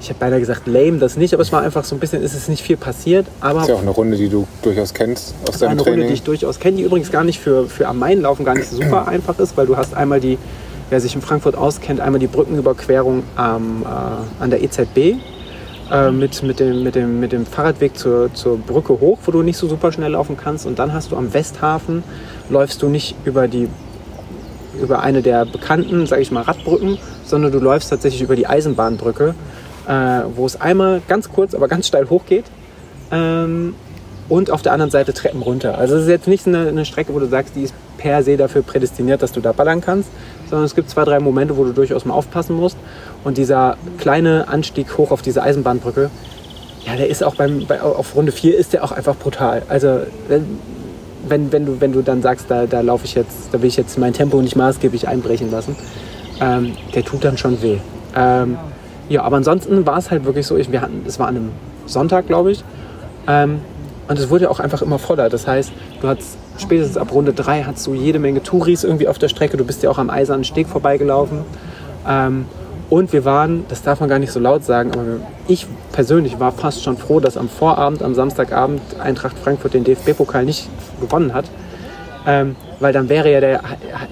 ich 0.00 0.08
habe 0.08 0.18
beinahe 0.18 0.40
gesagt 0.40 0.66
lame, 0.66 0.98
das 0.98 1.16
nicht, 1.16 1.34
aber 1.34 1.42
es 1.42 1.52
war 1.52 1.62
einfach 1.62 1.84
so 1.84 1.96
ein 1.96 1.98
bisschen, 1.98 2.22
ist 2.22 2.34
es 2.34 2.48
nicht 2.48 2.62
viel 2.62 2.76
passiert. 2.76 3.26
Aber 3.40 3.60
Das 3.60 3.62
ist 3.64 3.68
ja 3.68 3.74
auch 3.76 3.82
eine 3.82 3.90
Runde, 3.90 4.16
die 4.16 4.28
du 4.28 4.46
durchaus 4.62 4.94
kennst 4.94 5.34
aus 5.48 5.58
deinem 5.58 5.72
eine 5.72 5.80
Runde, 5.80 5.92
Training. 5.92 6.08
die 6.08 6.14
ich 6.14 6.22
durchaus 6.22 6.60
kenne, 6.60 6.76
die 6.76 6.82
übrigens 6.84 7.10
gar 7.10 7.24
nicht 7.24 7.40
für, 7.40 7.66
für 7.66 7.88
am 7.88 7.98
Main 7.98 8.20
laufen 8.20 8.44
gar 8.44 8.54
nicht 8.54 8.70
super 8.70 9.08
einfach 9.08 9.38
ist, 9.38 9.56
weil 9.56 9.66
du 9.66 9.76
hast 9.76 9.94
einmal 9.94 10.20
die, 10.20 10.38
wer 10.90 11.00
sich 11.00 11.14
in 11.14 11.22
Frankfurt 11.22 11.56
auskennt, 11.56 12.00
einmal 12.00 12.20
die 12.20 12.26
Brückenüberquerung 12.26 13.24
am, 13.36 13.82
äh, 13.82 14.42
an 14.42 14.50
der 14.50 14.62
EZB 14.62 15.16
äh, 15.90 16.10
mit, 16.10 16.42
mit, 16.42 16.60
dem, 16.60 16.82
mit, 16.82 16.94
dem, 16.94 17.20
mit 17.20 17.32
dem 17.32 17.44
Fahrradweg 17.46 17.98
zur, 17.98 18.32
zur 18.34 18.58
Brücke 18.58 19.00
hoch, 19.00 19.18
wo 19.24 19.32
du 19.32 19.42
nicht 19.42 19.56
so 19.56 19.66
super 19.66 19.90
schnell 19.90 20.12
laufen 20.12 20.36
kannst. 20.36 20.66
Und 20.66 20.78
dann 20.78 20.92
hast 20.92 21.10
du 21.10 21.16
am 21.16 21.32
Westhafen, 21.34 22.04
läufst 22.50 22.82
du 22.82 22.88
nicht 22.88 23.16
über 23.24 23.48
die 23.48 23.68
über 24.80 25.00
eine 25.00 25.22
der 25.22 25.44
bekannten, 25.44 26.06
sage 26.06 26.22
ich 26.22 26.30
mal, 26.30 26.42
Radbrücken, 26.42 26.98
sondern 27.24 27.50
du 27.50 27.58
läufst 27.58 27.90
tatsächlich 27.90 28.22
über 28.22 28.36
die 28.36 28.46
Eisenbahnbrücke, 28.46 29.34
äh, 29.88 30.22
wo 30.36 30.46
es 30.46 30.60
einmal 30.60 31.00
ganz 31.08 31.30
kurz, 31.30 31.54
aber 31.54 31.66
ganz 31.66 31.88
steil 31.88 32.08
hochgeht. 32.10 32.44
Ähm, 33.10 33.74
und 34.28 34.50
auf 34.50 34.60
der 34.60 34.72
anderen 34.72 34.90
Seite 34.90 35.14
Treppen 35.14 35.40
runter. 35.40 35.78
Also 35.78 35.96
es 35.96 36.02
ist 36.02 36.08
jetzt 36.08 36.28
nicht 36.28 36.46
eine, 36.46 36.68
eine, 36.68 36.84
Strecke, 36.84 37.14
wo 37.14 37.18
du 37.18 37.26
sagst, 37.26 37.56
die 37.56 37.62
ist 37.62 37.74
per 37.96 38.22
se 38.22 38.36
dafür 38.36 38.60
prädestiniert, 38.62 39.22
dass 39.22 39.32
du 39.32 39.40
da 39.40 39.52
ballern 39.52 39.80
kannst, 39.80 40.10
sondern 40.50 40.66
es 40.66 40.74
gibt 40.74 40.90
zwei, 40.90 41.04
drei 41.04 41.18
Momente, 41.18 41.56
wo 41.56 41.64
du 41.64 41.72
durchaus 41.72 42.04
mal 42.04 42.12
aufpassen 42.12 42.54
musst. 42.54 42.76
Und 43.24 43.38
dieser 43.38 43.78
kleine 43.96 44.46
Anstieg 44.48 44.98
hoch 44.98 45.10
auf 45.10 45.22
diese 45.22 45.42
Eisenbahnbrücke, 45.42 46.10
ja, 46.84 46.96
der 46.96 47.08
ist 47.08 47.24
auch 47.24 47.36
beim, 47.36 47.66
bei, 47.66 47.80
auf 47.80 48.14
Runde 48.14 48.32
4 48.32 48.56
ist 48.56 48.74
der 48.74 48.84
auch 48.84 48.92
einfach 48.92 49.16
brutal. 49.16 49.62
Also 49.68 50.00
wenn, 50.28 51.50
wenn, 51.50 51.66
du, 51.66 51.80
wenn 51.80 51.92
du 51.92 52.02
dann 52.02 52.20
sagst, 52.20 52.46
da, 52.50 52.66
da 52.66 52.82
laufe 52.82 53.06
ich 53.06 53.14
jetzt, 53.14 53.48
da 53.52 53.60
will 53.60 53.68
ich 53.68 53.76
jetzt 53.76 53.98
mein 53.98 54.12
Tempo 54.12 54.40
nicht 54.42 54.56
maßgeblich 54.56 55.08
einbrechen 55.08 55.50
lassen, 55.50 55.74
ähm, 56.40 56.76
der 56.94 57.04
tut 57.04 57.24
dann 57.24 57.38
schon 57.38 57.60
weh. 57.62 57.78
Ähm, 58.14 58.58
ja, 59.08 59.22
aber 59.22 59.36
ansonsten 59.36 59.86
war 59.86 59.98
es 59.98 60.10
halt 60.10 60.24
wirklich 60.24 60.46
so, 60.46 60.56
ich, 60.56 60.70
wir 60.70 60.80
hatten, 60.80 61.02
es 61.06 61.18
war 61.18 61.28
an 61.28 61.36
einem 61.36 61.50
Sonntag, 61.86 62.26
glaube 62.26 62.52
ich, 62.52 62.64
ähm, 63.26 63.60
und 64.08 64.18
es 64.18 64.30
wurde 64.30 64.50
auch 64.50 64.58
einfach 64.58 64.80
immer 64.82 64.98
voller. 64.98 65.28
Das 65.28 65.46
heißt, 65.46 65.70
du 66.00 66.08
hattest 66.08 66.38
spätestens 66.56 66.96
ab 66.96 67.12
Runde 67.12 67.34
3 67.34 67.64
hast 67.64 67.86
du 67.86 67.94
jede 67.94 68.18
Menge 68.18 68.42
Touris 68.42 68.84
irgendwie 68.84 69.06
auf 69.06 69.18
der 69.18 69.28
Strecke. 69.28 69.56
Du 69.56 69.64
bist 69.64 69.82
ja 69.82 69.90
auch 69.90 69.98
am 69.98 70.08
Eisernen 70.08 70.44
Steg 70.44 70.66
vorbeigelaufen. 70.66 71.40
Ähm, 72.08 72.46
und 72.90 73.12
wir 73.12 73.26
waren, 73.26 73.66
das 73.68 73.82
darf 73.82 74.00
man 74.00 74.08
gar 74.08 74.18
nicht 74.18 74.32
so 74.32 74.40
laut 74.40 74.64
sagen, 74.64 74.92
aber 74.92 75.04
ich 75.46 75.66
persönlich 75.92 76.40
war 76.40 76.52
fast 76.52 76.82
schon 76.82 76.96
froh, 76.96 77.20
dass 77.20 77.36
am 77.36 77.50
Vorabend, 77.50 78.02
am 78.02 78.14
Samstagabend 78.14 78.80
Eintracht 78.98 79.38
Frankfurt 79.38 79.74
den 79.74 79.84
DFB-Pokal 79.84 80.46
nicht 80.46 80.70
gewonnen 81.00 81.34
hat. 81.34 81.44
Ähm, 82.26 82.56
weil 82.80 82.92
dann 82.94 83.08
wäre 83.08 83.30
ja 83.30 83.40
der, 83.40 83.60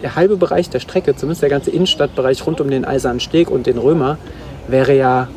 der, 0.03 0.17
halbe 0.17 0.37
Bereich 0.37 0.69
der 0.69 0.81
Strecke, 0.81 1.17
zumindest 1.17 1.43
der 1.43 1.49
ganze 1.49 1.71
Innenstadtbereich 1.71 2.47
rund 2.47 2.61
um 2.61 2.69
den 2.69 2.85
Eisernen 2.85 3.21
Steg 3.21 3.51
und 3.51 3.67
den 3.67 3.79
Römer, 3.79 4.19
wäre 4.69 4.95
ja 4.97 5.29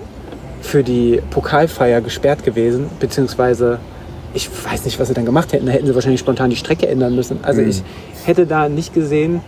für 0.61 0.83
die 0.83 1.21
Pokalfeier 1.29 2.01
gesperrt 2.01 2.43
gewesen, 2.43 2.89
beziehungsweise 2.99 3.79
ich 4.33 4.49
weiß 4.49 4.85
nicht, 4.85 4.99
was 4.99 5.07
sie 5.07 5.13
dann 5.13 5.25
gemacht 5.25 5.53
hätten. 5.53 5.65
Da 5.65 5.71
hätten 5.71 5.87
sie 5.87 5.95
wahrscheinlich 5.95 6.19
spontan 6.19 6.49
die 6.49 6.55
Strecke 6.55 6.87
ändern 6.87 7.15
müssen. 7.15 7.39
Also 7.41 7.61
mhm. 7.61 7.69
ich 7.69 7.83
hätte 8.25 8.45
da 8.45 8.69
nicht 8.69 8.93
gesehen, 8.93 9.41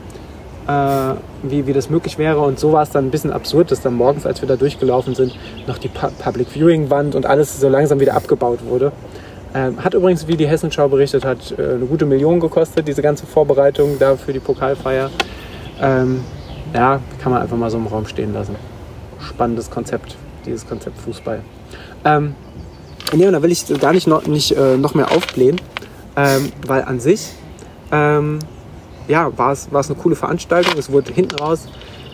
äh, 0.68 1.14
wie, 1.44 1.68
wie 1.68 1.74
das 1.74 1.90
möglich 1.90 2.18
wäre. 2.18 2.40
Und 2.40 2.60
so 2.60 2.72
war 2.72 2.84
es 2.84 2.90
dann 2.90 3.06
ein 3.06 3.12
bisschen 3.12 3.32
absurd, 3.32 3.72
dass 3.72 3.82
dann 3.82 3.96
morgens, 3.96 4.26
als 4.26 4.42
wir 4.42 4.48
da 4.48 4.56
durchgelaufen 4.56 5.14
sind, 5.16 5.36
noch 5.68 5.78
die 5.78 5.88
Pu 5.88 6.08
Public 6.24 6.48
Viewing 6.50 6.90
Wand 6.90 7.16
und 7.16 7.26
alles 7.26 7.60
so 7.60 7.70
langsam 7.70 8.00
wieder 8.00 8.16
abgebaut 8.16 8.60
wurde. 8.68 8.92
Ähm, 9.54 9.84
hat 9.84 9.94
übrigens, 9.94 10.28
wie 10.28 10.38
die 10.38 10.48
Hessenschau 10.48 10.88
berichtet 10.88 11.26
hat, 11.26 11.54
äh, 11.58 11.76
eine 11.76 11.86
gute 11.86 12.06
Million 12.06 12.40
gekostet, 12.40 12.88
diese 12.88 13.02
ganze 13.02 13.26
Vorbereitung 13.26 13.98
da 14.00 14.16
für 14.16 14.34
die 14.34 14.40
Pokalfeier. 14.40 15.10
Ähm, 15.82 16.22
ja, 16.74 17.02
kann 17.22 17.34
man 17.34 17.42
einfach 17.42 17.58
mal 17.58 17.70
so 17.70 17.78
im 17.78 17.88
Raum 17.88 18.06
stehen 18.08 18.34
lassen. 18.34 18.56
Spannendes 19.28 19.70
Konzept, 19.70 20.16
dieses 20.46 20.68
Konzept 20.68 20.98
Fußball. 21.00 21.42
Ähm, 22.04 22.36
Nee, 23.14 23.28
und 23.28 23.34
da 23.34 23.44
will 23.44 23.52
ich 23.52 23.66
gar 23.80 23.92
nicht 23.92 24.08
noch, 24.08 24.26
nicht, 24.26 24.56
äh, 24.56 24.78
noch 24.78 24.94
mehr 24.94 25.12
aufblähen, 25.12 25.60
ähm, 26.16 26.52
weil 26.66 26.84
an 26.84 27.02
sich 27.02 27.34
ähm, 27.92 28.40
ja, 29.08 29.38
war 29.38 29.52
es 29.52 29.70
eine 29.74 29.96
coole 29.96 30.16
Veranstaltung. 30.16 30.78
Es 30.78 30.92
wurde 30.92 31.12
hinten 31.12 31.36
raus, 31.36 31.68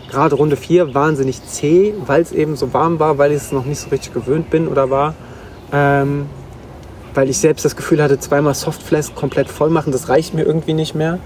gerade 0.09 0.35
Runde 0.35 0.55
4, 0.55 0.95
wahnsinnig 0.95 1.43
zäh, 1.45 1.93
weil 2.07 2.23
es 2.23 2.31
eben 2.31 2.55
so 2.55 2.73
warm 2.73 2.99
war, 2.99 3.19
weil 3.19 3.31
ich 3.31 3.37
es 3.37 3.51
noch 3.51 3.65
nicht 3.65 3.79
so 3.79 3.89
richtig 3.89 4.13
gewöhnt 4.13 4.49
bin 4.49 4.67
oder 4.67 4.89
war. 4.89 5.13
Ähm, 5.71 6.25
weil 7.13 7.29
ich 7.29 7.37
selbst 7.37 7.63
das 7.63 7.75
Gefühl 7.75 8.01
hatte, 8.01 8.19
zweimal 8.19 8.55
Softflask 8.55 9.13
komplett 9.13 9.49
voll 9.49 9.69
machen, 9.69 9.91
das 9.91 10.09
reicht 10.09 10.33
mir 10.33 10.43
irgendwie 10.43 10.73
nicht 10.73 10.95
mehr. 10.95 11.19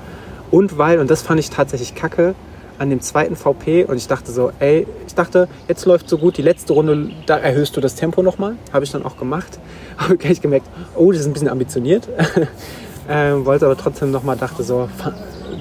Und 0.50 0.78
weil, 0.78 1.00
und 1.00 1.10
das 1.10 1.22
fand 1.22 1.40
ich 1.40 1.50
tatsächlich 1.50 1.96
kacke, 1.96 2.36
an 2.82 2.90
dem 2.90 3.00
zweiten 3.00 3.36
VP 3.36 3.86
und 3.86 3.98
ich 3.98 4.08
dachte 4.08 4.32
so, 4.32 4.52
ey, 4.60 4.88
ich 5.06 5.14
dachte, 5.14 5.48
jetzt 5.68 5.86
läuft 5.86 6.10
so 6.10 6.18
gut, 6.18 6.38
die 6.38 6.42
letzte 6.42 6.74
Runde, 6.74 7.12
da 7.28 7.38
erhöhst 7.38 7.78
du 7.78 7.82
das 7.82 7.94
Tempo 7.94 8.24
nochmal. 8.24 8.56
Habe 8.74 8.84
ich 8.84 8.92
dann 8.92 9.06
auch 9.06 9.18
gemacht. 9.18 9.60
Habe 9.98 10.18
gleich 10.18 10.42
gemerkt, 10.42 10.66
oh, 10.96 11.12
das 11.12 11.22
ist 11.22 11.28
ein 11.28 11.34
bisschen 11.34 11.50
ambitioniert. 11.50 12.10
ähm, 13.10 13.46
wollte 13.46 13.66
aber 13.66 13.78
trotzdem 13.78 14.10
nochmal, 14.10 14.36
dachte 14.36 14.64
so, 14.64 14.90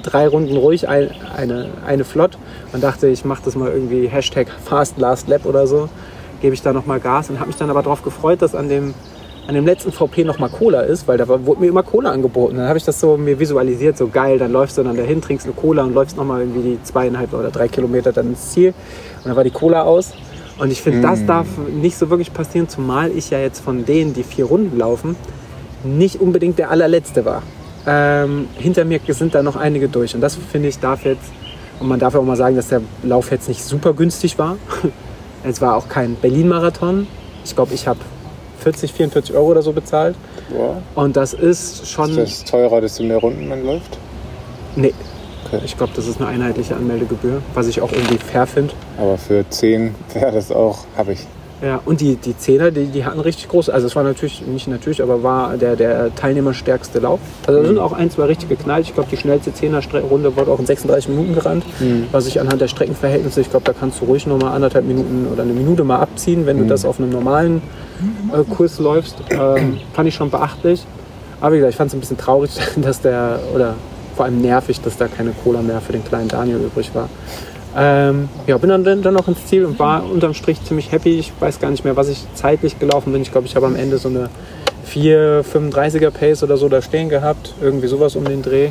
drei 0.02 0.28
Runden 0.28 0.56
ruhig, 0.56 0.88
ein, 0.88 1.10
eine, 1.36 1.68
eine 1.86 2.04
flott 2.04 2.38
und 2.72 2.82
dachte, 2.82 3.08
ich 3.08 3.26
mache 3.26 3.42
das 3.44 3.54
mal 3.54 3.70
irgendwie 3.70 4.08
Hashtag 4.08 4.48
Fast 4.64 4.96
Last 4.96 5.28
Lap 5.28 5.44
oder 5.44 5.66
so. 5.66 5.90
Gebe 6.40 6.54
ich 6.54 6.62
da 6.62 6.72
nochmal 6.72 7.00
Gas 7.00 7.28
und 7.28 7.38
habe 7.38 7.48
mich 7.48 7.56
dann 7.56 7.68
aber 7.68 7.82
darauf 7.82 8.02
gefreut, 8.02 8.40
dass 8.40 8.54
an 8.54 8.70
dem 8.70 8.94
an 9.50 9.56
dem 9.56 9.66
letzten 9.66 9.90
VP 9.90 10.22
noch 10.22 10.38
mal 10.38 10.48
Cola 10.48 10.82
ist, 10.82 11.08
weil 11.08 11.18
da 11.18 11.26
wurde 11.26 11.60
mir 11.60 11.66
immer 11.66 11.82
Cola 11.82 12.12
angeboten. 12.12 12.56
Dann 12.56 12.68
habe 12.68 12.78
ich 12.78 12.84
das 12.84 13.00
so 13.00 13.16
mir 13.16 13.40
visualisiert, 13.40 13.98
so 13.98 14.06
geil, 14.06 14.38
dann 14.38 14.52
läufst 14.52 14.78
du 14.78 14.84
dann 14.84 14.96
dahin, 14.96 15.20
trinkst 15.20 15.44
eine 15.44 15.56
Cola 15.56 15.82
und 15.82 15.92
läufst 15.92 16.16
noch 16.16 16.24
mal 16.24 16.38
irgendwie 16.38 16.62
die 16.62 16.82
zweieinhalb 16.84 17.34
oder 17.34 17.50
drei 17.50 17.66
Kilometer 17.66 18.12
dann 18.12 18.28
ins 18.28 18.52
Ziel. 18.52 18.68
Und 18.68 19.26
dann 19.26 19.34
war 19.34 19.42
die 19.42 19.50
Cola 19.50 19.82
aus. 19.82 20.12
Und 20.56 20.70
ich 20.70 20.80
finde, 20.80 21.00
mm. 21.00 21.02
das 21.02 21.26
darf 21.26 21.48
nicht 21.68 21.98
so 21.98 22.10
wirklich 22.10 22.32
passieren, 22.32 22.68
zumal 22.68 23.10
ich 23.10 23.30
ja 23.30 23.40
jetzt 23.40 23.58
von 23.58 23.84
denen, 23.84 24.14
die 24.14 24.22
vier 24.22 24.44
Runden 24.44 24.78
laufen, 24.78 25.16
nicht 25.82 26.20
unbedingt 26.20 26.60
der 26.60 26.70
allerletzte 26.70 27.24
war. 27.24 27.42
Ähm, 27.88 28.46
hinter 28.56 28.84
mir 28.84 29.00
sind 29.08 29.34
da 29.34 29.42
noch 29.42 29.56
einige 29.56 29.88
durch. 29.88 30.14
Und 30.14 30.20
das 30.20 30.36
finde 30.36 30.68
ich 30.68 30.78
darf 30.78 31.04
jetzt, 31.04 31.32
und 31.80 31.88
man 31.88 31.98
darf 31.98 32.14
ja 32.14 32.20
auch 32.20 32.24
mal 32.24 32.36
sagen, 32.36 32.54
dass 32.54 32.68
der 32.68 32.82
Lauf 33.02 33.32
jetzt 33.32 33.48
nicht 33.48 33.64
super 33.64 33.94
günstig 33.94 34.38
war. 34.38 34.58
es 35.42 35.60
war 35.60 35.74
auch 35.74 35.88
kein 35.88 36.14
Berlin-Marathon. 36.14 37.08
Ich 37.44 37.56
glaube, 37.56 37.74
ich 37.74 37.88
habe 37.88 37.98
40, 38.60 38.92
44 38.92 39.34
Euro 39.34 39.46
oder 39.46 39.62
so 39.62 39.72
bezahlt. 39.72 40.16
Ja. 40.56 40.82
Und 40.94 41.16
das 41.16 41.32
ist 41.32 41.88
schon. 41.88 42.10
Ist 42.10 42.42
das 42.42 42.44
teurer, 42.44 42.80
desto 42.80 43.02
mehr 43.02 43.18
Runden 43.18 43.48
man 43.48 43.64
läuft? 43.64 43.98
Nee. 44.76 44.94
Okay. 45.46 45.62
Ich 45.64 45.76
glaube, 45.76 45.92
das 45.96 46.06
ist 46.06 46.20
eine 46.20 46.28
einheitliche 46.28 46.76
Anmeldegebühr, 46.76 47.42
was 47.54 47.66
ich 47.66 47.80
auch 47.80 47.90
irgendwie 47.90 48.18
fair 48.18 48.46
finde. 48.46 48.72
Aber 48.98 49.18
für 49.18 49.44
10 49.48 49.94
wäre 50.14 50.32
das 50.32 50.52
auch, 50.52 50.84
habe 50.96 51.12
ich. 51.12 51.26
Ja, 51.62 51.80
und 51.84 52.00
die, 52.00 52.16
die 52.16 52.36
Zehner, 52.36 52.70
die, 52.70 52.86
die 52.86 53.04
hatten 53.04 53.20
richtig 53.20 53.48
groß. 53.48 53.68
Also 53.68 53.86
es 53.86 53.94
war 53.94 54.02
natürlich, 54.02 54.46
nicht 54.46 54.66
natürlich, 54.66 55.02
aber 55.02 55.22
war 55.22 55.56
der, 55.58 55.76
der 55.76 56.14
teilnehmerstärkste 56.14 57.00
Lauf. 57.00 57.20
Also 57.46 57.60
da 57.60 57.66
sind 57.66 57.76
mhm. 57.76 57.82
auch 57.82 57.92
ein, 57.92 58.10
zwei 58.10 58.24
richtig 58.24 58.48
geknallt. 58.48 58.86
Ich 58.86 58.94
glaube, 58.94 59.10
die 59.10 59.18
schnellste 59.18 59.52
Zehner-Runde 59.52 60.36
wurde 60.36 60.50
auch 60.50 60.58
in 60.58 60.66
36 60.66 61.10
Minuten 61.10 61.34
gerannt. 61.34 61.64
Mhm. 61.80 62.06
Was 62.12 62.26
ich 62.26 62.40
anhand 62.40 62.62
der 62.62 62.68
Streckenverhältnisse, 62.68 63.42
ich 63.42 63.50
glaube, 63.50 63.66
da 63.66 63.74
kannst 63.74 64.00
du 64.00 64.06
ruhig 64.06 64.26
noch 64.26 64.38
mal 64.38 64.52
anderthalb 64.52 64.86
Minuten 64.86 65.26
oder 65.30 65.42
eine 65.42 65.52
Minute 65.52 65.84
mal 65.84 65.98
abziehen, 65.98 66.46
wenn 66.46 66.56
mhm. 66.56 66.62
du 66.62 66.68
das 66.68 66.86
auf 66.86 66.98
einem 66.98 67.10
normalen 67.10 67.60
Kurs 68.44 68.78
läufst. 68.78 69.16
Ähm, 69.30 69.78
fand 69.92 70.08
ich 70.08 70.14
schon 70.14 70.30
beachtlich. 70.30 70.84
Aber 71.40 71.52
wie 71.52 71.58
gesagt, 71.58 71.72
ich 71.72 71.76
fand 71.76 71.88
es 71.88 71.94
ein 71.94 72.00
bisschen 72.00 72.18
traurig, 72.18 72.50
dass 72.76 73.00
der, 73.00 73.40
oder 73.54 73.74
vor 74.16 74.26
allem 74.26 74.40
nervig, 74.40 74.80
dass 74.80 74.96
da 74.96 75.08
keine 75.08 75.32
Cola 75.32 75.62
mehr 75.62 75.80
für 75.80 75.92
den 75.92 76.04
kleinen 76.04 76.28
Daniel 76.28 76.58
übrig 76.58 76.90
war. 76.94 77.08
Ähm, 77.76 78.28
ja, 78.46 78.58
bin 78.58 78.68
dann, 78.68 78.84
dann 78.84 79.14
noch 79.14 79.28
ins 79.28 79.46
Ziel 79.46 79.64
und 79.64 79.78
war 79.78 80.04
unterm 80.04 80.34
Strich 80.34 80.62
ziemlich 80.64 80.90
happy. 80.90 81.18
Ich 81.18 81.32
weiß 81.38 81.60
gar 81.60 81.70
nicht 81.70 81.84
mehr, 81.84 81.96
was 81.96 82.08
ich 82.08 82.26
zeitlich 82.34 82.78
gelaufen 82.78 83.12
bin. 83.12 83.22
Ich 83.22 83.30
glaube, 83.30 83.46
ich 83.46 83.54
habe 83.54 83.66
am 83.66 83.76
Ende 83.76 83.98
so 83.98 84.08
eine 84.08 84.28
4,35er 84.92 86.10
Pace 86.10 86.42
oder 86.42 86.56
so 86.56 86.68
da 86.68 86.82
stehen 86.82 87.08
gehabt. 87.08 87.54
Irgendwie 87.60 87.86
sowas 87.86 88.16
um 88.16 88.24
den 88.24 88.42
Dreh. 88.42 88.70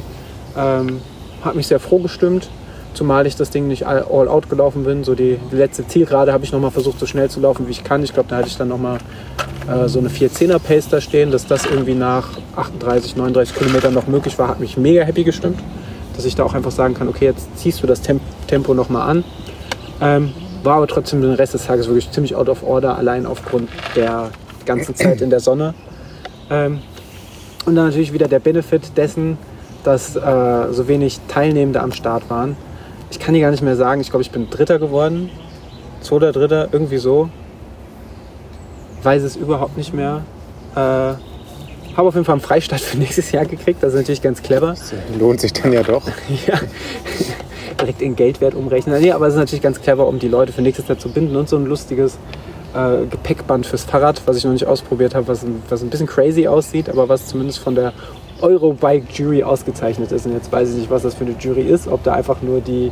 Ähm, 0.57 1.01
hat 1.43 1.55
mich 1.55 1.67
sehr 1.67 1.79
froh 1.79 1.99
gestimmt, 1.99 2.49
zumal 2.93 3.27
ich 3.27 3.35
das 3.35 3.49
Ding 3.49 3.67
nicht 3.67 3.85
all, 3.85 4.03
out 4.27 4.49
gelaufen 4.49 4.83
bin. 4.83 5.03
So 5.03 5.15
die, 5.15 5.39
die 5.51 5.55
letzte 5.55 5.87
Zielgerade 5.87 6.33
habe 6.33 6.43
ich 6.43 6.51
nochmal 6.51 6.71
versucht, 6.71 6.99
so 6.99 7.05
schnell 7.05 7.29
zu 7.29 7.39
laufen, 7.39 7.67
wie 7.67 7.71
ich 7.71 7.83
kann. 7.83 8.03
Ich 8.03 8.13
glaube, 8.13 8.29
da 8.29 8.37
hatte 8.37 8.47
ich 8.47 8.57
dann 8.57 8.67
nochmal 8.67 8.99
äh, 9.67 9.87
so 9.87 9.99
eine 9.99 10.09
410er 10.09 10.59
Pace 10.59 10.89
da 10.89 11.01
stehen. 11.01 11.31
Dass 11.31 11.47
das 11.47 11.65
irgendwie 11.65 11.95
nach 11.95 12.29
38, 12.55 13.15
39 13.15 13.55
Kilometern 13.55 13.93
noch 13.93 14.07
möglich 14.07 14.37
war, 14.39 14.47
hat 14.47 14.59
mich 14.59 14.77
mega 14.77 15.03
happy 15.03 15.23
gestimmt 15.23 15.59
dass 16.19 16.25
ich 16.25 16.35
da 16.35 16.43
auch 16.43 16.53
einfach 16.53 16.71
sagen 16.71 16.95
kann, 16.95 17.07
okay, 17.07 17.23
jetzt 17.23 17.47
ziehst 17.57 17.81
du 17.81 17.87
das 17.87 18.01
Tempo 18.01 18.73
nochmal 18.73 19.09
an. 19.09 19.23
Ähm, 20.01 20.33
war 20.63 20.75
aber 20.75 20.87
trotzdem 20.87 21.21
den 21.21 21.31
Rest 21.31 21.53
des 21.53 21.65
Tages 21.65 21.87
wirklich 21.87 22.11
ziemlich 22.11 22.35
out 22.35 22.49
of 22.49 22.61
order, 22.61 22.97
allein 22.97 23.25
aufgrund 23.25 23.69
der 23.95 24.29
ganzen 24.65 24.95
Zeit 24.95 25.21
in 25.21 25.29
der 25.29 25.39
Sonne. 25.39 25.73
Ähm, 26.49 26.79
und 27.65 27.77
dann 27.77 27.85
natürlich 27.85 28.11
wieder 28.11 28.27
der 28.27 28.39
Benefit 28.39 28.97
dessen, 28.97 29.37
dass 29.85 30.17
äh, 30.17 30.73
so 30.73 30.89
wenig 30.89 31.21
Teilnehmende 31.29 31.79
am 31.79 31.93
Start 31.93 32.29
waren. 32.29 32.57
Ich 33.11 33.19
kann 33.19 33.33
dir 33.33 33.41
gar 33.41 33.51
nicht 33.51 33.63
mehr 33.63 33.75
sagen, 33.75 34.01
ich 34.01 34.09
glaube, 34.09 34.21
ich 34.21 34.31
bin 34.31 34.49
Dritter 34.49 34.79
geworden. 34.79 35.29
Zweiter, 36.01 36.31
Dritter, 36.31 36.69
irgendwie 36.71 36.97
so. 36.97 37.29
Weiß 39.03 39.23
es 39.23 39.35
überhaupt 39.35 39.77
nicht 39.77 39.93
mehr. 39.93 40.23
Äh, 40.75 40.79
habe 41.99 42.07
auf 42.07 42.13
jeden 42.13 42.25
Fall 42.25 42.33
einen 42.33 42.41
Freistaat 42.41 42.81
für 42.81 42.97
nächstes 42.99 43.31
Jahr 43.31 43.45
gekriegt. 43.45 43.81
Das 43.81 43.93
ist 43.93 43.99
natürlich 43.99 44.21
ganz 44.21 44.41
clever. 44.41 44.69
Das 44.69 44.93
lohnt 45.19 45.41
sich 45.41 45.53
dann 45.53 45.73
ja 45.73 45.83
doch. 45.83 46.07
ja. 46.47 46.59
Direkt 47.79 48.01
in 48.01 48.15
Geldwert 48.15 48.55
umrechnen. 48.55 49.01
Nee, 49.01 49.11
aber 49.11 49.27
es 49.27 49.33
ist 49.33 49.39
natürlich 49.39 49.61
ganz 49.61 49.81
clever, 49.81 50.07
um 50.07 50.19
die 50.19 50.27
Leute 50.27 50.51
für 50.51 50.61
nächstes 50.61 50.87
Jahr 50.87 50.97
zu 50.97 51.09
binden. 51.09 51.35
Und 51.35 51.49
so 51.49 51.57
ein 51.57 51.65
lustiges 51.65 52.17
äh, 52.73 53.05
Gepäckband 53.05 53.65
fürs 53.65 53.83
Fahrrad, 53.83 54.21
was 54.25 54.37
ich 54.37 54.43
noch 54.43 54.51
nicht 54.51 54.65
ausprobiert 54.65 55.15
habe, 55.15 55.27
was, 55.27 55.45
was 55.69 55.81
ein 55.81 55.89
bisschen 55.89 56.07
crazy 56.07 56.47
aussieht, 56.47 56.89
aber 56.89 57.09
was 57.09 57.27
zumindest 57.27 57.59
von 57.59 57.75
der 57.75 57.93
Eurobike 58.41 59.05
Jury 59.13 59.43
ausgezeichnet 59.43 60.11
ist. 60.11 60.25
Und 60.25 60.33
jetzt 60.33 60.51
weiß 60.51 60.69
ich 60.69 60.75
nicht, 60.75 60.91
was 60.91 61.03
das 61.03 61.15
für 61.15 61.25
eine 61.25 61.35
Jury 61.39 61.61
ist, 61.61 61.87
ob 61.87 62.03
da 62.03 62.13
einfach 62.13 62.41
nur 62.41 62.61
die 62.61 62.91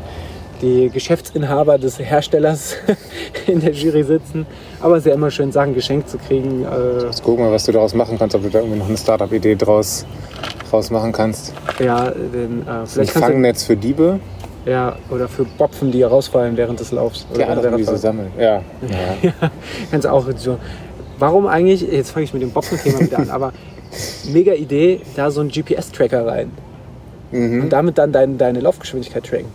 die 0.62 0.90
Geschäftsinhaber 0.90 1.78
des 1.78 2.00
Herstellers 2.00 2.76
in 3.48 3.60
der 3.60 3.72
Jury 3.74 4.04
sitzen. 4.04 4.46
Aber 4.82 4.96
es 4.96 5.00
ist 5.06 5.10
ja 5.10 5.14
immer 5.14 5.32
schön, 5.32 5.52
Sachen 5.52 5.74
geschenkt 5.74 6.10
zu 6.10 6.18
kriegen. 6.18 6.64
Äh, 6.64 7.06
Jetzt 7.06 7.24
guck 7.24 7.40
mal, 7.40 7.52
was 7.52 7.66
du 7.66 7.72
daraus 7.72 7.94
machen 7.94 8.18
kannst, 8.18 8.36
ob 8.36 8.44
du 8.44 8.50
da 8.50 8.60
irgendwie 8.60 8.80
noch 8.80 8.88
eine 8.88 8.98
Startup-Idee 8.98 9.56
draus, 9.56 10.06
draus 10.70 10.90
machen 10.90 11.12
kannst. 11.12 11.54
Ja, 11.80 12.10
denn, 12.12 12.66
äh, 12.68 12.86
vielleicht 12.86 13.16
ein 13.16 13.22
Fangnetz 13.22 13.64
für 13.64 13.76
Diebe. 13.76 14.20
Ja, 14.66 14.98
oder 15.10 15.30
für 15.30 15.46
Bopfen, 15.46 15.92
die 15.92 16.04
rausfallen 16.04 16.58
während 16.58 16.80
des 16.80 16.92
Laufs. 16.92 17.26
Oder 17.32 17.48
Ja, 17.48 17.56
der 17.56 17.64
irgendwie 17.64 17.84
so 17.84 17.96
sammeln. 17.96 18.32
Ja. 18.38 18.56
ja. 18.56 18.62
Ja, 19.42 19.52
kannst 19.92 20.08
auch 20.08 20.26
so. 20.36 20.58
Warum 21.20 21.48
eigentlich, 21.48 21.82
jetzt 21.82 22.12
fange 22.12 22.26
ich 22.26 22.34
mit 22.34 22.42
dem 22.42 22.52
Bopfen-Thema 22.52 23.00
wieder 23.00 23.20
an, 23.20 23.30
aber 23.30 23.54
mega 24.32 24.54
Idee, 24.54 25.02
da 25.16 25.32
so 25.32 25.42
einen 25.42 25.50
GPS-Tracker 25.50 26.26
rein. 26.26 26.52
Mhm. 27.32 27.64
Und 27.64 27.70
damit 27.70 27.98
dann 27.98 28.12
dein, 28.12 28.38
deine 28.38 28.60
Laufgeschwindigkeit 28.62 29.26
tracken. 29.26 29.46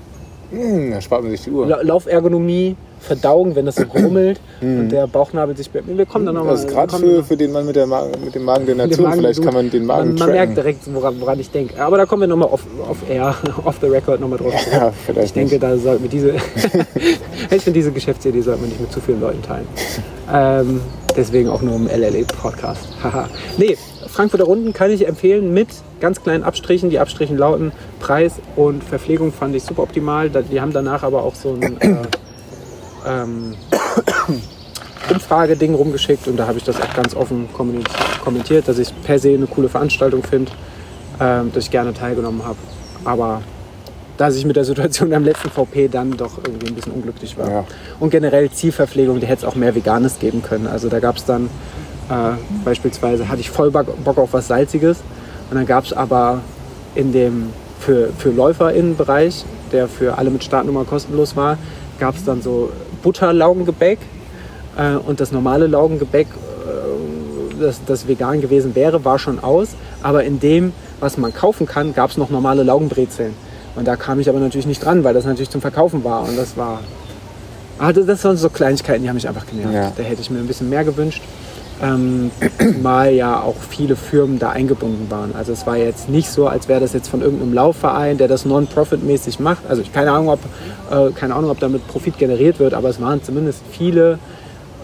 Hm, 0.51 0.91
da 0.91 1.01
spart 1.01 1.23
man 1.23 1.31
sich 1.31 1.41
die 1.45 1.51
Uhr. 1.51 1.67
La 1.67 1.81
Laufergonomie, 1.81 2.77
Verdauung, 3.01 3.55
wenn 3.57 3.65
das 3.65 3.77
so 3.77 3.87
grummelt 3.93 4.39
und 4.61 4.91
der 4.91 5.07
Bauchnabel 5.07 5.57
sich... 5.57 5.71
Wir 5.73 6.05
kommen 6.05 6.27
dann 6.27 6.35
nochmal... 6.35 6.53
Das 6.53 6.65
ist 6.65 6.71
Mhm. 6.71 6.75
Gerade 6.75 6.97
für, 6.99 7.25
für 7.25 7.37
den 7.39 7.51
Mann 7.53 7.65
mit, 7.65 7.75
der 7.75 7.87
Ma 7.87 8.05
mit 8.23 8.35
dem 8.35 8.45
Magen 8.45 8.67
der 8.67 8.75
Nation. 8.75 9.07
Magen- 9.07 9.21
Vielleicht 9.21 9.39
du- 9.39 9.43
kann 9.45 9.55
man 9.55 9.71
den 9.71 9.87
Magen 9.87 10.01
Man, 10.01 10.09
man 10.11 10.17
tracken. 10.19 10.35
merkt 10.35 10.57
direkt, 10.59 10.95
woran, 10.95 11.19
woran 11.21 11.41
ich 11.41 11.51
denke. 11.51 11.83
Aber 11.83 11.97
da 11.97 12.05
kommen 12.05 12.21
wir 12.21 12.29
nochmal 12.29 12.49
off, 12.51 12.67
off 12.87 12.99
air, 13.09 13.35
off 13.65 13.77
the 13.81 13.87
record 13.87 14.21
nochmal 14.21 14.39
drauf. 14.39 14.53
Ja, 14.71 14.93
vielleicht 15.07 15.29
Ich 15.29 15.33
denke, 15.33 15.59
da 15.59 15.75
sollten 15.79 16.03
wir 16.03 16.11
diese, 16.11 16.35
ich 17.51 17.63
finde 17.63 17.73
diese 17.73 17.91
Geschäftsidee 17.91 18.43
sollte 18.43 18.61
man 18.61 18.69
nicht 18.69 18.81
mit 18.83 18.93
zu 18.93 19.01
vielen 19.01 19.21
Leuten 19.23 19.41
teilen. 19.41 19.67
Ähm, 20.31 20.81
deswegen 21.17 21.49
auch 21.49 21.63
nur 21.63 21.77
im 21.77 21.87
LLE-Podcast. 21.87 22.89
Haha. 23.03 23.29
nee, 23.57 23.77
Frankfurter 24.07 24.45
Runden 24.45 24.73
kann 24.73 24.91
ich 24.91 25.07
empfehlen 25.07 25.55
mit 25.55 25.69
ganz 26.01 26.23
kleinen 26.23 26.45
Abstrichen. 26.45 26.91
Die 26.91 26.99
Abstrichen 26.99 27.39
lauten 27.39 27.73
Preis 28.01 28.35
und 28.57 28.85
Verpflegung 28.85 29.33
fand 29.33 29.55
ich 29.55 29.63
super 29.63 29.83
optimal. 29.83 30.31
Die 30.31 30.61
haben 30.61 30.73
danach 30.73 31.03
aber 31.03 31.23
auch 31.23 31.35
so 31.35 31.55
ein 31.55 31.81
äh, 31.81 31.97
ähm, 33.07 33.55
Umfrageding 35.11 35.75
rumgeschickt 35.75 36.29
und 36.29 36.37
da 36.37 36.47
habe 36.47 36.59
ich 36.59 36.65
das 36.65 36.81
auch 36.81 36.95
ganz 36.95 37.15
offen 37.15 37.49
kommentiert, 37.53 38.69
dass 38.69 38.79
ich 38.79 38.93
per 39.03 39.19
se 39.19 39.31
eine 39.31 39.47
coole 39.47 39.69
Veranstaltung 39.69 40.23
finde, 40.23 40.53
ähm, 41.21 41.53
dass 41.53 41.65
ich 41.65 41.71
gerne 41.71 41.93
teilgenommen 41.93 42.45
habe. 42.45 42.59
Aber 43.05 43.43
dass 44.23 44.37
ich 44.37 44.45
mit 44.45 44.55
der 44.55 44.65
Situation 44.65 45.13
am 45.13 45.25
letzten 45.25 45.51
VP 45.51 45.89
dann 45.89 46.17
doch 46.17 46.39
irgendwie 46.39 46.69
ein 46.69 46.75
bisschen 46.75 46.93
unglücklich 46.93 47.37
war. 47.37 47.51
Ja. 47.51 47.65
Und 47.99 48.11
generell 48.11 48.51
Zielverpflegung, 48.51 49.21
da 49.21 49.27
hätte 49.27 49.45
es 49.45 49.45
auch 49.45 49.57
mehr 49.57 49.75
Veganes 49.75 50.21
geben 50.21 50.43
können. 50.43 50.69
Also 50.69 50.89
da 50.89 51.01
gab 51.01 51.17
es 51.17 51.25
dann 51.25 51.47
äh, 52.09 52.37
beispielsweise, 52.65 53.29
hatte 53.29 53.41
ich 53.41 53.51
voll 53.51 53.73
Bock 53.73 53.87
Bock 54.05 54.19
auf 54.19 54.33
was 54.33 54.47
Salziges 54.47 54.99
und 55.51 55.57
dann 55.57 55.67
gab 55.67 55.85
es 55.85 55.93
aber 55.93 56.41
in 56.95 57.13
dem 57.13 57.49
für, 57.81 58.11
für 58.17 58.31
LäuferInnen-Bereich, 58.31 59.45
der 59.73 59.89
für 59.89 60.19
alle 60.19 60.31
mit 60.31 60.45
Startnummer 60.45 60.85
kostenlos 60.85 61.35
war, 61.35 61.59
gab 61.99 62.15
es 62.15 62.25
dann 62.25 62.43
so 62.43 62.71
Butterlaugengebäck 63.03 63.99
äh, 64.77 64.95
und 64.95 65.19
das 65.19 65.33
normale 65.33 65.67
Laugengebäck, 65.67 66.29
äh, 66.29 67.61
das, 67.61 67.81
das 67.85 68.07
vegan 68.07 68.41
gewesen 68.41 68.77
wäre, 68.77 69.05
war 69.05 69.19
schon 69.19 69.41
aus. 69.41 69.71
Aber 70.01 70.23
in 70.23 70.39
dem, 70.39 70.73
was 71.01 71.19
man 71.19 71.35
kaufen 71.35 71.67
kann, 71.67 71.93
gab 71.93 72.11
es 72.11 72.17
noch 72.17 72.31
normale 72.31 72.63
Laugenbrezeln. 72.63 73.35
Und 73.75 73.87
da 73.87 73.97
kam 73.97 74.21
ich 74.21 74.29
aber 74.29 74.39
natürlich 74.39 74.67
nicht 74.67 74.85
dran, 74.85 75.05
weil 75.05 75.15
das 75.15 75.25
natürlich 75.25 75.51
zum 75.51 75.61
Verkaufen 75.61 76.05
war. 76.05 76.23
Und 76.29 76.37
das 76.37 76.57
war. 76.57 76.81
Ah, 77.79 77.93
das, 77.93 78.23
waren 78.25 78.37
so 78.37 78.51
Kleinigkeiten, 78.51 79.03
die 79.03 79.09
haben 79.09 79.17
mich 79.17 79.27
einfach 79.27 79.47
genervt. 79.47 79.75
Ja. 79.75 79.93
Da 79.97 80.03
hätte 80.03 80.21
ich 80.21 80.31
mir 80.31 80.39
ein 80.39 80.47
bisschen 80.47 80.69
mehr 80.69 80.85
gewünscht. 80.85 81.23
Ähm, 81.83 82.31
mal 82.83 83.13
ja 83.13 83.41
auch 83.41 83.57
viele 83.71 83.97
Firmen 83.97 84.39
da 84.39 84.51
eingebunden 84.51 85.11
waren. 85.11 85.35
Also 85.35 85.53
es 85.53 85.67
war 85.67 85.77
jetzt 85.77 86.09
nicht 86.09 86.29
so, 86.29 86.47
als 86.47 86.69
wäre 86.69 86.81
das 86.81 86.93
jetzt 86.93 87.09
von 87.09 87.23
irgendeinem 87.23 87.55
Laufverein, 87.55 88.19
der 88.19 88.29
das 88.29 88.45
non-profit-mäßig 88.45 89.41
macht. 89.41 89.63
Also 89.69 89.83
ich 89.83 89.93
keine 89.93 90.13
Ahnung, 90.13 90.29
ob, 90.29 90.39
äh, 90.91 91.11
keine 91.13 91.35
Ahnung, 91.35 91.51
ob 91.51 91.59
damit 91.59 91.89
Profit 91.89 92.19
generiert 92.19 92.61
wird, 92.61 92.75
aber 92.75 92.89
es 92.91 93.01
waren 93.01 93.25
zumindest 93.25 93.63
viele 93.73 94.19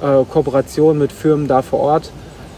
äh, 0.01 0.25
Kooperationen 0.29 0.99
mit 0.99 1.13
Firmen 1.13 1.47
da 1.47 1.63
vor 1.63 1.81
Ort, 1.81 2.11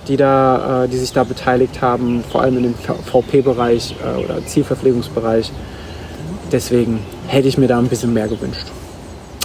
die, 0.08 0.16
da, 0.16 0.84
äh, 0.84 0.88
die 0.88 0.96
sich 0.96 1.12
da 1.12 1.24
beteiligt 1.24 1.82
haben, 1.82 2.24
vor 2.30 2.42
allem 2.42 2.56
in 2.56 2.62
dem 2.62 2.74
VP-Bereich 2.74 3.96
äh, 4.02 4.24
oder 4.24 4.46
Zielverpflegungsbereich. 4.46 5.52
Deswegen 6.52 7.00
hätte 7.28 7.48
ich 7.48 7.58
mir 7.58 7.68
da 7.68 7.78
ein 7.78 7.88
bisschen 7.88 8.12
mehr 8.12 8.26
gewünscht. 8.26 8.66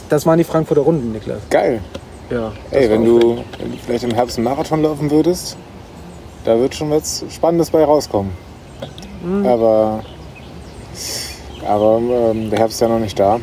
Das 0.09 0.25
waren 0.25 0.37
die 0.37 0.43
Frankfurter 0.43 0.81
Runden, 0.81 1.11
Niklas. 1.11 1.41
Geil. 1.49 1.81
Ja, 2.29 2.51
Ey, 2.71 2.89
wenn 2.89 3.05
du, 3.05 3.37
wenn 3.59 3.71
du 3.71 3.77
vielleicht 3.85 4.03
im 4.03 4.13
Herbst 4.13 4.37
einen 4.37 4.45
Marathon 4.45 4.81
laufen 4.81 5.11
würdest, 5.11 5.57
da 6.43 6.57
wird 6.59 6.73
schon 6.73 6.89
was 6.89 7.23
Spannendes 7.29 7.69
bei 7.69 7.83
rauskommen. 7.83 8.31
Mhm. 9.23 9.45
Aber, 9.45 10.03
aber 11.67 12.01
ähm, 12.31 12.49
der 12.49 12.59
Herbst 12.59 12.75
ist 12.75 12.81
ja 12.81 12.87
noch 12.87 12.99
nicht 12.99 13.19
da. 13.19 13.39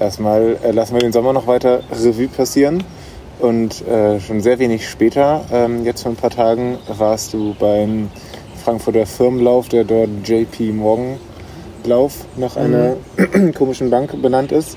Erstmal 0.00 0.56
äh, 0.64 0.72
lassen 0.72 0.94
wir 0.94 1.00
den 1.00 1.12
Sommer 1.12 1.32
noch 1.32 1.46
weiter 1.46 1.82
Revue 1.92 2.28
passieren. 2.28 2.82
Und 3.38 3.86
äh, 3.86 4.20
schon 4.20 4.40
sehr 4.40 4.58
wenig 4.58 4.88
später, 4.88 5.44
ähm, 5.52 5.84
jetzt 5.84 6.02
vor 6.02 6.12
ein 6.12 6.16
paar 6.16 6.30
Tagen, 6.30 6.78
warst 6.86 7.32
du 7.34 7.54
beim 7.58 8.08
Frankfurter 8.64 9.06
Firmenlauf, 9.06 9.68
der 9.68 9.82
dort 9.84 10.10
JP 10.24 10.72
Morgan 10.72 11.18
Lauf 11.86 12.24
nach 12.36 12.56
einer 12.56 12.96
komischen 13.54 13.90
Bank 13.90 14.20
benannt 14.20 14.52
ist. 14.52 14.76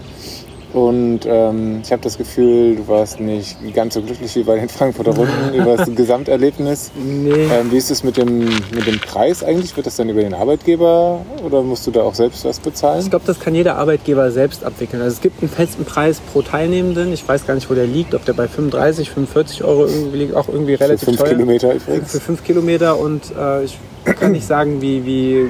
Und 0.75 1.21
ähm, 1.25 1.79
ich 1.85 1.91
habe 1.93 2.01
das 2.01 2.17
Gefühl, 2.17 2.75
du 2.75 2.85
warst 2.89 3.21
nicht 3.21 3.55
ganz 3.73 3.93
so 3.93 4.01
glücklich 4.01 4.35
wie 4.35 4.43
bei 4.43 4.59
den 4.59 4.67
Frankfurter 4.67 5.15
Runden 5.15 5.53
über 5.53 5.77
das 5.77 5.89
Gesamterlebnis. 5.95 6.91
Nee. 7.01 7.31
Ähm, 7.31 7.71
wie 7.71 7.77
ist 7.77 7.91
es 7.91 8.03
mit 8.03 8.17
dem, 8.17 8.39
mit 8.39 8.85
dem 8.85 8.99
Preis 8.99 9.41
eigentlich? 9.41 9.73
Wird 9.77 9.87
das 9.87 9.95
dann 9.95 10.09
über 10.09 10.19
den 10.19 10.33
Arbeitgeber 10.33 11.21
oder 11.45 11.61
musst 11.61 11.87
du 11.87 11.91
da 11.91 12.01
auch 12.01 12.13
selbst 12.13 12.43
was 12.43 12.59
bezahlen? 12.59 12.99
Ich 13.03 13.09
glaube, 13.09 13.23
das 13.25 13.39
kann 13.39 13.55
jeder 13.55 13.77
Arbeitgeber 13.77 14.29
selbst 14.31 14.65
abwickeln. 14.65 15.01
Also 15.01 15.15
es 15.15 15.21
gibt 15.21 15.41
einen 15.41 15.49
festen 15.49 15.85
Preis 15.85 16.19
pro 16.19 16.41
Teilnehmenden. 16.41 17.13
Ich 17.13 17.25
weiß 17.25 17.47
gar 17.47 17.55
nicht, 17.55 17.69
wo 17.69 17.73
der 17.73 17.87
liegt, 17.87 18.13
ob 18.13 18.25
der 18.25 18.33
bei 18.33 18.49
35, 18.49 19.09
45 19.11 19.63
Euro 19.63 19.85
irgendwie 19.85 20.17
liegt, 20.17 20.35
auch 20.35 20.49
irgendwie 20.49 20.75
Für 20.75 20.83
relativ 20.83 21.05
fünf 21.05 21.19
teuer. 21.19 21.29
Kilometer 21.29 21.71
Für 21.71 21.91
übrigens. 21.91 22.19
fünf 22.19 22.43
Kilometer 22.43 22.99
und 22.99 23.31
äh, 23.39 23.63
ich 23.63 23.77
kann 24.19 24.33
nicht 24.33 24.45
sagen, 24.45 24.81
wie, 24.81 25.05
wie 25.05 25.47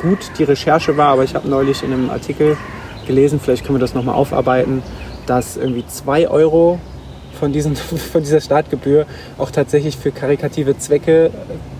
gut 0.00 0.18
die 0.38 0.44
Recherche 0.44 0.96
war, 0.96 1.08
aber 1.12 1.24
ich 1.24 1.34
habe 1.34 1.48
neulich 1.48 1.82
in 1.82 1.92
einem 1.92 2.10
Artikel 2.10 2.56
gelesen, 3.06 3.40
vielleicht 3.42 3.64
können 3.64 3.76
wir 3.76 3.80
das 3.80 3.94
nochmal 3.94 4.14
aufarbeiten, 4.14 4.82
dass 5.26 5.56
irgendwie 5.56 5.86
2 5.86 6.28
Euro 6.28 6.78
von, 7.38 7.52
diesen, 7.52 7.76
von 8.12 8.22
dieser 8.22 8.40
Startgebühr 8.40 9.06
auch 9.38 9.50
tatsächlich 9.50 9.96
für 9.96 10.10
karikative 10.10 10.78
Zwecke 10.78 11.26
äh, 11.26 11.30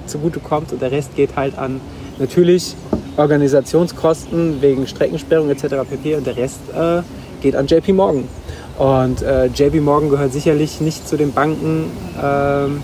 zugutekommt 0.07 0.73
und 0.73 0.83
der 0.83 0.93
Rest 0.93 1.17
geht 1.17 1.37
halt 1.37 1.59
an 1.59 1.81
natürlich 2.19 2.75
Organisationskosten 3.17 4.61
wegen 4.61 4.87
Streckensperrung 4.87 5.51
etc. 5.51 5.89
pp. 5.89 6.17
und 6.17 6.27
der 6.27 6.37
Rest 6.37 6.61
äh, 6.75 7.03
geht 7.43 7.57
an 7.57 7.67
JP 7.67 7.93
Morgan. 7.93 8.25
Und 8.79 9.23
äh, 9.23 9.47
JP 9.47 9.81
Morgan 9.81 10.11
gehört 10.11 10.33
sicherlich 10.33 10.81
nicht 10.81 11.09
zu 11.09 11.17
den 11.17 11.33
Banken, 11.33 11.91
ähm, 12.23 12.83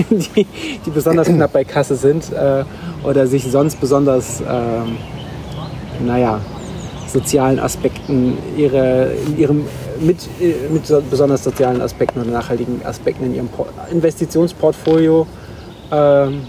die, 0.10 0.46
die 0.84 0.90
besonders 0.90 1.28
knapp 1.28 1.52
bei 1.52 1.64
Kasse 1.64 1.96
sind 1.96 2.32
äh, 2.32 2.64
oder 3.04 3.26
sich 3.26 3.44
sonst 3.50 3.80
besonders, 3.80 4.40
ähm, 4.40 4.96
naja, 6.04 6.40
sozialen 7.06 7.58
Aspekten 7.58 8.38
ihre, 8.56 9.12
in 9.26 9.38
ihrem 9.38 9.64
mit, 10.00 10.18
äh, 10.40 10.54
mit 10.72 10.86
so- 10.86 11.02
besonders 11.10 11.42
sozialen 11.44 11.80
Aspekten 11.80 12.20
oder 12.20 12.30
nachhaltigen 12.30 12.80
Aspekten 12.84 13.24
in 13.26 13.34
ihrem 13.34 13.48
Por- 13.48 13.68
Investitionsportfolio 13.90 15.26
ähm, 15.90 16.42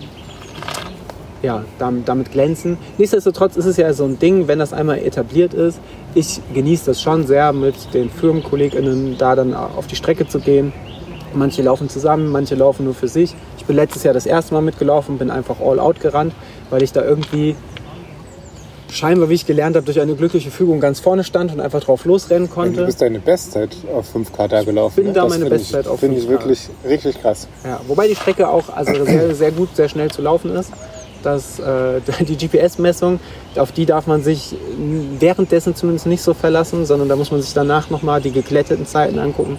ja, 1.41 1.63
damit, 1.79 2.07
damit 2.07 2.31
glänzen. 2.31 2.77
Nichtsdestotrotz 2.99 3.57
ist 3.57 3.65
es 3.65 3.77
ja 3.77 3.91
so 3.93 4.03
ein 4.05 4.19
Ding, 4.19 4.47
wenn 4.47 4.59
das 4.59 4.73
einmal 4.73 4.99
etabliert 4.99 5.55
ist. 5.55 5.79
Ich 6.13 6.39
genieße 6.53 6.85
das 6.85 7.01
schon 7.01 7.25
sehr, 7.25 7.51
mit 7.51 7.93
den 7.95 8.11
FirmenkollegInnen 8.11 9.15
da 9.17 9.35
dann 9.35 9.55
auf 9.55 9.87
die 9.87 9.95
Strecke 9.95 10.27
zu 10.27 10.39
gehen. 10.39 10.71
Manche 11.33 11.63
laufen 11.63 11.89
zusammen, 11.89 12.29
manche 12.29 12.53
laufen 12.53 12.83
nur 12.85 12.93
für 12.93 13.07
sich. 13.07 13.33
Ich 13.71 13.73
bin 13.73 13.83
letztes 13.85 14.03
Jahr 14.03 14.13
das 14.13 14.25
erste 14.25 14.53
Mal 14.53 14.59
mitgelaufen, 14.59 15.17
bin 15.17 15.31
einfach 15.31 15.61
all 15.61 15.79
out 15.79 16.01
gerannt, 16.01 16.33
weil 16.71 16.83
ich 16.83 16.91
da 16.91 17.05
irgendwie 17.05 17.55
scheinbar, 18.91 19.29
wie 19.29 19.35
ich 19.35 19.45
gelernt 19.45 19.77
habe, 19.77 19.85
durch 19.85 20.01
eine 20.01 20.13
glückliche 20.13 20.51
Fügung 20.51 20.81
ganz 20.81 20.99
vorne 20.99 21.23
stand 21.23 21.53
und 21.53 21.61
einfach 21.61 21.79
drauf 21.79 22.03
losrennen 22.03 22.49
Du 22.49 22.53
konnte. 22.53 22.85
bist 22.85 22.99
deine 23.01 23.19
Bestzeit 23.19 23.69
auf 23.95 24.13
5K 24.13 24.49
da 24.49 24.63
gelaufen. 24.63 24.95
bin 24.97 25.05
ne? 25.05 25.13
da 25.13 25.21
Das 25.21 25.29
meine 25.29 25.49
Bestzeit 25.49 25.85
ich, 25.85 25.87
auf 25.89 26.01
Finde 26.01 26.17
ich 26.17 26.25
5K. 26.25 26.29
wirklich 26.31 26.59
richtig 26.85 27.21
krass. 27.21 27.47
Ja, 27.63 27.79
wobei 27.87 28.09
die 28.09 28.15
Strecke 28.17 28.49
auch 28.49 28.67
also 28.75 28.91
sehr, 29.05 29.33
sehr 29.35 29.51
gut, 29.51 29.73
sehr 29.73 29.87
schnell 29.87 30.11
zu 30.11 30.21
laufen 30.21 30.53
ist. 30.53 30.73
Das, 31.23 31.57
äh, 31.59 32.01
die 32.25 32.35
GPS-Messung, 32.35 33.21
auf 33.55 33.71
die 33.71 33.85
darf 33.85 34.05
man 34.05 34.21
sich 34.21 34.53
währenddessen 35.17 35.75
zumindest 35.77 36.07
nicht 36.07 36.23
so 36.23 36.33
verlassen, 36.33 36.85
sondern 36.85 37.07
da 37.07 37.15
muss 37.15 37.31
man 37.31 37.41
sich 37.41 37.53
danach 37.53 37.89
nochmal 37.89 38.19
die 38.19 38.31
geglätteten 38.31 38.85
Zeiten 38.85 39.17
angucken. 39.17 39.57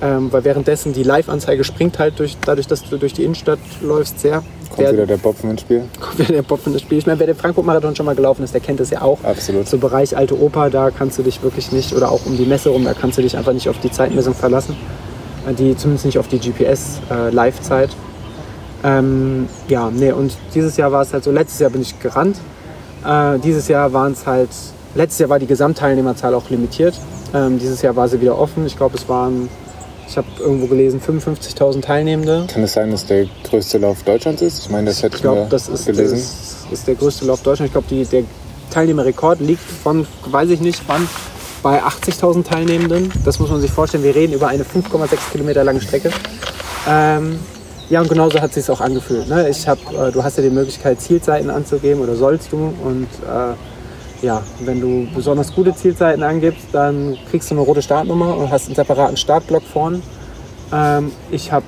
Ähm, 0.00 0.32
weil 0.32 0.44
währenddessen 0.44 0.92
die 0.92 1.02
Live-Anzeige 1.02 1.64
springt 1.64 1.98
halt 1.98 2.18
durch, 2.20 2.36
dadurch, 2.44 2.68
dass 2.68 2.84
du 2.88 2.96
durch 2.98 3.14
die 3.14 3.24
Innenstadt 3.24 3.58
läufst, 3.82 4.20
sehr. 4.20 4.42
Kommt 4.68 4.78
Wer- 4.78 4.92
wieder 4.92 5.06
der 5.06 5.16
Bopfen 5.16 5.50
ins 5.50 5.62
Spiel. 5.62 5.82
kommt 6.00 6.18
wieder 6.20 6.32
der 6.34 6.42
Bob 6.42 6.64
in 6.66 6.72
das 6.72 6.82
Spiel. 6.82 6.98
Ich 6.98 7.06
meine, 7.06 7.18
wer 7.18 7.26
den 7.26 7.34
Frankfurt-Marathon 7.34 7.96
schon 7.96 8.06
mal 8.06 8.14
gelaufen 8.14 8.44
ist, 8.44 8.54
der 8.54 8.60
kennt 8.60 8.78
das 8.78 8.90
ja 8.90 9.02
auch. 9.02 9.18
Absolut. 9.24 9.66
So 9.68 9.78
Bereich 9.78 10.16
Alte 10.16 10.38
Oper, 10.40 10.70
da 10.70 10.90
kannst 10.90 11.18
du 11.18 11.22
dich 11.24 11.42
wirklich 11.42 11.72
nicht, 11.72 11.92
oder 11.94 12.12
auch 12.12 12.26
um 12.26 12.36
die 12.36 12.44
Messe 12.44 12.68
rum, 12.70 12.84
da 12.84 12.94
kannst 12.94 13.18
du 13.18 13.22
dich 13.22 13.36
einfach 13.36 13.52
nicht 13.52 13.68
auf 13.68 13.78
die 13.80 13.90
Zeitmessung 13.90 14.34
verlassen. 14.34 14.76
Äh, 15.48 15.54
Die, 15.54 15.76
zumindest 15.76 16.06
nicht 16.06 16.18
auf 16.18 16.28
die 16.28 16.38
GPS-Live-Zeit. 16.38 17.90
ähm, 18.84 19.48
ja, 19.68 19.90
nee, 19.90 20.12
und 20.12 20.32
dieses 20.54 20.76
Jahr 20.76 20.92
war 20.92 21.02
es 21.02 21.12
halt 21.12 21.24
so, 21.24 21.32
letztes 21.32 21.58
Jahr 21.58 21.70
bin 21.70 21.82
ich 21.82 21.98
gerannt. 21.98 22.36
Äh, 23.04 23.38
dieses 23.40 23.66
Jahr 23.66 23.92
waren 23.92 24.12
es 24.12 24.26
halt, 24.26 24.50
letztes 24.94 25.18
Jahr 25.18 25.28
war 25.30 25.38
die 25.40 25.46
Gesamtteilnehmerzahl 25.46 26.34
auch 26.34 26.48
limitiert. 26.50 26.94
Ähm, 27.34 27.58
dieses 27.58 27.82
Jahr 27.82 27.96
war 27.96 28.08
sie 28.08 28.20
wieder 28.20 28.38
offen. 28.38 28.64
Ich 28.66 28.76
glaube, 28.76 28.96
es 28.96 29.08
waren, 29.08 29.48
ich 30.08 30.16
habe 30.16 30.26
irgendwo 30.40 30.66
gelesen, 30.66 31.00
55.000 31.00 31.82
Teilnehmende. 31.82 32.46
Kann 32.50 32.62
es 32.62 32.72
sein, 32.72 32.90
dass 32.90 33.04
der 33.06 33.26
größte 33.44 33.78
Lauf 33.78 34.02
Deutschlands 34.04 34.40
ist? 34.40 34.60
Ich 34.60 34.70
meine, 34.70 34.86
das 34.86 35.02
hätte 35.02 35.08
Ich 35.08 35.14
ich 35.16 35.22
glaube, 35.22 35.42
mal 35.42 35.48
das 35.48 35.68
ist, 35.68 35.86
gelesen. 35.86 36.16
das 36.16 36.72
ist 36.72 36.86
der 36.86 36.94
größte 36.94 37.26
Lauf 37.26 37.42
Deutschlands. 37.42 37.74
Ich 37.74 37.86
glaube, 37.86 38.06
der 38.06 38.24
Teilnehmerrekord 38.70 39.40
liegt 39.40 39.60
von, 39.62 40.06
weiß 40.26 40.48
ich 40.50 40.60
nicht 40.60 40.82
wann, 40.86 41.06
bei 41.62 41.82
80.000 41.82 42.44
Teilnehmenden. 42.44 43.12
Das 43.24 43.38
muss 43.38 43.50
man 43.50 43.60
sich 43.60 43.70
vorstellen. 43.70 44.02
Wir 44.02 44.14
reden 44.14 44.32
über 44.32 44.48
eine 44.48 44.64
5,6 44.64 45.32
Kilometer 45.32 45.62
lange 45.64 45.80
Strecke. 45.80 46.10
Ähm, 46.88 47.38
ja, 47.90 48.00
und 48.00 48.08
genauso 48.08 48.40
hat 48.40 48.50
es 48.56 48.66
sich 48.66 48.70
auch 48.70 48.80
angefühlt. 48.80 49.28
Ne? 49.28 49.48
Ich 49.48 49.68
hab, 49.68 49.78
äh, 49.92 50.10
du 50.10 50.22
hast 50.22 50.36
ja 50.38 50.42
die 50.42 50.50
Möglichkeit, 50.50 51.00
Zielzeiten 51.00 51.50
anzugeben 51.50 52.00
oder 52.00 52.16
sollst 52.16 52.52
du. 52.52 52.56
Und 52.56 53.08
äh, 53.26 53.54
ja, 54.22 54.42
wenn 54.60 54.80
du 54.80 55.06
besonders 55.14 55.54
gute 55.54 55.74
Zielzeiten 55.74 56.22
angibst, 56.22 56.66
dann 56.72 57.16
kriegst 57.30 57.50
du 57.50 57.54
eine 57.54 57.62
rote 57.62 57.82
Startnummer 57.82 58.36
und 58.36 58.50
hast 58.50 58.66
einen 58.66 58.74
separaten 58.74 59.16
Startblock 59.16 59.62
vorn. 59.62 60.02
Ähm, 60.72 61.12
ich 61.30 61.52
habe 61.52 61.66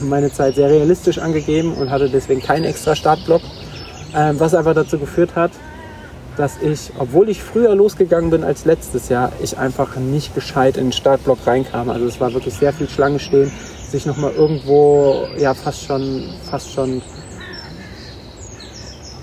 meine 0.00 0.32
Zeit 0.32 0.54
sehr 0.54 0.70
realistisch 0.70 1.18
angegeben 1.18 1.74
und 1.74 1.90
hatte 1.90 2.08
deswegen 2.08 2.40
keinen 2.40 2.64
extra 2.64 2.96
Startblock, 2.96 3.42
ähm, 4.16 4.40
was 4.40 4.54
einfach 4.54 4.74
dazu 4.74 4.98
geführt 4.98 5.36
hat, 5.36 5.52
dass 6.36 6.60
ich, 6.62 6.90
obwohl 6.98 7.28
ich 7.28 7.42
früher 7.42 7.74
losgegangen 7.74 8.30
bin 8.30 8.44
als 8.44 8.64
letztes 8.64 9.08
Jahr, 9.08 9.32
ich 9.42 9.58
einfach 9.58 9.96
nicht 9.96 10.34
gescheit 10.34 10.76
in 10.76 10.86
den 10.86 10.92
Startblock 10.92 11.46
reinkam. 11.46 11.90
Also 11.90 12.06
es 12.06 12.20
war 12.20 12.32
wirklich 12.32 12.54
sehr 12.54 12.72
viel 12.72 12.88
Schlange 12.88 13.18
stehen, 13.18 13.52
sich 13.90 14.06
nochmal 14.06 14.32
irgendwo, 14.32 15.26
ja 15.36 15.52
fast 15.54 15.84
schon, 15.84 16.24
fast 16.50 16.72
schon, 16.72 17.02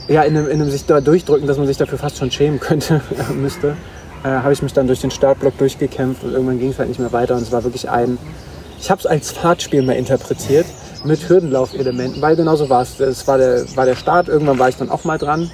ja 0.07 0.23
in 0.23 0.37
einem, 0.37 0.47
in 0.47 0.61
einem 0.61 0.69
sich 0.69 0.85
da 0.85 1.01
durchdrücken, 1.01 1.47
dass 1.47 1.57
man 1.57 1.67
sich 1.67 1.77
dafür 1.77 1.97
fast 1.97 2.17
schon 2.17 2.31
schämen 2.31 2.59
könnte, 2.59 3.01
müsste, 3.35 3.75
äh, 4.23 4.27
habe 4.27 4.53
ich 4.53 4.61
mich 4.61 4.73
dann 4.73 4.87
durch 4.87 5.01
den 5.01 5.11
Startblock 5.11 5.57
durchgekämpft 5.57 6.23
und 6.23 6.33
irgendwann 6.33 6.59
ging 6.59 6.69
es 6.69 6.79
halt 6.79 6.89
nicht 6.89 6.99
mehr 6.99 7.11
weiter 7.11 7.35
und 7.35 7.41
es 7.41 7.51
war 7.51 7.63
wirklich 7.63 7.89
ein, 7.89 8.17
ich 8.79 8.89
habe 8.91 8.99
es 8.99 9.05
als 9.05 9.31
Fahrtspiel 9.31 9.81
mal 9.81 9.93
interpretiert 9.93 10.65
mit 11.03 11.27
Hürdenlaufelementen, 11.29 12.21
weil 12.21 12.35
genauso 12.35 12.69
war 12.69 12.81
es. 12.81 12.99
Es 12.99 13.27
war 13.27 13.37
der, 13.37 13.65
war 13.75 13.85
der 13.85 13.95
Start, 13.95 14.27
irgendwann 14.27 14.59
war 14.59 14.69
ich 14.69 14.75
dann 14.77 14.89
auch 14.89 15.03
mal 15.03 15.17
dran 15.17 15.49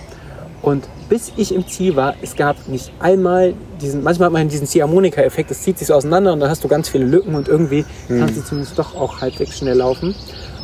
und 0.64 0.86
bis 1.10 1.34
ich 1.36 1.54
im 1.54 1.68
Ziel 1.68 1.98
war, 1.98 2.16
es 2.22 2.36
gab 2.38 2.70
nicht 2.70 2.92
einmal 3.00 3.54
diesen, 3.82 4.02
manchmal 4.02 4.28
hat 4.28 4.34
man 4.34 4.48
diesen 4.48 4.66
Ziehharmonika-Effekt, 4.66 5.52
es 5.52 5.62
zieht 5.62 5.78
sich 5.78 5.88
so 5.90 5.94
auseinander 5.94 6.32
und 6.32 6.40
dann 6.40 6.50
hast 6.50 6.64
du 6.64 6.70
ganz 6.70 6.88
viele 6.88 7.04
Lücken 7.04 7.36
und 7.36 7.50
irgendwie 7.50 7.84
mhm. 8.08 8.20
kannst 8.20 8.38
du 8.38 8.44
zumindest 8.44 8.80
doch 8.80 8.96
auch 8.96 9.20
halbwegs 9.20 9.58
schnell 9.58 9.78
laufen. 9.78 10.16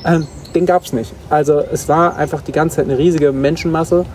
Ähm, 0.05 0.27
den 0.55 0.65
gab 0.65 0.83
es 0.83 0.93
nicht. 0.93 1.13
Also 1.29 1.59
es 1.59 1.87
war 1.87 2.15
einfach 2.15 2.41
die 2.41 2.51
ganze 2.51 2.77
Zeit 2.77 2.85
eine 2.85 2.97
riesige 2.97 3.31
Menschenmasse 3.31 4.05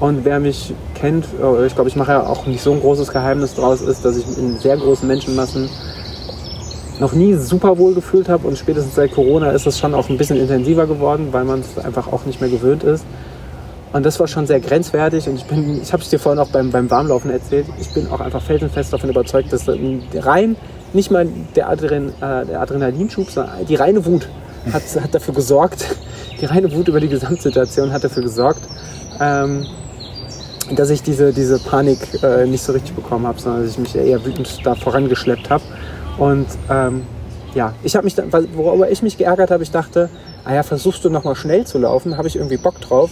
und 0.00 0.24
wer 0.24 0.40
mich 0.40 0.74
kennt, 0.94 1.26
oh, 1.40 1.62
ich 1.64 1.74
glaube, 1.74 1.88
ich 1.88 1.96
mache 1.96 2.12
ja 2.12 2.26
auch 2.26 2.46
nicht 2.46 2.62
so 2.62 2.72
ein 2.72 2.80
großes 2.80 3.12
Geheimnis 3.12 3.54
draus, 3.54 3.80
ist, 3.80 4.04
dass 4.04 4.16
ich 4.16 4.38
in 4.38 4.58
sehr 4.58 4.76
großen 4.76 5.06
Menschenmassen 5.06 5.68
noch 7.00 7.12
nie 7.12 7.34
super 7.34 7.78
wohl 7.78 7.94
gefühlt 7.94 8.28
habe 8.28 8.46
und 8.46 8.56
spätestens 8.58 8.94
seit 8.94 9.12
Corona 9.12 9.50
ist 9.50 9.66
es 9.66 9.78
schon 9.78 9.94
auch 9.94 10.08
ein 10.08 10.16
bisschen 10.16 10.38
intensiver 10.38 10.86
geworden, 10.86 11.28
weil 11.32 11.44
man 11.44 11.60
es 11.60 11.84
einfach 11.84 12.12
auch 12.12 12.24
nicht 12.24 12.40
mehr 12.40 12.50
gewöhnt 12.50 12.84
ist. 12.84 13.04
Und 13.92 14.04
das 14.04 14.18
war 14.18 14.26
schon 14.26 14.46
sehr 14.48 14.58
grenzwertig 14.58 15.28
und 15.28 15.36
ich 15.36 15.44
bin, 15.44 15.80
ich 15.80 15.92
habe 15.92 16.02
es 16.02 16.08
dir 16.08 16.18
vorhin 16.18 16.40
auch 16.40 16.48
beim, 16.48 16.70
beim 16.70 16.90
Warmlaufen 16.90 17.30
erzählt, 17.30 17.66
ich 17.80 17.92
bin 17.92 18.08
auch 18.08 18.20
einfach 18.20 18.42
felsenfest 18.42 18.92
davon 18.92 19.10
überzeugt, 19.10 19.52
dass 19.52 19.68
rein, 19.68 20.56
nicht 20.92 21.12
mal 21.12 21.28
der, 21.54 21.68
Adren, 21.68 22.08
äh, 22.20 22.44
der 22.46 22.60
Adrenalinschub, 22.60 23.30
sondern 23.30 23.64
die 23.66 23.76
reine 23.76 24.04
Wut 24.04 24.28
hat, 24.72 24.82
hat 25.02 25.14
dafür 25.14 25.34
gesorgt, 25.34 25.84
die 26.40 26.46
reine 26.46 26.72
Wut 26.72 26.88
über 26.88 27.00
die 27.00 27.08
Gesamtsituation 27.08 27.92
hat 27.92 28.04
dafür 28.04 28.22
gesorgt, 28.22 28.60
ähm, 29.20 29.66
dass 30.74 30.90
ich 30.90 31.02
diese, 31.02 31.32
diese 31.32 31.58
Panik 31.58 31.98
äh, 32.22 32.46
nicht 32.46 32.62
so 32.62 32.72
richtig 32.72 32.94
bekommen 32.94 33.26
habe, 33.26 33.40
sondern 33.40 33.62
dass 33.62 33.72
ich 33.72 33.78
mich 33.78 33.94
eher 33.94 34.24
wütend 34.24 34.60
da 34.64 34.74
vorangeschleppt 34.74 35.50
habe. 35.50 35.64
Und 36.18 36.46
ähm, 36.70 37.02
ja, 37.54 37.74
ich 37.82 37.94
habe 37.96 38.04
mich, 38.04 38.14
dann, 38.14 38.32
worüber 38.54 38.90
ich 38.90 39.02
mich 39.02 39.16
geärgert 39.16 39.50
habe, 39.50 39.62
ich 39.62 39.70
dachte, 39.70 40.08
ah 40.44 40.54
ja, 40.54 40.62
versuchst 40.62 41.04
du 41.04 41.10
nochmal 41.10 41.36
schnell 41.36 41.66
zu 41.66 41.78
laufen, 41.78 42.16
habe 42.16 42.28
ich 42.28 42.36
irgendwie 42.36 42.56
Bock 42.56 42.80
drauf. 42.80 43.10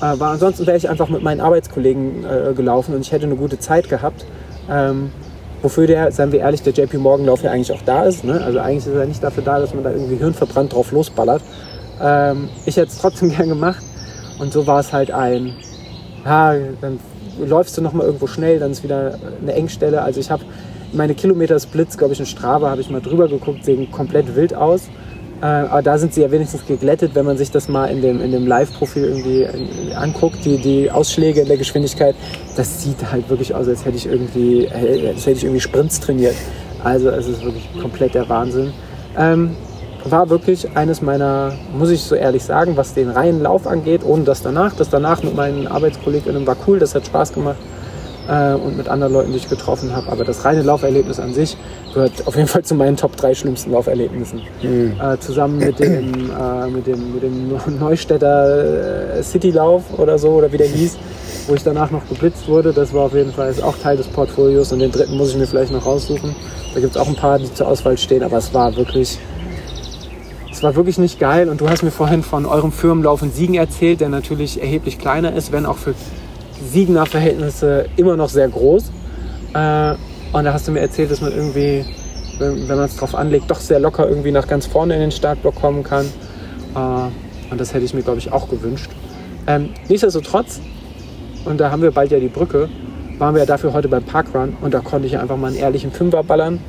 Aber 0.00 0.26
ansonsten 0.28 0.66
wäre 0.66 0.76
ich 0.76 0.88
einfach 0.90 1.08
mit 1.08 1.22
meinen 1.22 1.40
Arbeitskollegen 1.40 2.24
äh, 2.24 2.52
gelaufen 2.54 2.94
und 2.94 3.00
ich 3.00 3.12
hätte 3.12 3.26
eine 3.26 3.36
gute 3.36 3.58
Zeit 3.58 3.88
gehabt. 3.88 4.26
Ähm, 4.68 5.12
wofür 5.64 5.86
der, 5.86 6.12
seien 6.12 6.30
wir 6.30 6.40
ehrlich, 6.40 6.62
der 6.62 6.74
JP 6.74 6.98
Morgan 6.98 7.26
Lauf 7.26 7.42
ja 7.42 7.50
eigentlich 7.50 7.72
auch 7.72 7.82
da 7.84 8.04
ist. 8.04 8.22
Ne? 8.22 8.40
Also 8.44 8.60
eigentlich 8.60 8.86
ist 8.86 8.94
er 8.94 9.06
nicht 9.06 9.24
dafür 9.24 9.42
da, 9.42 9.58
dass 9.58 9.74
man 9.74 9.82
da 9.82 9.90
irgendwie 9.90 10.16
hirnverbrannt 10.16 10.74
drauf 10.74 10.92
losballert. 10.92 11.42
Ähm, 12.00 12.50
ich 12.66 12.76
hätte 12.76 12.88
es 12.88 12.98
trotzdem 12.98 13.30
gern 13.36 13.48
gemacht. 13.48 13.82
Und 14.38 14.52
so 14.52 14.66
war 14.66 14.80
es 14.80 14.92
halt 14.92 15.10
ein, 15.10 15.54
ja, 16.24 16.54
dann 16.80 17.00
läufst 17.38 17.78
du 17.78 17.82
noch 17.82 17.92
mal 17.92 18.04
irgendwo 18.04 18.26
schnell, 18.26 18.58
dann 18.58 18.72
ist 18.72 18.82
wieder 18.82 19.18
eine 19.40 19.54
Engstelle. 19.54 20.02
Also 20.02 20.20
ich 20.20 20.30
habe 20.30 20.44
meine 20.92 21.14
Kilometer-Splits, 21.14 21.96
glaube 21.96 22.12
ich, 22.12 22.20
in 22.20 22.26
Strava 22.26 22.68
habe 22.70 22.80
ich 22.80 22.90
mal 22.90 23.00
drüber 23.00 23.28
geguckt, 23.28 23.64
sehen 23.64 23.90
komplett 23.90 24.36
wild 24.36 24.54
aus. 24.54 24.82
Äh, 25.44 25.46
aber 25.46 25.82
da 25.82 25.98
sind 25.98 26.14
sie 26.14 26.22
ja 26.22 26.30
wenigstens 26.30 26.64
geglättet, 26.64 27.14
wenn 27.14 27.26
man 27.26 27.36
sich 27.36 27.50
das 27.50 27.68
mal 27.68 27.90
in 27.90 28.00
dem, 28.00 28.22
in 28.22 28.32
dem 28.32 28.46
Live-Profil 28.46 29.04
irgendwie 29.04 29.42
äh, 29.42 29.94
anguckt, 29.94 30.42
die, 30.42 30.56
die 30.56 30.90
Ausschläge 30.90 31.42
in 31.42 31.48
der 31.48 31.58
Geschwindigkeit, 31.58 32.14
das 32.56 32.82
sieht 32.82 33.12
halt 33.12 33.28
wirklich 33.28 33.54
aus, 33.54 33.68
als 33.68 33.84
hätte 33.84 33.98
ich 33.98 34.06
irgendwie, 34.06 34.64
äh, 34.64 35.08
als 35.08 35.26
hätte 35.26 35.36
ich 35.36 35.44
irgendwie 35.44 35.60
Sprints 35.60 36.00
trainiert. 36.00 36.34
Also 36.82 37.10
es 37.10 37.28
ist 37.28 37.44
wirklich 37.44 37.68
komplett 37.78 38.14
der 38.14 38.26
Wahnsinn. 38.30 38.72
Ähm, 39.18 39.54
war 40.06 40.30
wirklich 40.30 40.74
eines 40.78 41.02
meiner, 41.02 41.52
muss 41.76 41.90
ich 41.90 42.00
so 42.00 42.14
ehrlich 42.14 42.42
sagen, 42.42 42.78
was 42.78 42.94
den 42.94 43.10
reinen 43.10 43.42
Lauf 43.42 43.66
angeht, 43.66 44.00
ohne 44.02 44.24
das 44.24 44.40
danach. 44.40 44.74
Das 44.74 44.88
danach 44.88 45.22
mit 45.22 45.36
meinen 45.36 45.66
ArbeitskollegInnen 45.66 46.46
war 46.46 46.56
cool, 46.66 46.78
das 46.78 46.94
hat 46.94 47.04
Spaß 47.04 47.34
gemacht 47.34 47.58
äh, 48.28 48.54
und 48.54 48.76
mit 48.76 48.88
anderen 48.88 49.12
Leuten, 49.12 49.32
die 49.32 49.38
ich 49.38 49.48
getroffen 49.48 49.94
habe. 49.94 50.10
Aber 50.10 50.24
das 50.24 50.44
reine 50.44 50.62
Lauferlebnis 50.62 51.20
an 51.20 51.34
sich 51.34 51.56
gehört 51.92 52.26
auf 52.26 52.36
jeden 52.36 52.48
Fall 52.48 52.62
zu 52.62 52.74
meinen 52.74 52.96
Top 52.96 53.16
3 53.16 53.34
schlimmsten 53.34 53.72
Lauferlebnissen. 53.72 54.42
Mhm. 54.62 54.94
Äh, 55.00 55.18
zusammen 55.18 55.58
mit 55.58 55.78
dem, 55.78 56.30
äh, 56.30 56.66
mit 56.68 56.86
dem, 56.86 57.14
mit 57.14 57.22
dem 57.22 57.78
Neustädter 57.78 59.18
äh, 59.18 59.22
Citylauf 59.22 59.98
oder 59.98 60.18
so, 60.18 60.30
oder 60.30 60.52
wie 60.52 60.58
der 60.58 60.68
hieß, 60.68 60.96
wo 61.46 61.54
ich 61.54 61.62
danach 61.62 61.90
noch 61.90 62.08
geblitzt 62.08 62.48
wurde. 62.48 62.72
Das 62.72 62.92
war 62.92 63.02
auf 63.02 63.14
jeden 63.14 63.32
Fall 63.32 63.54
auch 63.62 63.76
Teil 63.78 63.96
des 63.96 64.06
Portfolios 64.08 64.72
und 64.72 64.78
den 64.78 64.90
dritten 64.90 65.16
muss 65.16 65.30
ich 65.30 65.36
mir 65.36 65.46
vielleicht 65.46 65.72
noch 65.72 65.86
raussuchen. 65.86 66.34
Da 66.74 66.80
gibt 66.80 66.96
es 66.96 67.00
auch 67.00 67.08
ein 67.08 67.16
paar, 67.16 67.38
die 67.38 67.52
zur 67.52 67.68
Auswahl 67.68 67.96
stehen, 67.98 68.22
aber 68.22 68.38
es 68.38 68.52
war 68.52 68.74
wirklich 68.76 69.18
es 70.54 70.62
war 70.62 70.76
wirklich 70.76 70.98
nicht 70.98 71.18
geil 71.18 71.48
und 71.48 71.60
du 71.60 71.68
hast 71.68 71.82
mir 71.82 71.90
vorhin 71.90 72.22
von 72.22 72.46
eurem 72.46 72.70
Firmenlauf 72.70 73.22
in 73.22 73.32
Siegen 73.32 73.56
erzählt, 73.56 74.00
der 74.00 74.08
natürlich 74.08 74.60
erheblich 74.60 75.00
kleiner 75.00 75.34
ist, 75.34 75.50
wenn 75.50 75.66
auch 75.66 75.76
für 75.76 75.94
Siegener 76.70 77.06
Verhältnisse 77.06 77.86
immer 77.96 78.16
noch 78.16 78.28
sehr 78.28 78.48
groß. 78.48 78.84
Äh, 79.54 79.94
und 80.32 80.44
da 80.44 80.52
hast 80.52 80.66
du 80.66 80.72
mir 80.72 80.80
erzählt, 80.80 81.10
dass 81.10 81.20
man 81.20 81.32
irgendwie, 81.32 81.84
wenn, 82.38 82.68
wenn 82.68 82.76
man 82.76 82.86
es 82.86 82.96
drauf 82.96 83.14
anlegt, 83.14 83.50
doch 83.50 83.60
sehr 83.60 83.78
locker 83.78 84.08
irgendwie 84.08 84.32
nach 84.32 84.48
ganz 84.48 84.66
vorne 84.66 84.94
in 84.94 85.00
den 85.00 85.12
Startblock 85.12 85.54
kommen 85.54 85.82
kann. 85.82 86.06
Äh, 86.74 87.50
und 87.50 87.60
das 87.60 87.72
hätte 87.74 87.84
ich 87.84 87.94
mir, 87.94 88.02
glaube 88.02 88.18
ich, 88.18 88.32
auch 88.32 88.48
gewünscht. 88.48 88.90
Ähm, 89.46 89.70
nichtsdestotrotz, 89.88 90.60
und 91.44 91.60
da 91.60 91.70
haben 91.70 91.82
wir 91.82 91.90
bald 91.90 92.10
ja 92.10 92.18
die 92.18 92.28
Brücke, 92.28 92.68
waren 93.18 93.34
wir 93.34 93.40
ja 93.40 93.46
dafür 93.46 93.72
heute 93.72 93.88
beim 93.88 94.02
Parkrun 94.02 94.56
und 94.60 94.74
da 94.74 94.80
konnte 94.80 95.06
ich 95.06 95.18
einfach 95.18 95.36
mal 95.36 95.48
einen 95.48 95.56
ehrlichen 95.56 95.92
Fünfer 95.92 96.24
ballern. 96.24 96.60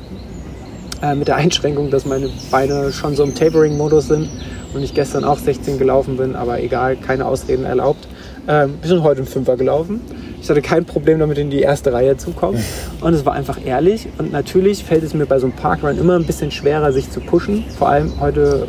Äh, 1.02 1.14
mit 1.14 1.28
der 1.28 1.36
Einschränkung, 1.36 1.90
dass 1.90 2.06
meine 2.06 2.30
Beine 2.50 2.90
schon 2.90 3.14
so 3.16 3.24
im 3.24 3.34
Tapering-Modus 3.34 4.08
sind 4.08 4.30
und 4.72 4.82
ich 4.82 4.94
gestern 4.94 5.24
auch 5.24 5.38
16 5.38 5.78
gelaufen 5.78 6.16
bin, 6.16 6.34
aber 6.34 6.60
egal, 6.62 6.96
keine 6.96 7.26
Ausreden 7.26 7.64
erlaubt. 7.64 8.08
Ähm, 8.48 8.74
wir 8.80 8.88
sind 8.88 9.02
heute 9.02 9.20
im 9.20 9.26
Fünfer 9.26 9.56
gelaufen. 9.56 10.00
Ich 10.40 10.48
hatte 10.48 10.62
kein 10.62 10.84
Problem 10.84 11.18
damit, 11.18 11.38
in 11.38 11.50
die 11.50 11.60
erste 11.60 11.92
Reihe 11.92 12.16
zu 12.16 12.30
kommen. 12.30 12.62
Und 13.00 13.14
es 13.14 13.26
war 13.26 13.32
einfach 13.32 13.58
ehrlich. 13.64 14.08
Und 14.18 14.32
natürlich 14.32 14.84
fällt 14.84 15.02
es 15.02 15.14
mir 15.14 15.26
bei 15.26 15.38
so 15.38 15.46
einem 15.46 15.56
Parkrun 15.56 15.98
immer 15.98 16.14
ein 16.14 16.24
bisschen 16.24 16.50
schwerer, 16.50 16.92
sich 16.92 17.10
zu 17.10 17.20
pushen. 17.20 17.64
Vor 17.76 17.88
allem 17.88 18.12
heute 18.20 18.68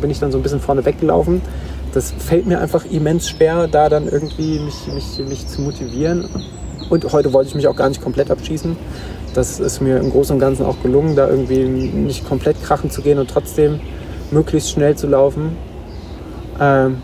bin 0.00 0.10
ich 0.10 0.18
dann 0.18 0.32
so 0.32 0.38
ein 0.38 0.42
bisschen 0.42 0.60
vorne 0.60 0.84
weggelaufen. 0.84 1.40
Das 1.94 2.12
fällt 2.18 2.46
mir 2.46 2.58
einfach 2.60 2.84
immens 2.86 3.28
schwer, 3.28 3.68
da 3.68 3.88
dann 3.88 4.08
irgendwie 4.08 4.58
mich, 4.58 4.86
mich, 4.92 5.28
mich 5.28 5.46
zu 5.46 5.60
motivieren. 5.60 6.28
Und 6.88 7.12
heute 7.12 7.32
wollte 7.32 7.48
ich 7.48 7.54
mich 7.54 7.68
auch 7.68 7.76
gar 7.76 7.88
nicht 7.88 8.02
komplett 8.02 8.30
abschießen. 8.30 8.76
Das 9.34 9.60
ist 9.60 9.80
mir 9.80 9.98
im 9.98 10.10
Großen 10.10 10.34
und 10.34 10.40
Ganzen 10.40 10.66
auch 10.66 10.82
gelungen, 10.82 11.16
da 11.16 11.28
irgendwie 11.28 11.64
nicht 11.64 12.26
komplett 12.26 12.62
krachen 12.62 12.90
zu 12.90 13.02
gehen 13.02 13.18
und 13.18 13.30
trotzdem 13.30 13.80
möglichst 14.30 14.70
schnell 14.70 14.96
zu 14.96 15.06
laufen. 15.06 15.56
Ähm, 16.60 16.98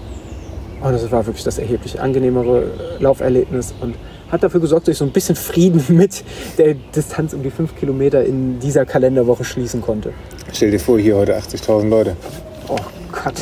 und 0.80 0.92
das 0.92 1.10
war 1.10 1.26
wirklich 1.26 1.44
das 1.44 1.58
erheblich 1.58 2.00
angenehmere 2.00 2.70
Lauferlebnis 3.00 3.74
und 3.80 3.94
hat 4.30 4.42
dafür 4.42 4.60
gesorgt, 4.60 4.88
dass 4.88 4.92
ich 4.92 4.98
so 4.98 5.04
ein 5.04 5.12
bisschen 5.12 5.36
Frieden 5.36 5.84
mit 5.96 6.22
der 6.56 6.74
Distanz 6.74 7.32
um 7.32 7.42
die 7.42 7.50
fünf 7.50 7.76
Kilometer 7.76 8.24
in 8.24 8.60
dieser 8.60 8.84
Kalenderwoche 8.84 9.44
schließen 9.44 9.80
konnte. 9.80 10.12
Stell 10.52 10.70
dir 10.70 10.80
vor, 10.80 10.98
hier 10.98 11.16
heute 11.16 11.36
80.000 11.36 11.88
Leute. 11.88 12.16
Oh 12.68 12.76
Gott. 13.12 13.34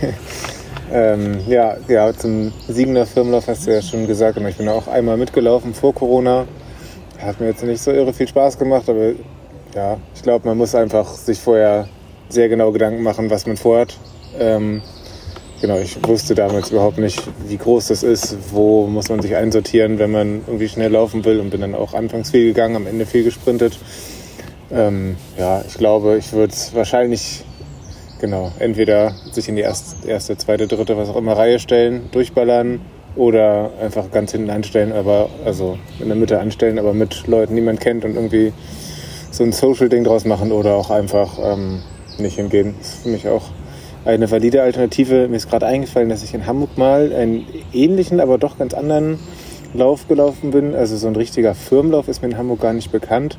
ähm, 0.92 1.40
ja, 1.46 1.76
ja, 1.88 2.12
zum 2.12 2.52
Siegener 2.68 3.06
Firmenlauf 3.06 3.48
hast 3.48 3.66
du 3.66 3.72
ja 3.72 3.82
schon 3.82 4.06
gesagt, 4.06 4.38
ich 4.38 4.56
bin 4.56 4.68
auch 4.68 4.86
einmal 4.88 5.16
mitgelaufen 5.16 5.74
vor 5.74 5.94
Corona. 5.94 6.46
Hat 7.18 7.40
mir 7.40 7.48
jetzt 7.48 7.64
nicht 7.64 7.82
so 7.82 7.90
irre 7.90 8.12
viel 8.12 8.28
Spaß 8.28 8.58
gemacht, 8.58 8.88
aber 8.88 9.12
ja, 9.74 9.96
ich 10.14 10.22
glaube, 10.22 10.46
man 10.46 10.58
muss 10.58 10.74
einfach 10.74 11.08
sich 11.14 11.40
vorher 11.40 11.88
sehr 12.28 12.48
genau 12.48 12.70
Gedanken 12.72 13.02
machen, 13.02 13.30
was 13.30 13.46
man 13.46 13.56
vorhat. 13.56 13.96
Ähm, 14.38 14.82
genau, 15.64 15.78
ich 15.78 15.96
wusste 16.06 16.34
damals 16.34 16.70
überhaupt 16.70 16.98
nicht, 16.98 17.22
wie 17.48 17.56
groß 17.56 17.86
das 17.86 18.02
ist, 18.02 18.36
wo 18.50 18.86
muss 18.86 19.08
man 19.08 19.22
sich 19.22 19.34
einsortieren, 19.34 19.98
wenn 19.98 20.10
man 20.10 20.42
irgendwie 20.46 20.68
schnell 20.68 20.92
laufen 20.92 21.24
will 21.24 21.40
und 21.40 21.48
bin 21.48 21.62
dann 21.62 21.74
auch 21.74 21.94
anfangs 21.94 22.32
viel 22.32 22.44
gegangen, 22.44 22.76
am 22.76 22.86
Ende 22.86 23.06
viel 23.06 23.24
gesprintet. 23.24 23.78
Ähm, 24.70 25.16
ja, 25.38 25.64
ich 25.66 25.78
glaube, 25.78 26.18
ich 26.18 26.34
würde 26.34 26.52
es 26.52 26.74
wahrscheinlich, 26.74 27.46
genau, 28.20 28.52
entweder 28.58 29.14
sich 29.32 29.48
in 29.48 29.56
die 29.56 29.62
erste, 29.62 30.06
erste, 30.06 30.36
zweite, 30.36 30.66
dritte, 30.66 30.98
was 30.98 31.08
auch 31.08 31.16
immer 31.16 31.32
Reihe 31.32 31.58
stellen, 31.58 32.10
durchballern 32.12 32.82
Oder 33.16 33.70
einfach 33.80 34.10
ganz 34.10 34.32
hinten 34.32 34.50
anstellen, 34.50 34.92
aber 34.92 35.30
also 35.46 35.78
in 35.98 36.08
der 36.08 36.16
Mitte 36.16 36.40
anstellen, 36.40 36.78
aber 36.78 36.92
mit 36.92 37.26
Leuten, 37.26 37.56
die 37.56 37.62
man 37.62 37.78
kennt 37.78 38.04
und 38.04 38.16
irgendwie 38.16 38.52
so 39.30 39.44
ein 39.44 39.52
Social-Ding 39.52 40.04
draus 40.04 40.26
machen 40.26 40.52
oder 40.52 40.74
auch 40.74 40.90
einfach 40.90 41.38
ähm, 41.42 41.80
nicht 42.18 42.34
hingehen. 42.34 42.74
Das 42.78 42.88
ist 42.88 43.02
für 43.04 43.08
mich 43.08 43.28
auch 43.28 43.44
eine 44.04 44.30
valide 44.30 44.62
Alternative. 44.62 45.28
Mir 45.28 45.36
ist 45.36 45.48
gerade 45.48 45.66
eingefallen, 45.66 46.08
dass 46.08 46.22
ich 46.22 46.34
in 46.34 46.46
Hamburg 46.46 46.76
mal 46.76 47.12
einen 47.12 47.46
ähnlichen, 47.72 48.20
aber 48.20 48.38
doch 48.38 48.58
ganz 48.58 48.74
anderen 48.74 49.18
Lauf 49.72 50.06
gelaufen 50.08 50.50
bin. 50.50 50.74
Also 50.74 50.96
so 50.96 51.06
ein 51.06 51.16
richtiger 51.16 51.54
Firmenlauf 51.54 52.08
ist 52.08 52.22
mir 52.22 52.28
in 52.28 52.38
Hamburg 52.38 52.60
gar 52.60 52.72
nicht 52.72 52.92
bekannt. 52.92 53.38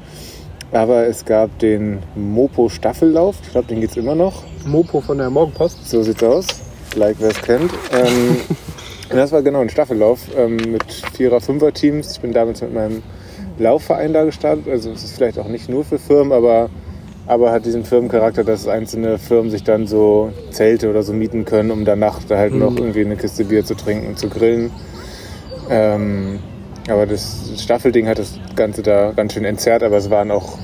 Aber 0.72 1.08
es 1.08 1.26
gab 1.26 1.58
den 1.60 2.00
Mopo 2.16 2.70
Staffellauf. 2.70 3.36
Ich 3.44 3.52
glaube, 3.52 3.68
den 3.68 3.80
gibt 3.80 3.92
es 3.92 3.98
immer 3.98 4.16
noch. 4.16 4.44
Mopo 4.66 5.02
von 5.02 5.18
der 5.18 5.30
Morgenpost. 5.30 5.88
So 5.88 6.04
sieht's 6.04 6.24
aus. 6.24 6.48
Like 6.96 7.18
wer 7.20 7.30
es 7.30 7.42
kennt. 7.42 7.72
Ähm, 7.94 8.38
das 9.10 9.32
war 9.32 9.42
genau 9.42 9.62
ein 9.62 9.70
Staffellauf 9.70 10.20
ähm, 10.36 10.58
mit 10.58 10.84
Vierer-, 11.14 11.42
Fünfer-Teams. 11.42 12.12
Ich 12.14 12.20
bin 12.20 12.34
damals 12.34 12.62
mit 12.62 12.74
meinem 12.74 13.04
Laufverein 13.60 14.14
da 14.14 14.24
gestartet. 14.24 14.68
Also 14.68 14.92
es 14.92 15.04
ist 15.04 15.16
vielleicht 15.16 15.40
auch 15.40 15.48
nicht 15.48 15.70
nur 15.70 15.86
für 15.86 16.00
Firmen, 16.00 16.34
aber, 16.34 16.70
aber 17.28 17.52
hat 17.52 17.66
diesen 17.66 17.84
Firmencharakter, 17.84 18.44
dass 18.44 18.68
einzelne 18.68 19.18
Firmen 19.18 19.52
sich 19.52 19.64
dann 19.64 19.88
so 19.88 20.32
Zelte 20.52 20.90
oder 20.90 21.04
so 21.04 21.14
mieten 21.14 21.46
können, 21.46 21.72
um 21.72 21.86
danach 21.86 22.20
da 22.28 22.38
halt 22.38 22.54
mhm. 22.54 22.60
noch 22.60 22.76
irgendwie 22.76 23.02
eine 23.02 23.16
Kiste 23.16 23.46
Bier 23.46 23.66
zu 23.66 23.76
trinken 23.76 24.08
und 24.08 24.20
zu 24.20 24.30
grillen. 24.30 24.72
Ähm, 25.70 26.40
aber 26.88 27.08
das 27.08 27.52
Staffelding 27.58 28.08
hat 28.08 28.20
das 28.20 28.40
Ganze 28.56 28.84
da 28.84 29.12
ganz 29.12 29.34
schön 29.34 29.46
entzerrt, 29.46 29.82
aber 29.82 29.98
es 29.98 30.10
waren 30.10 30.30
auch 30.30 30.58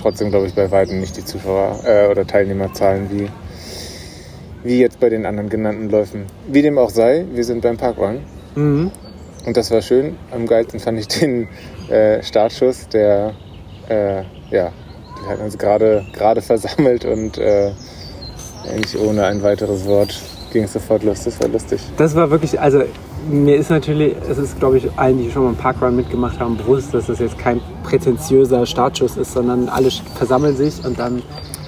trotzdem, 0.00 0.30
glaube 0.30 0.46
ich, 0.46 0.54
bei 0.54 0.70
weitem 0.70 1.00
nicht 1.00 1.16
die 1.16 1.24
Zuschauer 1.24 1.80
äh, 1.84 2.06
oder 2.06 2.24
Teilnehmerzahlen 2.24 3.10
wie, 3.10 3.28
wie 4.62 4.78
jetzt 4.78 5.00
bei 5.00 5.08
den 5.08 5.26
anderen 5.26 5.48
genannten 5.48 5.90
Läufen. 5.90 6.26
Wie 6.46 6.62
dem 6.62 6.78
auch 6.78 6.90
sei, 6.90 7.24
wir 7.32 7.42
sind 7.42 7.62
beim 7.62 7.76
Parkrun. 7.76 8.20
Mhm. 8.54 8.92
Und 9.44 9.56
das 9.56 9.72
war 9.72 9.82
schön. 9.82 10.16
Am 10.30 10.46
geilsten 10.46 10.78
fand 10.78 11.00
ich 11.00 11.08
den 11.08 11.48
äh, 11.88 12.22
Startschuss, 12.22 12.88
der 12.88 13.34
äh, 13.88 14.22
ja, 14.50 14.72
die 15.26 15.32
hatten 15.32 15.42
uns 15.42 15.58
gerade 15.58 16.04
gerade 16.12 16.40
versammelt 16.42 17.04
und 17.04 17.38
äh, 17.38 17.72
eigentlich 18.68 18.98
ohne 19.00 19.24
ein 19.26 19.42
weiteres 19.42 19.84
Wort 19.86 20.18
ging 20.52 20.64
es 20.64 20.72
sofort 20.72 21.02
los. 21.02 21.24
Das 21.24 21.40
war 21.40 21.48
lustig. 21.48 21.80
Das 21.96 22.14
war 22.14 22.30
wirklich, 22.30 22.58
also 22.60 22.82
mir 23.28 23.56
ist 23.56 23.70
natürlich, 23.70 24.14
es 24.30 24.38
ist 24.38 24.58
glaube 24.58 24.78
ich 24.78 24.88
allen, 24.96 25.18
die 25.18 25.30
schon 25.30 25.42
mal 25.42 25.48
einen 25.48 25.56
Parkrun 25.56 25.96
mitgemacht 25.96 26.38
haben, 26.38 26.56
bewusst, 26.56 26.94
dass 26.94 27.06
das 27.06 27.18
jetzt 27.18 27.38
kein 27.38 27.60
prätentiöser 27.82 28.66
Startschuss 28.66 29.16
ist, 29.16 29.32
sondern 29.32 29.68
alle 29.68 29.90
versammeln 30.14 30.56
sich 30.56 30.84
und 30.84 30.98
dann 30.98 31.22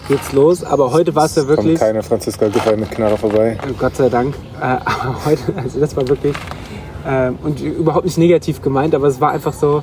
geht's 0.09 0.33
los. 0.33 0.65
Aber 0.65 0.93
heute 0.93 1.15
war 1.15 1.27
es 1.27 1.35
ja 1.37 1.47
wirklich. 1.47 1.79
Kommt 1.79 1.81
keine 1.81 2.03
Franziska 2.03 2.49
Giffey 2.49 2.77
mit 2.77 2.91
Knarre 2.91 3.17
vorbei. 3.17 3.59
Gott 3.79 3.97
sei 3.97 4.09
Dank. 4.09 4.35
Äh, 4.61 4.65
aber 4.65 5.17
heute, 5.27 5.43
also 5.57 5.81
das 5.81 5.97
war 5.97 6.09
wirklich 6.09 6.35
äh, 7.07 7.31
und 7.43 7.61
überhaupt 7.61 8.07
nicht 8.07 8.19
negativ 8.19 8.63
gemeint, 8.63 8.95
aber 8.95 9.09
es 9.09 9.21
war 9.21 9.33
einfach 9.33 9.53
so 9.53 9.83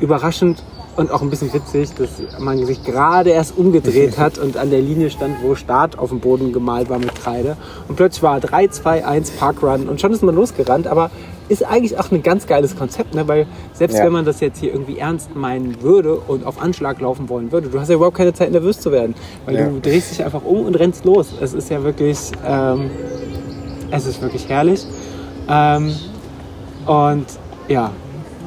überraschend 0.00 0.62
und 0.96 1.10
auch 1.10 1.22
ein 1.22 1.30
bisschen 1.30 1.52
witzig, 1.52 1.90
dass 1.94 2.40
man 2.40 2.64
sich 2.64 2.84
gerade 2.84 3.30
erst 3.30 3.56
umgedreht 3.56 4.18
hat 4.18 4.38
und 4.38 4.56
an 4.56 4.70
der 4.70 4.80
Linie 4.80 5.10
stand, 5.10 5.36
wo 5.42 5.54
Start 5.54 5.98
auf 5.98 6.10
dem 6.10 6.20
Boden 6.20 6.52
gemalt 6.52 6.88
war 6.88 6.98
mit 6.98 7.14
Kreide. 7.14 7.56
Und 7.88 7.96
plötzlich 7.96 8.22
war 8.22 8.40
3, 8.40 8.68
2, 8.68 9.04
1 9.04 9.30
Parkrun 9.32 9.88
und 9.88 10.00
schon 10.00 10.12
ist 10.12 10.22
man 10.22 10.34
losgerannt. 10.34 10.86
Aber 10.86 11.10
ist 11.48 11.64
eigentlich 11.64 11.98
auch 11.98 12.10
ein 12.10 12.22
ganz 12.22 12.46
geiles 12.46 12.76
Konzept, 12.76 13.14
ne? 13.14 13.28
weil 13.28 13.46
selbst 13.74 13.98
ja. 13.98 14.04
wenn 14.04 14.12
man 14.12 14.24
das 14.24 14.40
jetzt 14.40 14.60
hier 14.60 14.72
irgendwie 14.72 14.98
ernst 14.98 15.34
meinen 15.36 15.82
würde 15.82 16.16
und 16.16 16.46
auf 16.46 16.60
Anschlag 16.60 17.00
laufen 17.00 17.28
wollen 17.28 17.52
würde, 17.52 17.68
du 17.68 17.78
hast 17.78 17.88
ja 17.88 17.96
überhaupt 17.96 18.16
keine 18.16 18.32
Zeit 18.32 18.50
nervös 18.50 18.80
zu 18.80 18.90
werden, 18.92 19.14
weil 19.44 19.54
ja. 19.54 19.66
du 19.66 19.80
drehst 19.80 20.10
dich 20.10 20.24
einfach 20.24 20.42
um 20.42 20.64
und 20.64 20.74
rennst 20.74 21.04
los. 21.04 21.34
Es 21.40 21.52
ist 21.52 21.70
ja 21.70 21.82
wirklich, 21.82 22.18
ähm, 22.46 22.90
es 23.90 24.06
ist 24.06 24.22
wirklich 24.22 24.48
herrlich. 24.48 24.86
Ähm, 25.48 25.94
und 26.86 27.26
ja, 27.68 27.90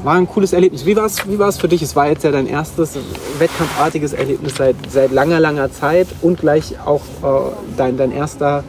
war 0.04 0.16
ein 0.16 0.28
cooles 0.28 0.54
Erlebnis. 0.54 0.86
Wie 0.86 0.96
war 0.96 1.06
es 1.06 1.28
wie 1.30 1.40
war's 1.40 1.58
für 1.58 1.68
dich? 1.68 1.82
Es 1.82 1.96
war 1.96 2.08
jetzt 2.08 2.24
ja 2.24 2.32
dein 2.32 2.48
erstes 2.48 2.98
wettkampfartiges 3.40 4.14
Erlebnis 4.14 4.56
seit, 4.56 4.76
seit 4.90 5.12
langer, 5.12 5.40
langer 5.40 5.72
Zeit 5.72 6.08
und 6.22 6.40
gleich 6.40 6.76
auch 6.86 7.02
äh, 7.24 7.52
dein, 7.78 7.98
dein 7.98 8.12
erster 8.12 8.64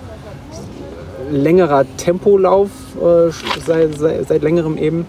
längerer 1.30 1.84
Tempolauf 1.96 2.70
äh, 2.96 3.30
seit, 3.64 3.98
seit, 3.98 4.28
seit, 4.28 4.42
längerem 4.42 4.78
eben. 4.78 5.06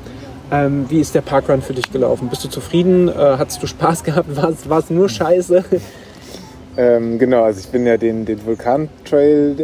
Ähm, 0.52 0.86
wie 0.90 1.00
ist 1.00 1.14
der 1.14 1.22
Parkrun 1.22 1.62
für 1.62 1.74
dich 1.74 1.92
gelaufen? 1.92 2.28
Bist 2.30 2.44
du 2.44 2.50
zufrieden? 2.50 3.08
Äh, 3.08 3.14
hattest 3.14 3.62
du 3.62 3.68
Spaß 3.68 4.04
gehabt? 4.04 4.30
War 4.36 4.80
es 4.80 4.90
nur 4.90 5.10
Scheiße? 5.10 5.64
Ähm, 6.78 7.20
genau, 7.20 7.44
also 7.44 7.60
ich 7.60 7.68
bin 7.68 7.86
ja 7.86 7.98
den, 7.98 8.26
den 8.26 8.46
Vulkan-Trail, 8.46 9.56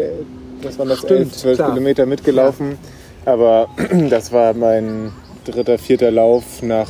das 0.62 0.78
waren 0.78 0.90
das 0.90 1.00
Stimmt, 1.00 1.20
11, 1.20 1.32
12 1.34 1.56
klar. 1.58 1.70
Kilometer 1.70 2.06
mitgelaufen. 2.06 2.78
Ja. 3.26 3.34
Aber 3.34 3.70
das 4.10 4.32
war 4.32 4.54
mein 4.54 5.12
dritter, 5.46 5.78
vierter 5.78 6.12
Lauf 6.12 6.62
nach 6.62 6.90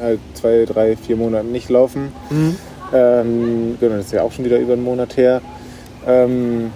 halt 0.00 0.20
zwei, 0.34 0.64
drei, 0.64 0.96
vier 0.96 1.16
Monaten 1.16 1.52
nicht 1.52 1.68
laufen. 1.68 2.12
Mhm. 2.30 2.56
Ähm, 2.92 3.76
genau, 3.80 3.96
das 3.96 4.06
ist 4.06 4.12
ja 4.12 4.22
auch 4.22 4.32
schon 4.32 4.44
wieder 4.44 4.58
über 4.58 4.74
einen 4.74 4.84
Monat 4.84 5.16
her. 5.16 5.40
Ähm, 6.06 6.70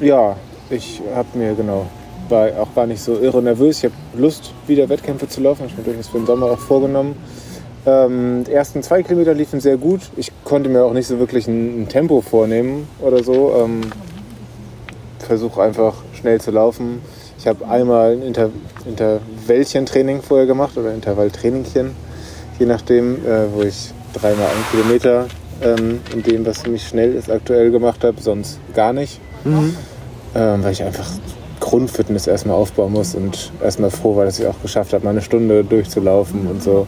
ja, 0.00 0.36
ich 0.70 1.02
habe 1.14 1.36
mir 1.36 1.54
genau, 1.54 1.86
war 2.28 2.48
auch 2.60 2.74
gar 2.74 2.86
nicht 2.86 3.00
so 3.00 3.18
irre 3.18 3.42
nervös. 3.42 3.78
Ich 3.78 3.84
habe 3.84 3.94
Lust, 4.16 4.52
wieder 4.66 4.88
Wettkämpfe 4.88 5.28
zu 5.28 5.40
laufen. 5.40 5.66
Ich 5.66 5.72
habe 5.72 5.82
mir 5.82 5.88
durchaus 5.88 6.08
für 6.08 6.18
den 6.18 6.26
Sommer 6.26 6.46
auch 6.46 6.58
vorgenommen. 6.58 7.16
Ähm, 7.84 8.44
die 8.44 8.52
ersten 8.52 8.82
zwei 8.82 9.02
Kilometer 9.02 9.34
liefen 9.34 9.60
sehr 9.60 9.76
gut. 9.76 10.00
Ich 10.16 10.32
konnte 10.44 10.68
mir 10.68 10.84
auch 10.84 10.92
nicht 10.92 11.06
so 11.06 11.18
wirklich 11.18 11.46
ein, 11.46 11.82
ein 11.82 11.88
Tempo 11.88 12.20
vornehmen 12.20 12.88
oder 13.00 13.22
so. 13.22 13.54
Ähm, 13.62 13.82
Versuche 15.20 15.62
einfach 15.62 15.94
schnell 16.14 16.40
zu 16.40 16.50
laufen. 16.50 17.00
Ich 17.38 17.46
habe 17.46 17.66
einmal 17.68 18.12
ein 18.12 18.22
Inter 18.22 18.50
Intervallchen-Training 18.86 20.22
vorher 20.22 20.46
gemacht 20.46 20.76
oder 20.76 20.92
Intervalltrainingchen, 20.94 21.90
je 22.58 22.66
nachdem, 22.66 23.16
äh, 23.26 23.52
wo 23.52 23.62
ich 23.62 23.92
dreimal 24.14 24.46
einen 24.46 24.64
Kilometer 24.70 25.26
ähm, 25.62 26.00
in 26.12 26.22
dem, 26.22 26.46
was 26.46 26.62
für 26.62 26.70
mich 26.70 26.86
schnell 26.86 27.14
ist, 27.14 27.30
aktuell 27.30 27.70
gemacht 27.70 28.04
habe, 28.04 28.20
sonst 28.20 28.58
gar 28.74 28.92
nicht. 28.92 29.20
Mhm. 29.44 29.76
Ähm, 30.34 30.64
weil 30.64 30.72
ich 30.72 30.82
einfach 30.82 31.08
Grundfitness 31.60 32.26
erstmal 32.26 32.56
aufbauen 32.56 32.92
muss 32.92 33.14
und 33.14 33.50
erstmal 33.62 33.90
froh 33.90 34.16
war, 34.16 34.24
dass 34.24 34.38
ich 34.38 34.46
auch 34.46 34.60
geschafft 34.62 34.92
habe, 34.92 35.04
mal 35.04 35.10
eine 35.10 35.22
Stunde 35.22 35.64
durchzulaufen 35.64 36.46
und 36.46 36.62
so. 36.62 36.86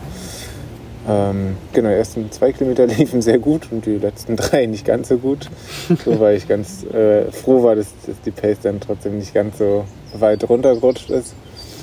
Ähm, 1.09 1.57
genau, 1.72 1.88
die 1.88 1.94
ersten 1.94 2.30
zwei 2.30 2.53
Kilometer 2.53 2.86
liefen 2.99 3.22
sehr 3.22 3.38
gut 3.38 3.68
und 3.70 3.86
die 3.86 3.96
letzten 3.96 4.36
drei 4.36 4.66
nicht 4.66 4.84
ganz 4.84 5.09
so 5.09 5.16
gut. 5.16 5.49
So 6.05 6.20
weil 6.20 6.36
ich 6.36 6.46
ganz 6.46 6.84
äh, 6.84 7.30
froh 7.32 7.62
war, 7.62 7.76
dass, 7.76 7.86
dass, 8.07 8.20
die 8.20 8.30
Pace 8.30 8.59
dann 8.62 8.80
trotzdem 8.80 9.18
nicht 9.18 9.32
ganz 9.32 9.59
so 9.59 9.84
weit 10.14 10.48
runtergerutscht 10.48 11.11
ist. 11.11 11.34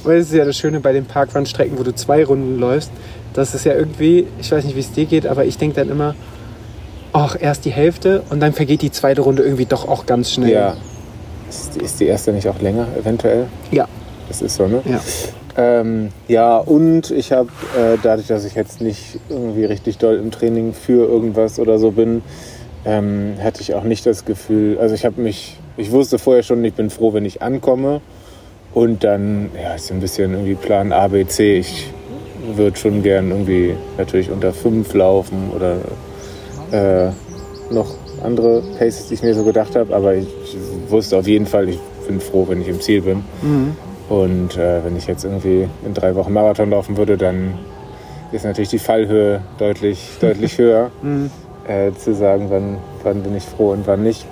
Weil 0.04 0.20
das 0.20 0.28
ist 0.28 0.36
ja 0.36 0.46
das 0.46 0.58
Schöne 0.58 0.80
bei 0.80 0.94
den 0.94 1.06
Parkrun-Strecken, 1.06 1.78
wo 1.78 1.84
du 1.84 1.94
zwei 1.94 2.24
Runden 2.24 2.60
läufst. 2.60 2.92
Das 3.34 3.56
ist 3.56 3.66
ja 3.66 3.74
irgendwie, 3.74 4.28
ich 4.40 4.52
weiß 4.52 4.64
nicht, 4.64 4.76
wie 4.76 4.82
es 4.82 4.92
dir 4.92 5.06
geht, 5.06 5.26
aber 5.26 5.46
ich 5.46 5.58
denke 5.58 5.78
dann 5.78 5.90
immer, 5.90 6.16
ach, 7.12 7.36
erst 7.40 7.66
die 7.66 7.72
Hälfte 7.72 8.24
und 8.30 8.40
dann 8.40 8.54
vergeht 8.54 8.82
die 8.82 8.92
zweite 8.92 9.22
Runde 9.22 9.44
irgendwie 9.44 9.66
doch 9.66 9.88
auch 9.88 10.06
ganz 10.06 10.32
schnell. 10.32 10.52
Ja. 10.52 10.78
Ist 11.50 11.76
die, 11.76 11.80
ist 11.84 12.00
die 12.00 12.06
erste 12.06 12.34
nicht 12.34 12.48
auch 12.48 12.62
länger, 12.62 12.88
eventuell? 13.00 13.48
Ja. 13.72 13.88
Das 14.28 14.42
ist 14.42 14.56
so, 14.56 14.68
ne? 14.68 14.82
Ja. 14.86 15.00
Ähm, 15.58 16.10
ja, 16.28 16.58
und 16.58 17.12
ich 17.12 17.32
habe, 17.32 17.50
äh, 17.78 17.98
dadurch, 18.04 18.28
dass 18.28 18.44
ich 18.44 18.56
jetzt 18.56 18.82
nicht 18.82 19.20
irgendwie 19.30 19.66
richtig 19.66 19.98
doll 19.98 20.16
im 20.16 20.32
Training 20.32 20.74
für 20.74 21.08
irgendwas 21.08 21.60
oder 21.60 21.80
so 21.80 21.92
bin, 21.92 22.22
ähm, 22.84 23.36
hatte 23.42 23.62
ich 23.62 23.74
auch 23.74 23.84
nicht 23.84 24.06
das 24.06 24.26
Gefühl, 24.26 24.78
also 24.80 24.94
ich 24.94 25.06
habe 25.06 25.22
mich, 25.22 25.58
ich 25.78 25.92
wusste 25.92 26.20
vorher 26.20 26.44
schon, 26.44 26.64
ich 26.66 26.74
bin 26.74 26.90
froh, 26.90 27.14
wenn 27.14 27.26
ich 27.26 27.42
ankomme. 27.42 28.02
Und 28.76 29.06
dann, 29.06 29.50
ja, 29.60 29.74
ist 29.74 29.90
ein 29.90 30.02
bisschen 30.02 30.34
irgendwie 30.34 30.56
Plan 30.56 30.92
A, 30.92 31.08
B, 31.08 31.26
C. 31.26 31.60
Ich 31.60 31.92
würde 32.56 32.78
schon 32.78 33.02
gern 33.02 33.32
irgendwie 33.32 33.74
natürlich 33.98 34.30
unter 34.30 34.52
5 34.54 34.94
laufen 34.94 35.50
oder 35.56 35.78
äh, 36.72 37.12
noch 37.74 37.96
andere 38.22 38.62
Paces, 38.78 39.08
die 39.08 39.14
ich 39.16 39.24
mir 39.24 39.34
so 39.34 39.46
gedacht 39.46 39.78
habe. 39.78 39.96
Aber 39.96 40.14
ich 40.14 40.28
wusste 40.90 41.18
auf 41.18 41.26
jeden 41.26 41.46
Fall, 41.46 41.70
ich 41.70 41.80
bin 42.06 42.20
froh, 42.20 42.46
wenn 42.50 42.62
ich 42.62 42.68
im 42.68 42.82
Ziel 42.82 43.02
bin. 43.02 43.24
Mhm. 43.42 43.78
Und 44.10 44.58
äh, 44.58 44.84
wenn 44.84 44.98
ich 44.98 45.08
jetzt 45.08 45.24
irgendwie 45.24 45.70
in 45.86 45.94
drei 45.94 46.14
Wochen 46.16 46.34
Marathon 46.34 46.70
laufen 46.70 46.98
würde, 46.98 47.18
dann 47.18 47.58
ist 48.34 48.44
natürlich 48.44 48.70
die 48.70 48.80
Fallhöhe 48.80 49.42
deutlich, 49.58 50.10
deutlich 50.20 50.58
höher, 50.58 50.92
mhm. 51.02 51.32
äh, 51.66 51.94
zu 51.94 52.14
sagen, 52.14 52.48
wann, 52.50 52.78
wann 53.04 53.24
bin 53.24 53.38
ich 53.38 53.44
froh 53.44 53.72
und 53.72 53.88
wann 53.88 54.04
nicht. 54.04 54.26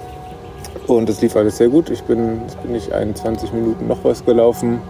Und 0.88 1.09
es 1.09 1.21
lief 1.21 1.36
alles 1.36 1.57
sehr 1.57 1.69
gut. 1.69 1.89
Ich 1.89 2.03
bin, 2.03 2.41
jetzt 2.41 2.61
bin 2.61 2.75
ich 2.75 2.93
21 2.93 3.53
Minuten 3.53 3.88
noch 3.88 4.03
was 4.03 4.25
gelaufen. 4.25 4.81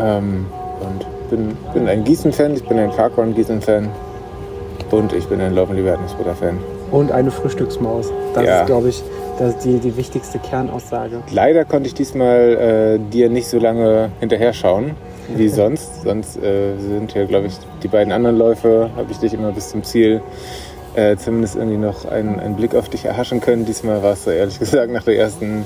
Ähm, 0.00 0.46
und 0.80 1.30
bin, 1.30 1.56
bin 1.74 1.88
ein 1.88 2.04
Gießen-Fan, 2.04 2.54
ich 2.54 2.66
bin 2.66 2.78
ein 2.78 2.90
Parkrun-Gießen-Fan. 2.90 3.88
Und 4.90 5.12
ich 5.12 5.26
bin 5.26 5.40
ein 5.40 5.54
Laufen 5.54 5.76
Libertensbutter-Fan. 5.76 6.58
Und 6.90 7.12
eine 7.12 7.30
Frühstücksmaus. 7.30 8.10
Das 8.34 8.44
ja. 8.44 8.60
ist, 8.60 8.66
glaube 8.66 8.88
ich, 8.88 9.02
das 9.38 9.50
ist 9.54 9.64
die, 9.64 9.78
die 9.78 9.96
wichtigste 9.96 10.38
Kernaussage. 10.38 11.22
Leider 11.30 11.64
konnte 11.64 11.86
ich 11.88 11.94
diesmal 11.94 12.98
äh, 12.98 13.10
dir 13.10 13.28
nicht 13.28 13.48
so 13.48 13.58
lange 13.58 14.10
hinterher 14.20 14.52
schauen 14.52 14.92
wie 15.28 15.48
sonst. 15.48 16.02
sonst 16.02 16.42
äh, 16.42 16.76
sind 16.78 17.14
ja, 17.14 17.24
glaube 17.24 17.46
ich, 17.46 17.54
die 17.82 17.88
beiden 17.88 18.12
anderen 18.12 18.36
Läufe, 18.36 18.90
habe 18.96 19.12
ich 19.12 19.18
dich 19.18 19.34
immer 19.34 19.52
bis 19.52 19.68
zum 19.68 19.84
Ziel 19.84 20.22
äh, 20.98 21.16
zumindest 21.16 21.54
irgendwie 21.54 21.76
noch 21.76 22.04
einen, 22.06 22.40
einen, 22.40 22.56
Blick 22.56 22.74
auf 22.74 22.88
dich 22.88 23.04
erhaschen 23.04 23.40
können. 23.40 23.64
Diesmal 23.64 24.02
warst 24.02 24.26
du 24.26 24.30
ehrlich 24.30 24.58
gesagt 24.58 24.90
nach 24.90 25.04
der 25.04 25.16
ersten 25.16 25.64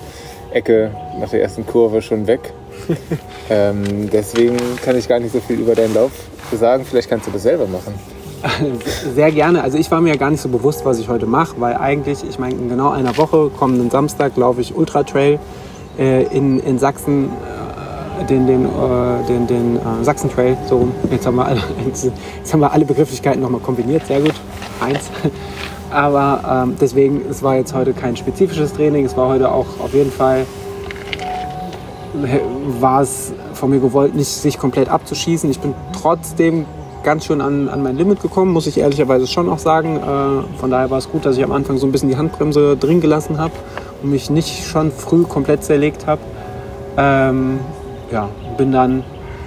Ecke, 0.53 0.91
nach 1.19 1.31
der 1.31 1.43
ersten 1.43 1.67
Kurve 1.67 2.03
schon 2.03 2.27
weg. 2.27 2.53
ähm, 3.51 4.11
deswegen 4.13 4.59
kann 4.85 4.97
ich 4.97 5.09
gar 5.09 5.21
nicht 5.21 5.33
so 5.33 5.41
viel 5.41 5.59
über 5.61 5.75
deinen 5.75 5.95
Lauf 5.95 6.13
sagen. 6.53 6.85
Vielleicht 6.85 7.09
kannst 7.09 7.27
du 7.27 7.31
das 7.31 7.45
selber 7.45 7.67
machen. 7.67 7.95
Sehr 9.15 9.31
gerne. 9.31 9.63
Also 9.63 9.79
ich 9.79 9.91
war 9.91 10.03
mir 10.03 10.19
gar 10.19 10.31
nicht 10.31 10.43
so 10.43 10.51
bewusst, 10.51 10.85
was 10.85 10.99
ich 10.99 11.09
heute 11.09 11.27
mache, 11.27 11.55
weil 11.59 11.77
eigentlich, 11.77 12.19
ich 12.29 12.39
meine, 12.39 12.55
in 12.55 12.69
genau 12.69 12.91
einer 12.91 13.17
Woche, 13.17 13.49
kommenden 13.57 13.89
Samstag, 13.89 14.37
laufe 14.37 14.61
ich 14.61 14.75
Ultra 14.77 15.03
Trail 15.05 15.39
äh, 15.99 16.25
in, 16.25 16.59
in 16.61 16.79
Sachsen, 16.79 17.31
äh, 18.21 18.25
den, 18.27 18.47
den, 18.47 18.67
äh, 18.67 19.27
den, 19.29 19.47
den 19.47 19.77
äh, 19.77 20.05
Sachsen 20.05 20.31
Trail, 20.31 20.59
so 20.69 20.79
rum. 20.79 20.93
Jetzt 21.11 21.25
haben 21.25 21.37
wir 21.37 21.47
alle, 21.47 21.63
jetzt, 21.87 22.05
jetzt 22.05 22.53
haben 22.53 22.61
wir 22.61 22.73
alle 22.73 22.85
Begrifflichkeiten 22.85 23.41
nochmal 23.41 23.61
kombiniert, 23.63 24.07
sehr 24.07 24.21
gut. 24.21 24.35
Eins. 24.83 25.11
Aber 25.91 26.65
ähm, 26.65 26.77
deswegen, 26.81 27.23
es 27.29 27.43
war 27.43 27.57
jetzt 27.57 27.75
heute 27.75 27.93
kein 27.93 28.17
spezifisches 28.17 28.73
Training, 28.73 29.05
es 29.05 29.17
war 29.17 29.29
heute 29.29 29.53
auch 29.53 29.67
auf 29.79 29.93
jeden 29.93 30.11
Fall, 30.11 30.47
war 32.81 33.03
es 33.03 33.33
von 33.55 33.71
mir 33.71 33.79
gewollt, 33.79 34.15
nicht 34.15 34.29
sich 34.29 34.59
komplett 34.59 34.89
abzuschießen. 34.89 35.51
Ich 35.51 35.61
bin 35.61 35.75
trotzdem 35.93 36.65
ganz 37.03 37.27
schön 37.27 37.41
an, 37.41 37.69
an 37.69 37.83
mein 37.83 37.97
Limit 37.97 38.23
gekommen, 38.23 38.53
muss 38.53 38.67
ich 38.67 38.79
ehrlicherweise 38.79 39.27
schon 39.27 39.49
auch 39.49 39.59
sagen. 39.59 39.97
Äh, 39.97 40.59
von 40.59 40.71
daher 40.71 40.91
war 40.91 40.99
es 40.99 41.11
gut, 41.11 41.27
dass 41.27 41.37
ich 41.37 41.45
am 41.45 41.53
Anfang 41.53 41.77
so 41.77 41.87
ein 41.87 41.93
bisschen 41.93 42.09
die 42.09 42.17
Handbremse 42.17 42.77
drin 42.77 43.01
gelassen 43.01 43.39
habe 43.39 43.53
und 44.03 44.11
mich 44.11 44.31
nicht 44.31 44.67
schon 44.67 44.91
früh 44.93 45.25
komplett 45.25 45.65
zerlegt 45.65 46.07
habe. 46.07 46.21
Ähm, 46.97 47.61
ja, 48.11 48.29
bin 48.57 48.73
dann 48.73 49.05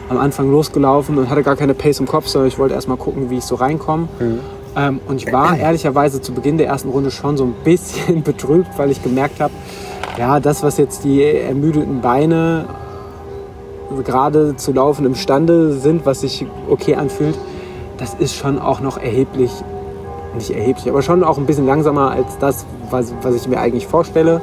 am 0.09 0.17
Anfang 0.17 0.51
losgelaufen 0.51 1.17
und 1.17 1.29
hatte 1.29 1.43
gar 1.43 1.55
keine 1.55 1.73
Pace 1.73 1.99
im 1.99 2.07
Kopf, 2.07 2.27
sondern 2.27 2.47
ich 2.47 2.59
wollte 2.59 2.75
erst 2.75 2.87
mal 2.87 2.97
gucken, 2.97 3.29
wie 3.29 3.37
ich 3.37 3.43
so 3.43 3.55
reinkomme. 3.55 4.07
Mhm. 4.19 4.39
Ähm, 4.75 4.99
und 5.07 5.23
ich 5.23 5.31
war 5.31 5.57
ehrlicherweise 5.57 6.21
zu 6.21 6.33
Beginn 6.33 6.57
der 6.57 6.67
ersten 6.67 6.89
Runde 6.89 7.11
schon 7.11 7.37
so 7.37 7.45
ein 7.45 7.53
bisschen 7.63 8.23
betrübt, 8.23 8.77
weil 8.77 8.91
ich 8.91 9.01
gemerkt 9.01 9.39
habe, 9.39 9.53
ja, 10.17 10.39
das, 10.39 10.63
was 10.63 10.77
jetzt 10.77 11.03
die 11.03 11.23
ermüdeten 11.23 12.01
Beine 12.01 12.65
gerade 14.03 14.55
zu 14.55 14.73
laufen 14.73 15.05
imstande 15.05 15.73
sind, 15.73 16.05
was 16.05 16.21
sich 16.21 16.45
okay 16.69 16.95
anfühlt, 16.95 17.37
das 17.97 18.13
ist 18.15 18.35
schon 18.35 18.59
auch 18.59 18.79
noch 18.81 18.97
erheblich, 18.97 19.51
nicht 20.33 20.51
erheblich, 20.51 20.89
aber 20.89 21.01
schon 21.01 21.23
auch 21.23 21.37
ein 21.37 21.45
bisschen 21.45 21.65
langsamer 21.65 22.11
als 22.11 22.37
das, 22.39 22.65
was, 22.89 23.13
was 23.21 23.35
ich 23.35 23.47
mir 23.47 23.59
eigentlich 23.59 23.87
vorstelle, 23.87 24.41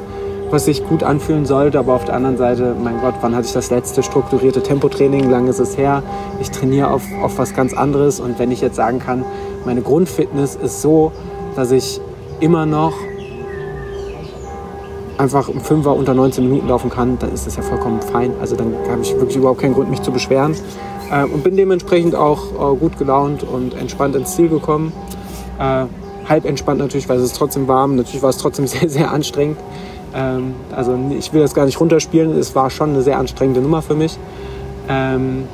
was 0.50 0.66
sich 0.66 0.86
gut 0.86 1.02
anfühlen 1.02 1.46
sollte. 1.46 1.78
Aber 1.78 1.94
auf 1.94 2.04
der 2.04 2.14
anderen 2.14 2.36
Seite, 2.36 2.74
mein 2.82 3.00
Gott, 3.00 3.14
wann 3.20 3.34
hatte 3.34 3.46
ich 3.46 3.52
das 3.52 3.70
letzte 3.70 4.02
strukturierte 4.02 4.62
Tempotraining? 4.62 5.30
Lang 5.30 5.48
ist 5.48 5.58
es 5.58 5.76
her. 5.76 6.02
Ich 6.40 6.50
trainiere 6.50 6.88
auf, 6.88 7.02
auf 7.22 7.38
was 7.38 7.54
ganz 7.54 7.74
anderes. 7.74 8.20
Und 8.20 8.38
wenn 8.38 8.50
ich 8.50 8.60
jetzt 8.60 8.76
sagen 8.76 8.98
kann, 8.98 9.24
meine 9.64 9.82
Grundfitness 9.82 10.56
ist 10.56 10.82
so, 10.82 11.12
dass 11.56 11.70
ich 11.70 12.00
immer 12.40 12.66
noch 12.66 12.94
einfach 15.18 15.48
im 15.48 15.60
Fünfer 15.60 15.94
unter 15.94 16.14
19 16.14 16.44
Minuten 16.44 16.68
laufen 16.68 16.90
kann, 16.90 17.18
dann 17.18 17.32
ist 17.32 17.46
das 17.46 17.56
ja 17.56 17.62
vollkommen 17.62 18.00
fein. 18.02 18.32
Also 18.40 18.56
dann 18.56 18.74
habe 18.88 19.02
ich 19.02 19.14
wirklich 19.14 19.36
überhaupt 19.36 19.60
keinen 19.60 19.74
Grund, 19.74 19.90
mich 19.90 20.02
zu 20.02 20.10
beschweren. 20.10 20.56
Äh, 21.10 21.24
und 21.24 21.44
bin 21.44 21.56
dementsprechend 21.56 22.14
auch 22.14 22.72
äh, 22.74 22.76
gut 22.76 22.98
gelaunt 22.98 23.42
und 23.44 23.74
entspannt 23.74 24.16
ins 24.16 24.34
Ziel 24.34 24.48
gekommen. 24.48 24.92
Äh, 25.58 25.84
halb 26.28 26.44
entspannt 26.44 26.78
natürlich, 26.78 27.08
weil 27.08 27.18
es 27.18 27.24
ist 27.24 27.36
trotzdem 27.36 27.68
warm. 27.68 27.96
Natürlich 27.96 28.22
war 28.22 28.30
es 28.30 28.38
trotzdem 28.38 28.66
sehr, 28.66 28.88
sehr 28.88 29.10
anstrengend. 29.10 29.58
Ähm, 30.14 30.54
also 30.74 30.98
ich 31.16 31.32
will 31.32 31.42
das 31.42 31.54
gar 31.54 31.66
nicht 31.66 31.78
runterspielen. 31.78 32.36
Es 32.38 32.54
war 32.54 32.70
schon 32.70 32.90
eine 32.90 33.02
sehr 33.02 33.18
anstrengende 33.18 33.60
Nummer 33.60 33.82
für 33.82 33.94
mich. 33.94 34.18
Ähm, 34.88 35.44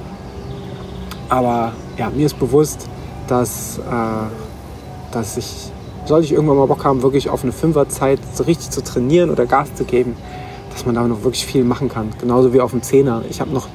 aber 1.29 1.73
ja, 1.99 2.11
mir 2.11 2.27
ist 2.27 2.39
bewusst, 2.39 2.89
dass, 3.29 3.79
äh, 3.79 5.13
dass 5.13 5.37
ich 5.37 5.71
sollte 6.09 6.25
ich 6.25 6.33
irgendwann 6.33 6.57
mal 6.57 6.67
Bock 6.67 6.85
haben, 6.85 7.03
wirklich 7.03 7.29
auf 7.29 7.43
eine 7.43 7.53
Fünferzeit 7.53 8.19
so 8.35 8.45
richtig 8.45 8.71
zu 8.71 8.83
trainieren 8.83 9.31
oder 9.31 9.47
Gas 9.47 9.75
zu 9.75 9.85
geben, 9.85 10.17
dass 10.73 10.87
man 10.87 10.95
da 10.95 11.07
noch 11.07 11.23
wirklich 11.23 11.47
viel 11.47 11.65
machen 11.65 11.89
kann. 11.89 12.11
Genauso 12.19 12.53
wie 12.55 12.61
auf 12.61 12.71
dem 12.71 12.83
Zehner. 12.83 13.23
Ich 13.29 13.41
habe 13.41 13.51
noch, 13.51 13.69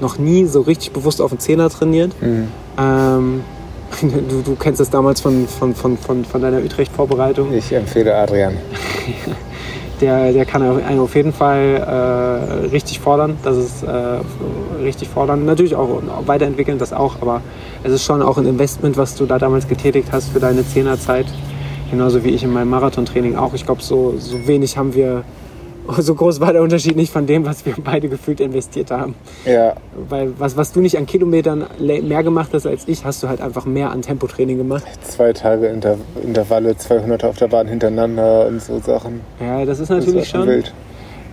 noch 0.00 0.18
nie 0.18 0.46
so 0.46 0.62
richtig 0.62 0.92
bewusst 0.92 1.20
auf 1.20 1.30
dem 1.30 1.38
Zehner 1.38 1.70
trainiert. 1.70 2.12
Mhm. 2.20 2.48
Ähm, 2.76 3.44
du, 4.00 4.42
du, 4.44 4.56
kennst 4.56 4.80
das 4.80 4.90
damals 4.90 5.20
von, 5.20 5.46
von, 5.46 5.74
von, 5.74 5.96
von, 5.96 6.24
von 6.24 6.42
deiner 6.42 6.58
Utrecht-Vorbereitung. 6.58 7.52
Ich 7.52 7.72
empfehle 7.72 8.14
Adrian. 8.14 8.54
der, 10.00 10.32
der 10.32 10.44
kann 10.44 10.62
einen 10.62 11.00
auf 11.00 11.14
jeden 11.14 11.32
Fall 11.32 11.76
äh, 11.76 12.66
richtig 12.68 13.00
fordern. 13.00 13.36
Das 13.42 13.56
ist 13.56 13.82
äh, 13.82 14.20
richtig 14.82 15.08
fordern. 15.08 15.44
Natürlich 15.44 15.74
auch 15.74 16.02
weiterentwickeln, 16.26 16.78
das 16.78 16.92
auch, 16.92 17.16
aber 17.20 17.40
es 17.82 17.92
ist 17.92 18.04
schon 18.04 18.22
auch 18.22 18.38
ein 18.38 18.46
Investment, 18.46 18.96
was 18.96 19.14
du 19.14 19.26
da 19.26 19.38
damals 19.38 19.68
getätigt 19.68 20.08
hast 20.12 20.30
für 20.30 20.40
deine 20.40 20.66
Zehnerzeit. 20.66 21.26
Genauso 21.90 22.24
wie 22.24 22.30
ich 22.30 22.42
in 22.42 22.52
meinem 22.52 22.70
Marathontraining 22.70 23.36
auch. 23.36 23.54
Ich 23.54 23.64
glaube, 23.64 23.82
so, 23.82 24.14
so 24.18 24.46
wenig 24.46 24.76
haben 24.76 24.94
wir, 24.94 25.22
so 25.98 26.14
groß 26.14 26.40
war 26.40 26.52
der 26.52 26.62
Unterschied 26.62 26.96
nicht 26.96 27.12
von 27.12 27.26
dem, 27.26 27.44
was 27.46 27.64
wir 27.66 27.74
beide 27.82 28.08
gefühlt 28.08 28.40
investiert 28.40 28.90
haben. 28.90 29.14
Ja. 29.44 29.74
Weil 30.08 30.32
was, 30.38 30.56
was 30.56 30.72
du 30.72 30.80
nicht 30.80 30.98
an 30.98 31.06
Kilometern 31.06 31.66
mehr 31.78 32.22
gemacht 32.22 32.50
hast 32.52 32.66
als 32.66 32.86
ich, 32.86 33.04
hast 33.04 33.22
du 33.22 33.28
halt 33.28 33.40
einfach 33.40 33.64
mehr 33.64 33.90
an 33.90 34.02
Tempotraining 34.02 34.58
gemacht. 34.58 34.84
Zwei 35.02 35.32
Tage 35.32 35.66
Inter 35.66 35.96
Intervalle, 36.22 36.76
200 36.76 37.24
auf 37.24 37.36
der 37.36 37.48
Bahn 37.48 37.68
hintereinander 37.68 38.46
und 38.46 38.62
so 38.62 38.78
Sachen. 38.78 39.20
Ja, 39.40 39.64
das 39.64 39.80
ist 39.80 39.88
natürlich 39.88 40.30
das 40.30 40.40
schon. 40.40 40.48
Wild. 40.48 40.72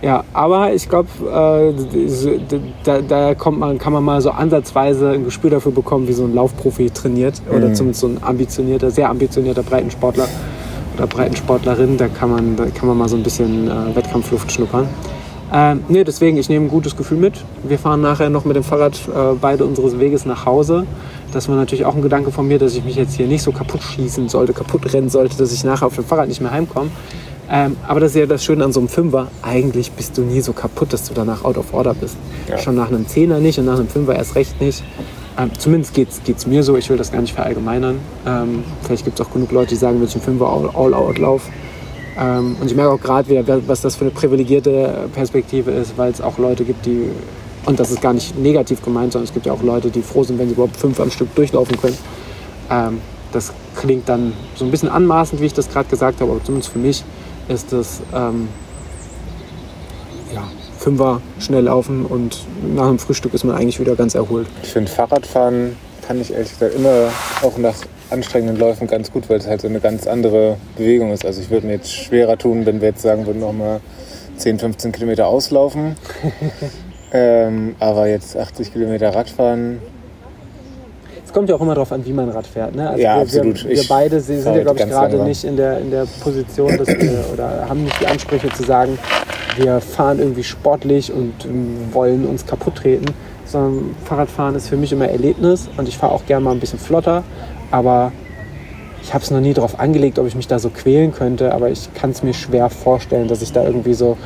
Ja, 0.02 0.22
aber 0.34 0.74
ich 0.74 0.88
glaube, 0.88 1.08
äh, 1.24 1.72
da, 2.84 3.00
da, 3.00 3.34
kommt 3.34 3.58
man, 3.58 3.78
kann 3.78 3.92
man 3.92 4.04
mal 4.04 4.20
so 4.20 4.30
ansatzweise 4.30 5.12
ein 5.12 5.24
Gespür 5.24 5.48
dafür 5.48 5.72
bekommen, 5.72 6.06
wie 6.08 6.12
so 6.12 6.24
ein 6.24 6.34
Laufprofi 6.34 6.90
trainiert 6.90 7.40
oder 7.48 7.68
mhm. 7.68 7.74
zumindest 7.74 8.00
so 8.00 8.08
ein 8.08 8.18
ambitionierter, 8.22 8.90
sehr 8.90 9.08
ambitionierter 9.08 9.62
Breitensportler 9.62 10.28
oder 10.94 11.06
Breitensportlerin. 11.06 11.96
Da 11.96 12.08
kann 12.08 12.30
man, 12.30 12.56
da 12.56 12.66
kann 12.66 12.88
man 12.88 12.98
mal 12.98 13.08
so 13.08 13.16
ein 13.16 13.22
bisschen 13.22 13.68
äh, 13.68 13.94
Wettkampfluft 13.94 14.50
schnuppern. 14.52 14.88
Ähm, 15.52 15.84
nee, 15.88 16.02
deswegen, 16.04 16.36
ich 16.36 16.48
nehme 16.48 16.66
ein 16.66 16.70
gutes 16.70 16.96
Gefühl 16.96 17.18
mit. 17.18 17.34
Wir 17.62 17.78
fahren 17.78 18.00
nachher 18.00 18.30
noch 18.30 18.44
mit 18.44 18.56
dem 18.56 18.64
Fahrrad 18.64 18.94
äh, 19.08 19.34
beide 19.40 19.64
unseres 19.64 19.98
Weges 19.98 20.24
nach 20.24 20.46
Hause. 20.46 20.86
Das 21.32 21.48
war 21.48 21.56
natürlich 21.56 21.84
auch 21.84 21.94
ein 21.94 22.02
Gedanke 22.02 22.30
von 22.30 22.48
mir, 22.48 22.58
dass 22.58 22.74
ich 22.74 22.84
mich 22.84 22.96
jetzt 22.96 23.14
hier 23.14 23.26
nicht 23.26 23.42
so 23.42 23.52
kaputt 23.52 23.82
schießen 23.82 24.28
sollte, 24.28 24.52
kaputt 24.52 24.92
rennen 24.92 25.10
sollte, 25.10 25.36
dass 25.36 25.52
ich 25.52 25.64
nachher 25.64 25.86
auf 25.86 25.94
dem 25.94 26.04
Fahrrad 26.04 26.28
nicht 26.28 26.40
mehr 26.40 26.50
heimkomme. 26.50 26.90
Ähm, 27.50 27.76
aber 27.86 28.00
das 28.00 28.12
ist 28.12 28.16
ja 28.16 28.26
das 28.26 28.42
Schöne 28.42 28.64
an 28.64 28.72
so 28.72 28.80
einem 28.80 28.88
Fünfer. 28.88 29.28
Eigentlich 29.42 29.92
bist 29.92 30.16
du 30.16 30.22
nie 30.22 30.40
so 30.40 30.52
kaputt, 30.52 30.92
dass 30.92 31.08
du 31.08 31.14
danach 31.14 31.44
out 31.44 31.58
of 31.58 31.74
order 31.74 31.94
bist. 31.94 32.16
Ja. 32.48 32.58
Schon 32.58 32.74
nach 32.74 32.88
einem 32.88 33.06
Zehner 33.06 33.38
nicht 33.38 33.58
und 33.58 33.66
nach 33.66 33.78
einem 33.78 33.88
Fünfer 33.88 34.16
erst 34.16 34.34
recht 34.34 34.60
nicht. 34.60 34.82
Ähm, 35.36 35.50
zumindest 35.58 35.94
geht 35.94 36.08
es 36.10 36.46
mir 36.46 36.62
so. 36.62 36.76
Ich 36.76 36.88
will 36.90 36.96
das 36.96 37.10
gar 37.10 37.20
nicht 37.20 37.34
verallgemeinern. 37.34 37.98
Ähm, 38.26 38.64
vielleicht 38.82 39.04
gibt 39.04 39.18
es 39.18 39.26
auch 39.26 39.32
genug 39.32 39.50
Leute, 39.50 39.70
die 39.70 39.76
sagen, 39.76 39.98
wenn 40.00 40.06
ich 40.06 40.14
einen 40.14 40.22
Fünfer 40.22 40.46
all-out 40.74 41.18
laufe. 41.18 41.50
Ähm, 42.16 42.56
und 42.60 42.70
ich 42.70 42.76
merke 42.76 42.92
auch 42.92 43.00
gerade 43.00 43.28
wieder, 43.28 43.44
was 43.66 43.80
das 43.80 43.96
für 43.96 44.02
eine 44.02 44.10
privilegierte 44.10 45.08
Perspektive 45.12 45.72
ist, 45.72 45.98
weil 45.98 46.12
es 46.12 46.20
auch 46.20 46.38
Leute 46.38 46.64
gibt, 46.64 46.86
die, 46.86 47.08
und 47.66 47.80
das 47.80 47.90
ist 47.90 48.00
gar 48.00 48.12
nicht 48.12 48.38
negativ 48.38 48.82
gemeint, 48.82 49.12
sondern 49.12 49.24
es 49.24 49.34
gibt 49.34 49.46
ja 49.46 49.52
auch 49.52 49.62
Leute, 49.62 49.90
die 49.90 50.02
froh 50.02 50.22
sind, 50.22 50.38
wenn 50.38 50.46
sie 50.46 50.54
überhaupt 50.54 50.76
fünf 50.76 51.00
am 51.00 51.10
Stück 51.10 51.34
durchlaufen 51.34 51.76
können. 51.80 51.98
Ähm, 52.70 53.00
das 53.32 53.52
klingt 53.74 54.08
dann 54.08 54.32
so 54.54 54.64
ein 54.64 54.70
bisschen 54.70 54.88
anmaßend, 54.88 55.40
wie 55.40 55.46
ich 55.46 55.54
das 55.54 55.68
gerade 55.68 55.88
gesagt 55.88 56.20
habe, 56.20 56.30
aber 56.30 56.44
zumindest 56.44 56.72
für 56.72 56.78
mich 56.78 57.02
ist 57.48 57.72
ja, 58.14 58.48
Fünfer 60.84 61.22
schnell 61.38 61.62
laufen 61.62 62.04
und 62.04 62.44
nach 62.74 62.88
dem 62.88 62.98
Frühstück 62.98 63.32
ist 63.32 63.42
man 63.42 63.56
eigentlich 63.56 63.80
wieder 63.80 63.96
ganz 63.96 64.14
erholt. 64.14 64.46
Ich 64.62 64.68
finde 64.68 64.90
Fahrradfahren 64.90 65.76
kann 66.06 66.20
ich 66.20 66.30
ehrlich 66.30 66.50
gesagt 66.50 66.74
immer 66.74 67.08
auch 67.40 67.56
nach 67.56 67.74
anstrengenden 68.10 68.58
Läufen 68.58 68.86
ganz 68.86 69.10
gut, 69.10 69.30
weil 69.30 69.38
es 69.38 69.46
halt 69.46 69.62
so 69.62 69.68
eine 69.68 69.80
ganz 69.80 70.06
andere 70.06 70.58
Bewegung 70.76 71.10
ist. 71.10 71.24
Also 71.24 71.40
ich 71.40 71.48
würde 71.48 71.66
mir 71.66 71.72
jetzt 71.72 71.90
schwerer 71.90 72.36
tun, 72.36 72.66
wenn 72.66 72.82
wir 72.82 72.88
jetzt 72.88 73.00
sagen 73.00 73.24
würden, 73.24 73.40
nochmal 73.40 73.80
10, 74.36 74.58
15 74.58 74.92
Kilometer 74.92 75.26
auslaufen. 75.26 75.96
ähm, 77.14 77.76
aber 77.80 78.06
jetzt 78.08 78.36
80 78.36 78.74
Kilometer 78.74 79.14
Radfahren 79.14 79.78
kommt 81.34 81.48
ja 81.48 81.56
auch 81.56 81.60
immer 81.60 81.74
darauf 81.74 81.92
an, 81.92 82.06
wie 82.06 82.12
man 82.12 82.30
Rad 82.30 82.46
fährt. 82.46 82.74
Ne? 82.74 82.88
Also 82.88 83.02
ja, 83.02 83.16
wir, 83.16 83.22
absolut. 83.22 83.64
Wir, 83.64 83.76
wir 83.76 83.84
beide 83.88 84.20
sind 84.20 84.46
ja, 84.46 84.62
glaube 84.62 84.78
ich, 84.78 84.86
gerade 84.86 85.22
nicht 85.24 85.44
in 85.44 85.56
der, 85.56 85.80
in 85.80 85.90
der 85.90 86.06
Position, 86.22 86.78
dass 86.78 86.88
wir, 86.88 87.24
oder 87.32 87.68
haben 87.68 87.84
nicht 87.84 88.00
die 88.00 88.06
Ansprüche 88.06 88.48
zu 88.50 88.62
sagen, 88.62 88.96
wir 89.56 89.80
fahren 89.80 90.18
irgendwie 90.18 90.44
sportlich 90.44 91.12
und 91.12 91.32
wollen 91.92 92.26
uns 92.26 92.46
kaputt 92.46 92.76
treten, 92.76 93.06
sondern 93.44 93.94
Fahrradfahren 94.04 94.54
ist 94.54 94.68
für 94.68 94.76
mich 94.76 94.92
immer 94.92 95.08
Erlebnis 95.08 95.68
und 95.76 95.88
ich 95.88 95.96
fahre 95.96 96.12
auch 96.12 96.26
gerne 96.26 96.44
mal 96.44 96.52
ein 96.52 96.60
bisschen 96.60 96.78
flotter, 96.78 97.24
aber 97.70 98.12
ich 99.02 99.12
habe 99.12 99.22
es 99.22 99.30
noch 99.30 99.40
nie 99.40 99.52
darauf 99.52 99.78
angelegt, 99.78 100.18
ob 100.18 100.26
ich 100.26 100.34
mich 100.34 100.48
da 100.48 100.58
so 100.58 100.70
quälen 100.70 101.12
könnte, 101.12 101.52
aber 101.52 101.70
ich 101.70 101.92
kann 101.94 102.10
es 102.10 102.22
mir 102.22 102.32
schwer 102.32 102.70
vorstellen, 102.70 103.28
dass 103.28 103.42
ich 103.42 103.52
da 103.52 103.62
irgendwie 103.62 103.94
so 103.94 104.16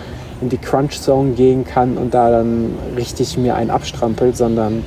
in 0.41 0.49
die 0.49 0.59
Crunch-Zone 0.59 1.33
gehen 1.33 1.65
kann 1.65 1.99
und 1.99 2.15
da 2.15 2.31
dann 2.31 2.71
richtig 2.97 3.37
mir 3.37 3.57
einen 3.57 3.71
abstrampelt, 3.71 4.37
sondern 4.37 4.85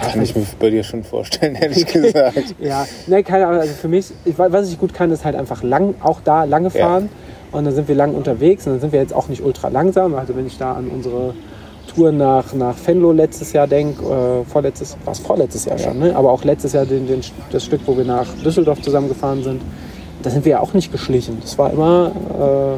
kann 0.00 0.22
ich 0.22 0.34
mir 0.34 0.44
bei 0.58 0.70
dir 0.70 0.82
schon 0.82 1.04
vorstellen, 1.04 1.54
ehrlich 1.54 1.86
gesagt. 1.92 2.54
ja, 2.60 2.86
ne, 3.06 3.22
keine 3.22 3.46
Ahnung. 3.46 3.60
Also 3.60 3.74
für 3.74 3.88
mich, 3.88 4.06
ich, 4.24 4.38
was 4.38 4.70
ich 4.70 4.78
gut 4.78 4.94
kann, 4.94 5.10
ist 5.10 5.24
halt 5.24 5.36
einfach 5.36 5.62
lang, 5.62 5.94
auch 6.02 6.20
da 6.22 6.44
lange 6.44 6.70
fahren. 6.70 7.04
Ja. 7.04 7.21
Und 7.52 7.64
dann 7.64 7.74
sind 7.74 7.86
wir 7.86 7.94
lang 7.94 8.14
unterwegs 8.14 8.66
und 8.66 8.72
dann 8.74 8.80
sind 8.80 8.92
wir 8.92 9.00
jetzt 9.00 9.14
auch 9.14 9.28
nicht 9.28 9.44
ultra 9.44 9.68
langsam. 9.68 10.14
Also 10.14 10.34
wenn 10.34 10.46
ich 10.46 10.58
da 10.58 10.72
an 10.72 10.88
unsere 10.88 11.34
Tour 11.94 12.12
nach, 12.12 12.52
nach 12.54 12.74
Venlo 12.84 13.12
letztes 13.12 13.52
Jahr 13.52 13.66
denke, 13.66 14.02
äh, 14.02 14.44
vorletztes, 14.50 14.96
was 15.04 15.18
vorletztes 15.18 15.66
Jahr 15.66 15.78
schon, 15.78 15.98
ne? 15.98 16.16
aber 16.16 16.30
auch 16.30 16.44
letztes 16.44 16.72
Jahr 16.72 16.86
den, 16.86 17.06
den, 17.06 17.20
das 17.50 17.64
Stück, 17.64 17.82
wo 17.86 17.96
wir 17.96 18.04
nach 18.04 18.26
Düsseldorf 18.44 18.80
zusammengefahren 18.80 19.42
sind, 19.42 19.62
da 20.22 20.30
sind 20.30 20.44
wir 20.44 20.52
ja 20.52 20.60
auch 20.60 20.72
nicht 20.72 20.90
geschlichen. 20.92 21.38
Das 21.40 21.58
war 21.58 21.72
immer 21.72 22.12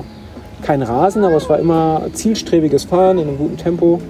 äh, 0.03 0.65
kein 0.65 0.83
Rasen, 0.83 1.25
aber 1.25 1.37
es 1.37 1.49
war 1.49 1.59
immer 1.59 2.03
zielstrebiges 2.13 2.85
Fahren 2.85 3.19
in 3.19 3.29
einem 3.29 3.39
guten 3.39 3.57
Tempo. 3.57 4.01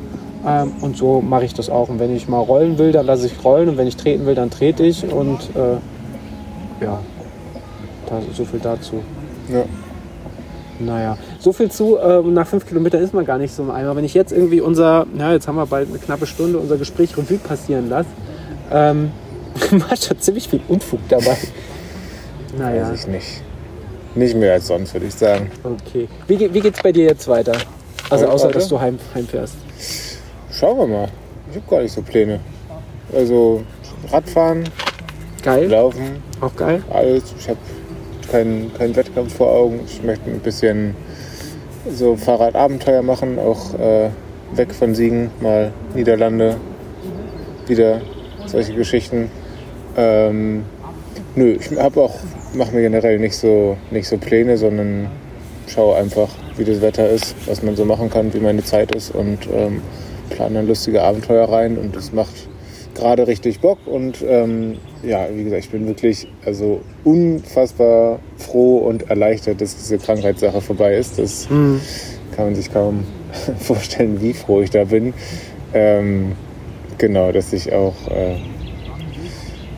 Ähm, 0.47 0.73
und 0.81 0.97
so 0.97 1.21
mache 1.21 1.45
ich 1.45 1.55
das 1.55 1.69
auch. 1.69 1.89
Und 1.89 1.99
wenn 1.99 2.15
ich 2.15 2.29
mal 2.29 2.39
rollen 2.39 2.79
will, 2.79 2.93
dann 2.93 3.07
lasse 3.07 3.27
ich 3.27 3.45
rollen. 3.45 3.69
Und 3.69 3.77
wenn 3.77 3.87
ich 3.87 3.97
treten 3.97 4.25
will, 4.27 4.35
dann 4.35 4.51
trete 4.51 4.85
ich. 4.85 5.05
Und 5.05 5.41
äh, 5.55 6.85
ja, 6.85 7.01
da, 8.07 8.21
so 8.33 8.45
viel 8.45 8.61
dazu. 8.61 9.01
Ja. 9.53 9.65
Naja, 10.85 11.19
so 11.39 11.53
viel 11.53 11.71
zu, 11.71 11.97
äh, 11.97 12.21
nach 12.23 12.47
fünf 12.47 12.67
Kilometern 12.67 13.03
ist 13.03 13.15
man 13.15 13.25
gar 13.25 13.39
nicht 13.39 13.55
so 13.55 13.63
im 13.63 13.71
Eimer. 13.71 13.97
Wenn 13.97 14.05
ich 14.05 14.15
jetzt 14.15 14.33
irgendwie 14.33 14.61
unser, 14.61 15.07
ja, 15.19 15.33
jetzt 15.33 15.49
haben 15.49 15.57
wir 15.57 15.67
bald 15.67 15.89
eine 15.89 15.99
knappe 15.99 16.27
Stunde, 16.27 16.59
unser 16.59 16.77
Gespräch 16.77 17.17
Revue 17.17 17.39
passieren 17.39 17.89
lasse, 17.89 18.09
ähm, 18.73 19.13
war 19.71 19.97
schon 19.97 20.19
ziemlich 20.19 20.49
viel 20.49 20.61
Unfug 20.69 21.01
dabei. 21.09 21.37
Naja, 22.59 22.91
Weiß 22.91 23.01
ich 23.01 23.07
nicht. 23.09 23.43
Nicht 24.15 24.37
mehr 24.37 24.53
als 24.53 24.69
sonst, 24.69 24.93
würde 24.95 25.07
ich 25.07 25.15
sagen. 25.15 25.51
okay. 25.65 26.09
Wie, 26.29 26.55
wie 26.55 26.61
geht's 26.61 26.81
bei 26.83 26.93
dir 26.93 27.05
jetzt 27.05 27.27
weiter? 27.27 27.53
Also 28.11 28.27
außer, 28.29 28.51
dass 28.51 28.69
du 28.69 28.81
heim, 28.81 28.99
heimfährst. 29.15 29.57
Schauen 30.53 30.79
wir 30.79 30.87
mal. 30.87 31.09
Ich 31.51 31.57
habe 31.57 31.67
gar 31.69 31.83
nicht 31.83 31.93
so 31.93 32.03
Pläne. 32.03 32.39
Also 33.13 33.63
Radfahren, 34.13 34.65
Geil, 35.43 35.69
Laufen, 35.69 36.23
auch 36.41 36.55
geil. 36.57 36.83
alles. 36.91 37.23
Ich 37.39 37.49
habe 37.49 37.59
keinen 38.31 38.73
keinen 38.75 38.97
Wettkampf 38.97 39.35
vor 39.35 39.53
Augen. 39.53 39.81
Ich 39.87 40.03
möchte 40.03 40.31
ein 40.31 40.41
bisschen 40.41 40.95
so 41.91 42.17
Fahrradabenteuer 42.17 43.03
machen, 43.03 43.39
auch 43.39 43.75
äh, 43.79 44.11
weg 44.55 44.73
von 44.73 44.95
Siegen, 44.95 45.31
mal 45.41 45.73
Niederlande, 45.95 46.57
wieder 47.67 48.01
solche 48.47 48.75
Geschichten. 48.75 49.31
Ähm, 49.97 50.65
nö, 51.35 51.57
ich 51.61 51.77
habe 51.79 52.03
auch, 52.03 52.15
mache 52.55 52.75
mir 52.75 52.83
generell 52.83 53.19
nicht 53.19 53.37
so, 53.37 53.77
nicht 53.91 54.09
so 54.09 54.17
Pläne, 54.17 54.57
sondern 54.57 55.09
schaue 55.67 55.97
einfach, 55.97 56.29
wie 56.57 56.65
das 56.65 56.81
Wetter 56.81 57.09
ist, 57.09 57.35
was 57.47 57.63
man 57.63 57.77
so 57.77 57.85
machen 57.85 58.11
kann, 58.11 58.33
wie 58.35 58.41
meine 58.41 58.63
Zeit 58.65 58.95
ist 58.95 59.15
und 59.15 59.39
ähm, 59.53 59.83
plane 60.31 60.55
dann 60.55 60.67
lustige 60.67 61.03
Abenteuer 61.03 61.49
rein 61.49 61.79
und 61.79 61.97
das 61.97 62.13
macht 62.13 62.49
gerade 62.95 63.27
richtig 63.27 63.61
Bock 63.61 63.79
und 63.87 64.19
ähm, 64.27 64.77
ja, 65.03 65.27
wie 65.33 65.45
gesagt, 65.45 65.65
ich 65.65 65.71
bin 65.71 65.87
wirklich 65.87 66.29
also 66.45 66.81
unfassbar 67.05 68.19
froh 68.37 68.79
und 68.79 69.11
erleichtert, 69.11 69.61
dass 69.61 69.77
diese 69.77 69.99
Krankheitssache 69.99 70.61
vorbei 70.61 70.97
ist. 70.97 71.19
Das 71.19 71.49
Mhm. 71.51 71.81
kann 72.37 72.47
man 72.47 72.55
sich 72.55 72.73
kaum 72.73 73.05
vorstellen, 73.59 74.21
wie 74.21 74.33
froh 74.33 74.61
ich 74.61 74.71
da 74.71 74.85
bin. 74.85 75.13
Ähm, 75.73 76.33
genau, 76.99 77.33
dass 77.33 77.53
ich 77.53 77.73
auch 77.73 77.95
äh, 78.11 78.37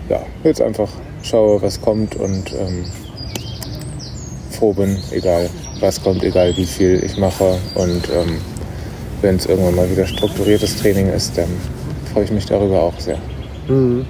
ja, 0.09 0.23
jetzt 0.45 0.61
einfach 0.61 0.91
schaue, 1.23 1.61
was 1.63 1.81
kommt 1.81 2.15
und 2.17 2.53
ähm, 2.53 2.85
froh 4.51 4.73
bin, 4.73 4.97
egal 5.11 5.49
was 5.81 6.03
kommt, 6.03 6.23
egal 6.23 6.57
wie 6.57 6.65
viel 6.67 7.03
ich 7.05 7.17
mache. 7.19 7.59
Und 7.75 8.03
ähm, 8.15 8.39
wenn 9.23 9.37
es 9.37 9.47
irgendwann 9.47 9.75
mal 9.75 9.91
wieder 9.91 10.07
strukturiertes 10.07 10.77
Training 10.77 11.09
ist, 11.09 11.37
dann 11.37 11.49
freue 12.17 12.25
ich 12.25 12.31
mich 12.33 12.47
darüber 12.47 12.81
auch 12.81 12.99
sehr. 12.99 13.19
Mhm. 13.69 14.07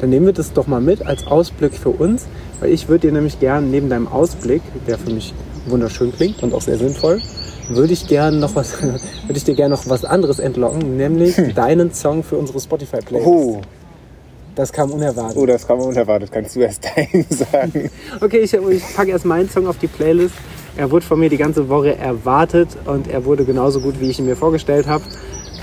Dann 0.00 0.10
nehmen 0.10 0.26
wir 0.26 0.32
das 0.32 0.52
doch 0.52 0.66
mal 0.66 0.80
mit 0.80 1.06
als 1.06 1.24
Ausblick 1.28 1.72
für 1.74 1.90
uns, 1.90 2.26
weil 2.58 2.70
ich 2.72 2.88
würde 2.88 3.06
dir 3.06 3.12
nämlich 3.12 3.38
gern 3.38 3.70
neben 3.70 3.88
deinem 3.88 4.08
Ausblick, 4.08 4.60
der 4.88 4.98
für 4.98 5.12
mich 5.12 5.32
wunderschön 5.66 6.12
klingt 6.12 6.42
und 6.42 6.52
auch 6.52 6.62
sehr 6.62 6.78
sinnvoll, 6.78 7.22
würde 7.68 7.92
ich 7.92 8.08
gern 8.08 8.40
noch 8.40 8.56
was, 8.56 8.82
würde 8.82 8.98
ich 9.36 9.44
dir 9.44 9.54
gerne 9.54 9.72
noch 9.76 9.88
was 9.88 10.04
anderes 10.04 10.40
entlocken, 10.40 10.96
nämlich 10.96 11.36
deinen 11.54 11.94
Song 11.94 12.24
für 12.24 12.36
unsere 12.38 12.58
Spotify 12.58 12.98
Playlist. 12.98 13.28
Oh, 13.28 13.60
Das 14.56 14.72
kam 14.72 14.90
unerwartet. 14.90 15.36
oh, 15.36 15.46
das 15.46 15.64
kam 15.64 15.78
unerwartet. 15.78 16.32
Kannst 16.32 16.56
du 16.56 16.60
erst 16.60 16.84
deinen 16.96 17.24
sagen? 17.30 17.88
Okay, 18.20 18.38
ich, 18.38 18.52
ich 18.52 18.96
packe 18.96 19.12
erst 19.12 19.26
meinen 19.26 19.48
Song 19.48 19.68
auf 19.68 19.78
die 19.78 19.86
Playlist. 19.86 20.34
Er 20.76 20.90
wurde 20.90 21.06
von 21.06 21.20
mir 21.20 21.30
die 21.30 21.36
ganze 21.36 21.68
Woche 21.68 21.96
erwartet 21.96 22.70
und 22.84 23.06
er 23.06 23.24
wurde 23.24 23.44
genauso 23.44 23.78
gut, 23.80 24.00
wie 24.00 24.10
ich 24.10 24.18
ihn 24.18 24.26
mir 24.26 24.34
vorgestellt 24.34 24.88
habe. 24.88 25.04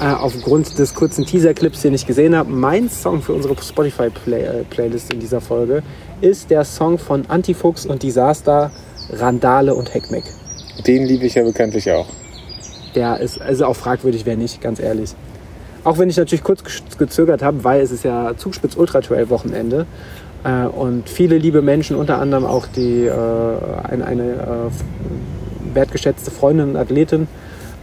Äh, 0.01 0.05
aufgrund 0.05 0.79
des 0.79 0.95
kurzen 0.95 1.27
Teaser-Clips, 1.27 1.83
den 1.83 1.93
ich 1.93 2.07
gesehen 2.07 2.35
habe. 2.35 2.49
Mein 2.49 2.89
Song 2.89 3.21
für 3.21 3.33
unsere 3.33 3.55
Spotify-Playlist 3.61 5.13
in 5.13 5.19
dieser 5.19 5.41
Folge 5.41 5.83
ist 6.21 6.49
der 6.49 6.65
Song 6.65 6.97
von 6.97 7.25
Antifuchs 7.27 7.85
und 7.85 8.01
Disaster, 8.01 8.71
Randale 9.11 9.75
und 9.75 9.93
Heckmeck. 9.93 10.23
Den 10.87 11.05
liebe 11.05 11.27
ich 11.27 11.35
ja 11.35 11.43
bekanntlich 11.43 11.91
auch. 11.91 12.07
Der 12.95 13.19
ist 13.19 13.39
also 13.39 13.65
auch 13.65 13.75
fragwürdig, 13.75 14.25
wer 14.25 14.35
nicht, 14.37 14.59
ganz 14.59 14.79
ehrlich. 14.79 15.13
Auch 15.83 15.99
wenn 15.99 16.09
ich 16.09 16.17
natürlich 16.17 16.43
kurz 16.43 16.63
ge- 16.63 16.73
gezögert 16.97 17.43
habe, 17.43 17.63
weil 17.63 17.81
es 17.81 17.91
ist 17.91 18.03
ja 18.03 18.35
Zugspitz 18.35 18.75
Ultra 18.75 19.01
Trail 19.01 19.29
Wochenende 19.29 19.85
äh, 20.43 20.65
und 20.65 21.09
viele 21.09 21.37
liebe 21.37 21.61
Menschen, 21.61 21.95
unter 21.95 22.17
anderem 22.17 22.45
auch 22.45 22.65
die 22.65 23.05
äh, 23.05 23.11
eine, 23.83 24.05
eine 24.05 24.23
äh, 24.31 25.75
wertgeschätzte 25.75 26.31
Freundin 26.31 26.69
und 26.69 26.75
Athletin 26.75 27.27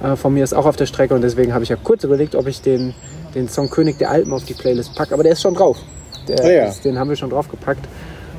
äh, 0.02 0.16
von 0.16 0.34
mir 0.34 0.44
ist 0.44 0.54
auch 0.54 0.66
auf 0.66 0.76
der 0.76 0.86
Strecke 0.86 1.14
und 1.14 1.22
deswegen 1.22 1.52
habe 1.54 1.64
ich 1.64 1.70
ja 1.70 1.76
kurz 1.76 2.04
überlegt, 2.04 2.34
ob 2.34 2.46
ich 2.46 2.60
den, 2.60 2.94
den 3.34 3.48
Song 3.48 3.70
König 3.70 3.98
der 3.98 4.10
Alpen 4.10 4.32
auf 4.32 4.44
die 4.44 4.54
Playlist 4.54 4.94
packe, 4.94 5.14
aber 5.14 5.22
der 5.22 5.32
ist 5.32 5.42
schon 5.42 5.54
drauf. 5.54 5.78
Der 6.28 6.44
Ah 6.44 6.50
ja. 6.50 6.68
ist, 6.68 6.84
den 6.84 6.98
haben 6.98 7.08
wir 7.08 7.16
schon 7.16 7.30
draufgepackt. 7.30 7.86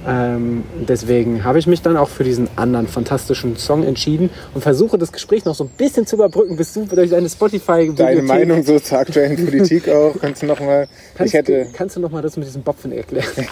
Ähm, 0.07 0.63
deswegen 0.87 1.43
habe 1.43 1.59
ich 1.59 1.67
mich 1.67 1.81
dann 1.81 1.97
auch 1.97 2.07
für 2.07 2.23
diesen 2.23 2.47
anderen 2.55 2.87
fantastischen 2.87 3.57
Song 3.57 3.83
entschieden 3.83 4.29
und 4.53 4.61
versuche 4.61 4.97
das 4.97 5.11
Gespräch 5.11 5.43
noch 5.43 5.55
so 5.55 5.65
ein 5.65 5.69
bisschen 5.77 6.07
zu 6.07 6.15
überbrücken, 6.15 6.55
bis 6.55 6.73
du 6.73 6.85
durch 6.85 7.09
deine 7.09 7.27
spotify 7.29 7.91
Deine 7.93 8.21
Meinung 8.21 8.63
so 8.63 8.79
zur 8.79 8.99
aktuellen 8.99 9.35
Politik 9.35 9.89
auch, 9.89 10.15
kannst 10.19 10.41
du 10.41 10.45
noch 10.45 10.59
mal. 10.61 10.87
Kannst, 11.15 11.33
Ich 11.33 11.37
hätte, 11.37 11.67
kannst 11.73 11.97
du 11.97 11.99
noch 11.99 12.11
mal 12.11 12.21
das 12.21 12.37
mit 12.37 12.47
diesem 12.47 12.63
Bopfen 12.63 12.91
erklären? 12.93 13.27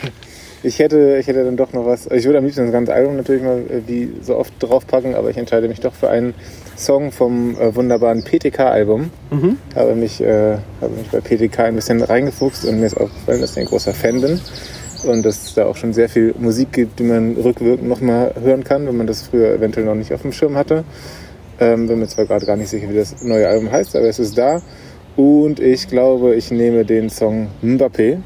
ich 0.63 0.79
hätte, 0.79 1.17
ich 1.19 1.27
hätte 1.27 1.43
dann 1.43 1.57
doch 1.57 1.73
noch 1.73 1.85
was. 1.85 2.07
Ich 2.07 2.25
würde 2.25 2.39
am 2.39 2.43
liebsten 2.45 2.63
das 2.63 2.71
ganze 2.71 2.93
Album 2.93 3.15
natürlich 3.15 3.43
mal 3.43 3.59
äh, 3.59 3.81
wie 3.87 4.11
so 4.21 4.35
oft 4.35 4.53
draufpacken, 4.59 5.15
aber 5.15 5.29
ich 5.29 5.37
entscheide 5.37 5.67
mich 5.67 5.79
doch 5.79 5.93
für 5.93 6.09
einen 6.09 6.33
Song 6.75 7.11
vom 7.11 7.55
äh, 7.59 7.75
wunderbaren 7.75 8.23
PTK-Album. 8.23 9.11
Mhm. 9.31 9.57
Habe 9.75 9.95
mich, 9.95 10.21
äh, 10.21 10.57
habe 10.81 10.93
mich 10.95 11.09
bei 11.11 11.21
PTK 11.21 11.59
ein 11.59 11.75
bisschen 11.75 12.01
reingefuchst 12.01 12.65
und 12.65 12.79
mir 12.79 12.87
ist 12.87 12.97
aufgefallen, 12.97 13.41
dass 13.41 13.51
ich 13.51 13.59
ein 13.59 13.65
großer 13.65 13.93
Fan 13.93 14.21
bin 14.21 14.39
und 15.03 15.23
dass 15.23 15.43
es 15.43 15.53
da 15.53 15.65
auch 15.65 15.75
schon 15.75 15.93
sehr 15.93 16.09
viel 16.09 16.33
Musik 16.37 16.71
gibt, 16.71 16.99
die 16.99 17.03
man 17.03 17.35
rückwirkend 17.35 17.87
noch 17.87 18.01
mal 18.01 18.33
hören 18.41 18.63
kann, 18.63 18.87
wenn 18.87 18.97
man 18.97 19.07
das 19.07 19.21
früher 19.21 19.53
eventuell 19.53 19.85
noch 19.85 19.95
nicht 19.95 20.13
auf 20.13 20.23
dem 20.23 20.31
Schirm 20.31 20.55
hatte. 20.55 20.83
Ähm, 21.59 21.87
bin 21.87 21.99
mir 21.99 22.07
zwar 22.07 22.25
gerade 22.25 22.45
gar 22.45 22.55
nicht 22.55 22.69
sicher, 22.69 22.89
wie 22.89 22.95
das 22.95 23.23
neue 23.23 23.47
Album 23.47 23.71
heißt, 23.71 23.95
aber 23.95 24.05
es 24.05 24.19
ist 24.19 24.37
da. 24.37 24.61
Und 25.15 25.59
ich 25.59 25.87
glaube, 25.87 26.35
ich 26.35 26.51
nehme 26.51 26.85
den 26.85 27.09
Song 27.09 27.47
Mbappé. 27.63 28.19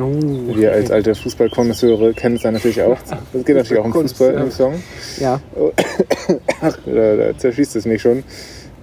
Oh, 0.00 0.56
Wir 0.56 0.72
als 0.72 0.90
alte 0.90 1.14
Fußballkonnoisseure 1.14 2.14
kennen 2.14 2.36
es 2.36 2.42
dann 2.42 2.54
natürlich 2.54 2.80
auch. 2.82 2.98
Es 3.32 3.44
geht 3.44 3.56
natürlich 3.56 3.80
auch 3.80 3.84
um 3.84 3.92
Fußball 3.92 4.34
im 4.34 4.50
Song. 4.50 4.82
Ja, 5.18 5.40
Ach, 6.60 6.78
da, 6.86 7.16
da 7.16 7.36
zerschießt 7.36 7.76
es 7.76 7.84
mich 7.84 8.00
schon. 8.00 8.24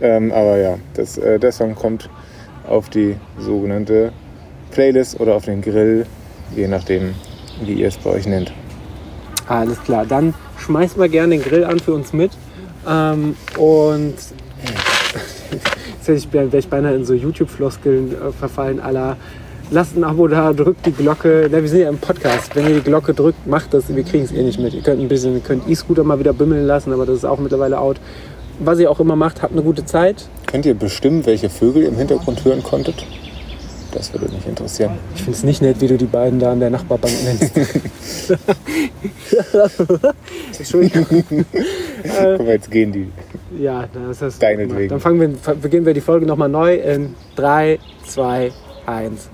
Ähm, 0.02 0.32
aber 0.32 0.58
ja, 0.58 0.78
das, 0.94 1.18
äh, 1.18 1.40
der 1.40 1.52
Song 1.52 1.76
kommt 1.76 2.10
auf 2.68 2.90
die 2.90 3.16
sogenannte 3.40 4.12
Playlist 4.72 5.20
oder 5.20 5.36
auf 5.36 5.46
den 5.46 5.62
Grill, 5.62 6.06
je 6.56 6.68
nachdem, 6.68 7.16
wie 7.64 7.74
ihr 7.74 7.88
es 7.88 7.98
bei 7.98 8.12
euch 8.12 8.28
nennt. 8.28 8.54
alles 9.48 9.82
klar. 9.84 10.06
Dann 10.06 10.34
schmeißt 10.58 10.98
mal 10.98 11.10
gerne 11.10 11.38
den 11.38 11.44
Grill 11.44 11.64
an 11.64 11.80
für 11.80 11.94
uns 11.94 12.14
mit. 12.14 12.32
Ähm, 12.88 13.36
und 13.58 14.16
jetzt 16.08 16.34
wäre 16.34 16.58
ich 16.58 16.68
beinahe 16.70 16.96
in 16.96 17.06
so 17.06 17.14
YouTube-Floskeln 17.14 18.14
äh, 18.14 18.32
verfallen, 18.32 18.80
aller 18.80 19.18
lasst 19.72 19.96
ein 19.96 20.04
Abo 20.04 20.28
da, 20.28 20.54
drückt 20.54 20.86
die 20.86 20.92
Glocke. 20.92 21.48
Na, 21.52 21.62
wir 21.62 21.70
sind 21.70 21.82
ja 21.82 21.90
im 21.90 21.98
Podcast. 21.98 22.56
Wenn 22.56 22.68
ihr 22.68 22.76
die 22.76 22.82
Glocke 22.82 23.14
drückt, 23.14 23.46
macht 23.48 23.74
das. 23.74 23.94
Wir 23.94 24.04
kriegen 24.04 24.26
es 24.26 24.32
eh 24.32 24.42
nicht 24.42 24.60
mit. 24.60 24.74
Ihr 24.74 24.82
könnt 24.82 25.02
ein 25.02 25.08
bisschen, 25.08 25.44
könnt 25.44 25.68
E-Scooter 25.68 26.04
mal 26.04 26.20
wieder 26.20 26.34
bimmeln 26.34 26.66
lassen, 26.66 26.94
aber 26.94 27.06
das 27.06 27.18
ist 27.18 27.26
auch 27.26 27.40
mittlerweile 27.40 27.80
out. 27.80 28.00
Was 28.60 28.80
ihr 28.80 28.92
auch 28.92 29.00
immer 29.00 29.16
macht, 29.16 29.42
habt 29.42 29.54
eine 29.54 29.62
gute 29.62 29.86
Zeit. 29.86 30.28
Könnt 30.46 30.66
ihr 30.66 30.74
bestimmen, 30.74 31.26
welche 31.26 31.50
Vögel 31.50 31.84
ihr 31.84 31.90
im 31.90 31.98
Hintergrund 31.98 32.44
hören 32.44 32.64
konntet? 32.64 33.06
Das 33.92 34.14
würde 34.14 34.32
mich 34.32 34.46
interessieren. 34.46 34.92
Ich 35.16 35.24
finde 35.24 35.38
es 35.38 35.44
nicht 35.44 35.62
nett, 35.62 35.82
wie 35.82 35.88
du 35.88 35.98
die 35.98 36.06
beiden 36.06 36.40
da 36.40 36.52
an 36.52 36.60
der 36.60 36.70
Nachbarbank 36.70 37.14
nennst. 37.24 37.58
Entschuldigung. 40.60 41.06
Guck 41.10 42.40
mal, 42.40 42.48
jetzt 42.50 42.70
gehen 42.70 42.92
die. 42.92 43.10
Ja, 43.58 43.88
das 43.92 44.22
ist 44.22 44.44
Deinetwegen. 44.44 44.90
Dann 44.90 45.00
fangen 45.00 45.20
wir, 45.20 45.56
beginnen 45.56 45.88
wir 45.88 45.96
die 45.96 46.02
Folge 46.02 46.28
nochmal 46.28 46.50
neu 46.50 46.76
in 46.76 47.16
3, 47.36 47.80
2, 48.06 48.52
1. 48.86 49.30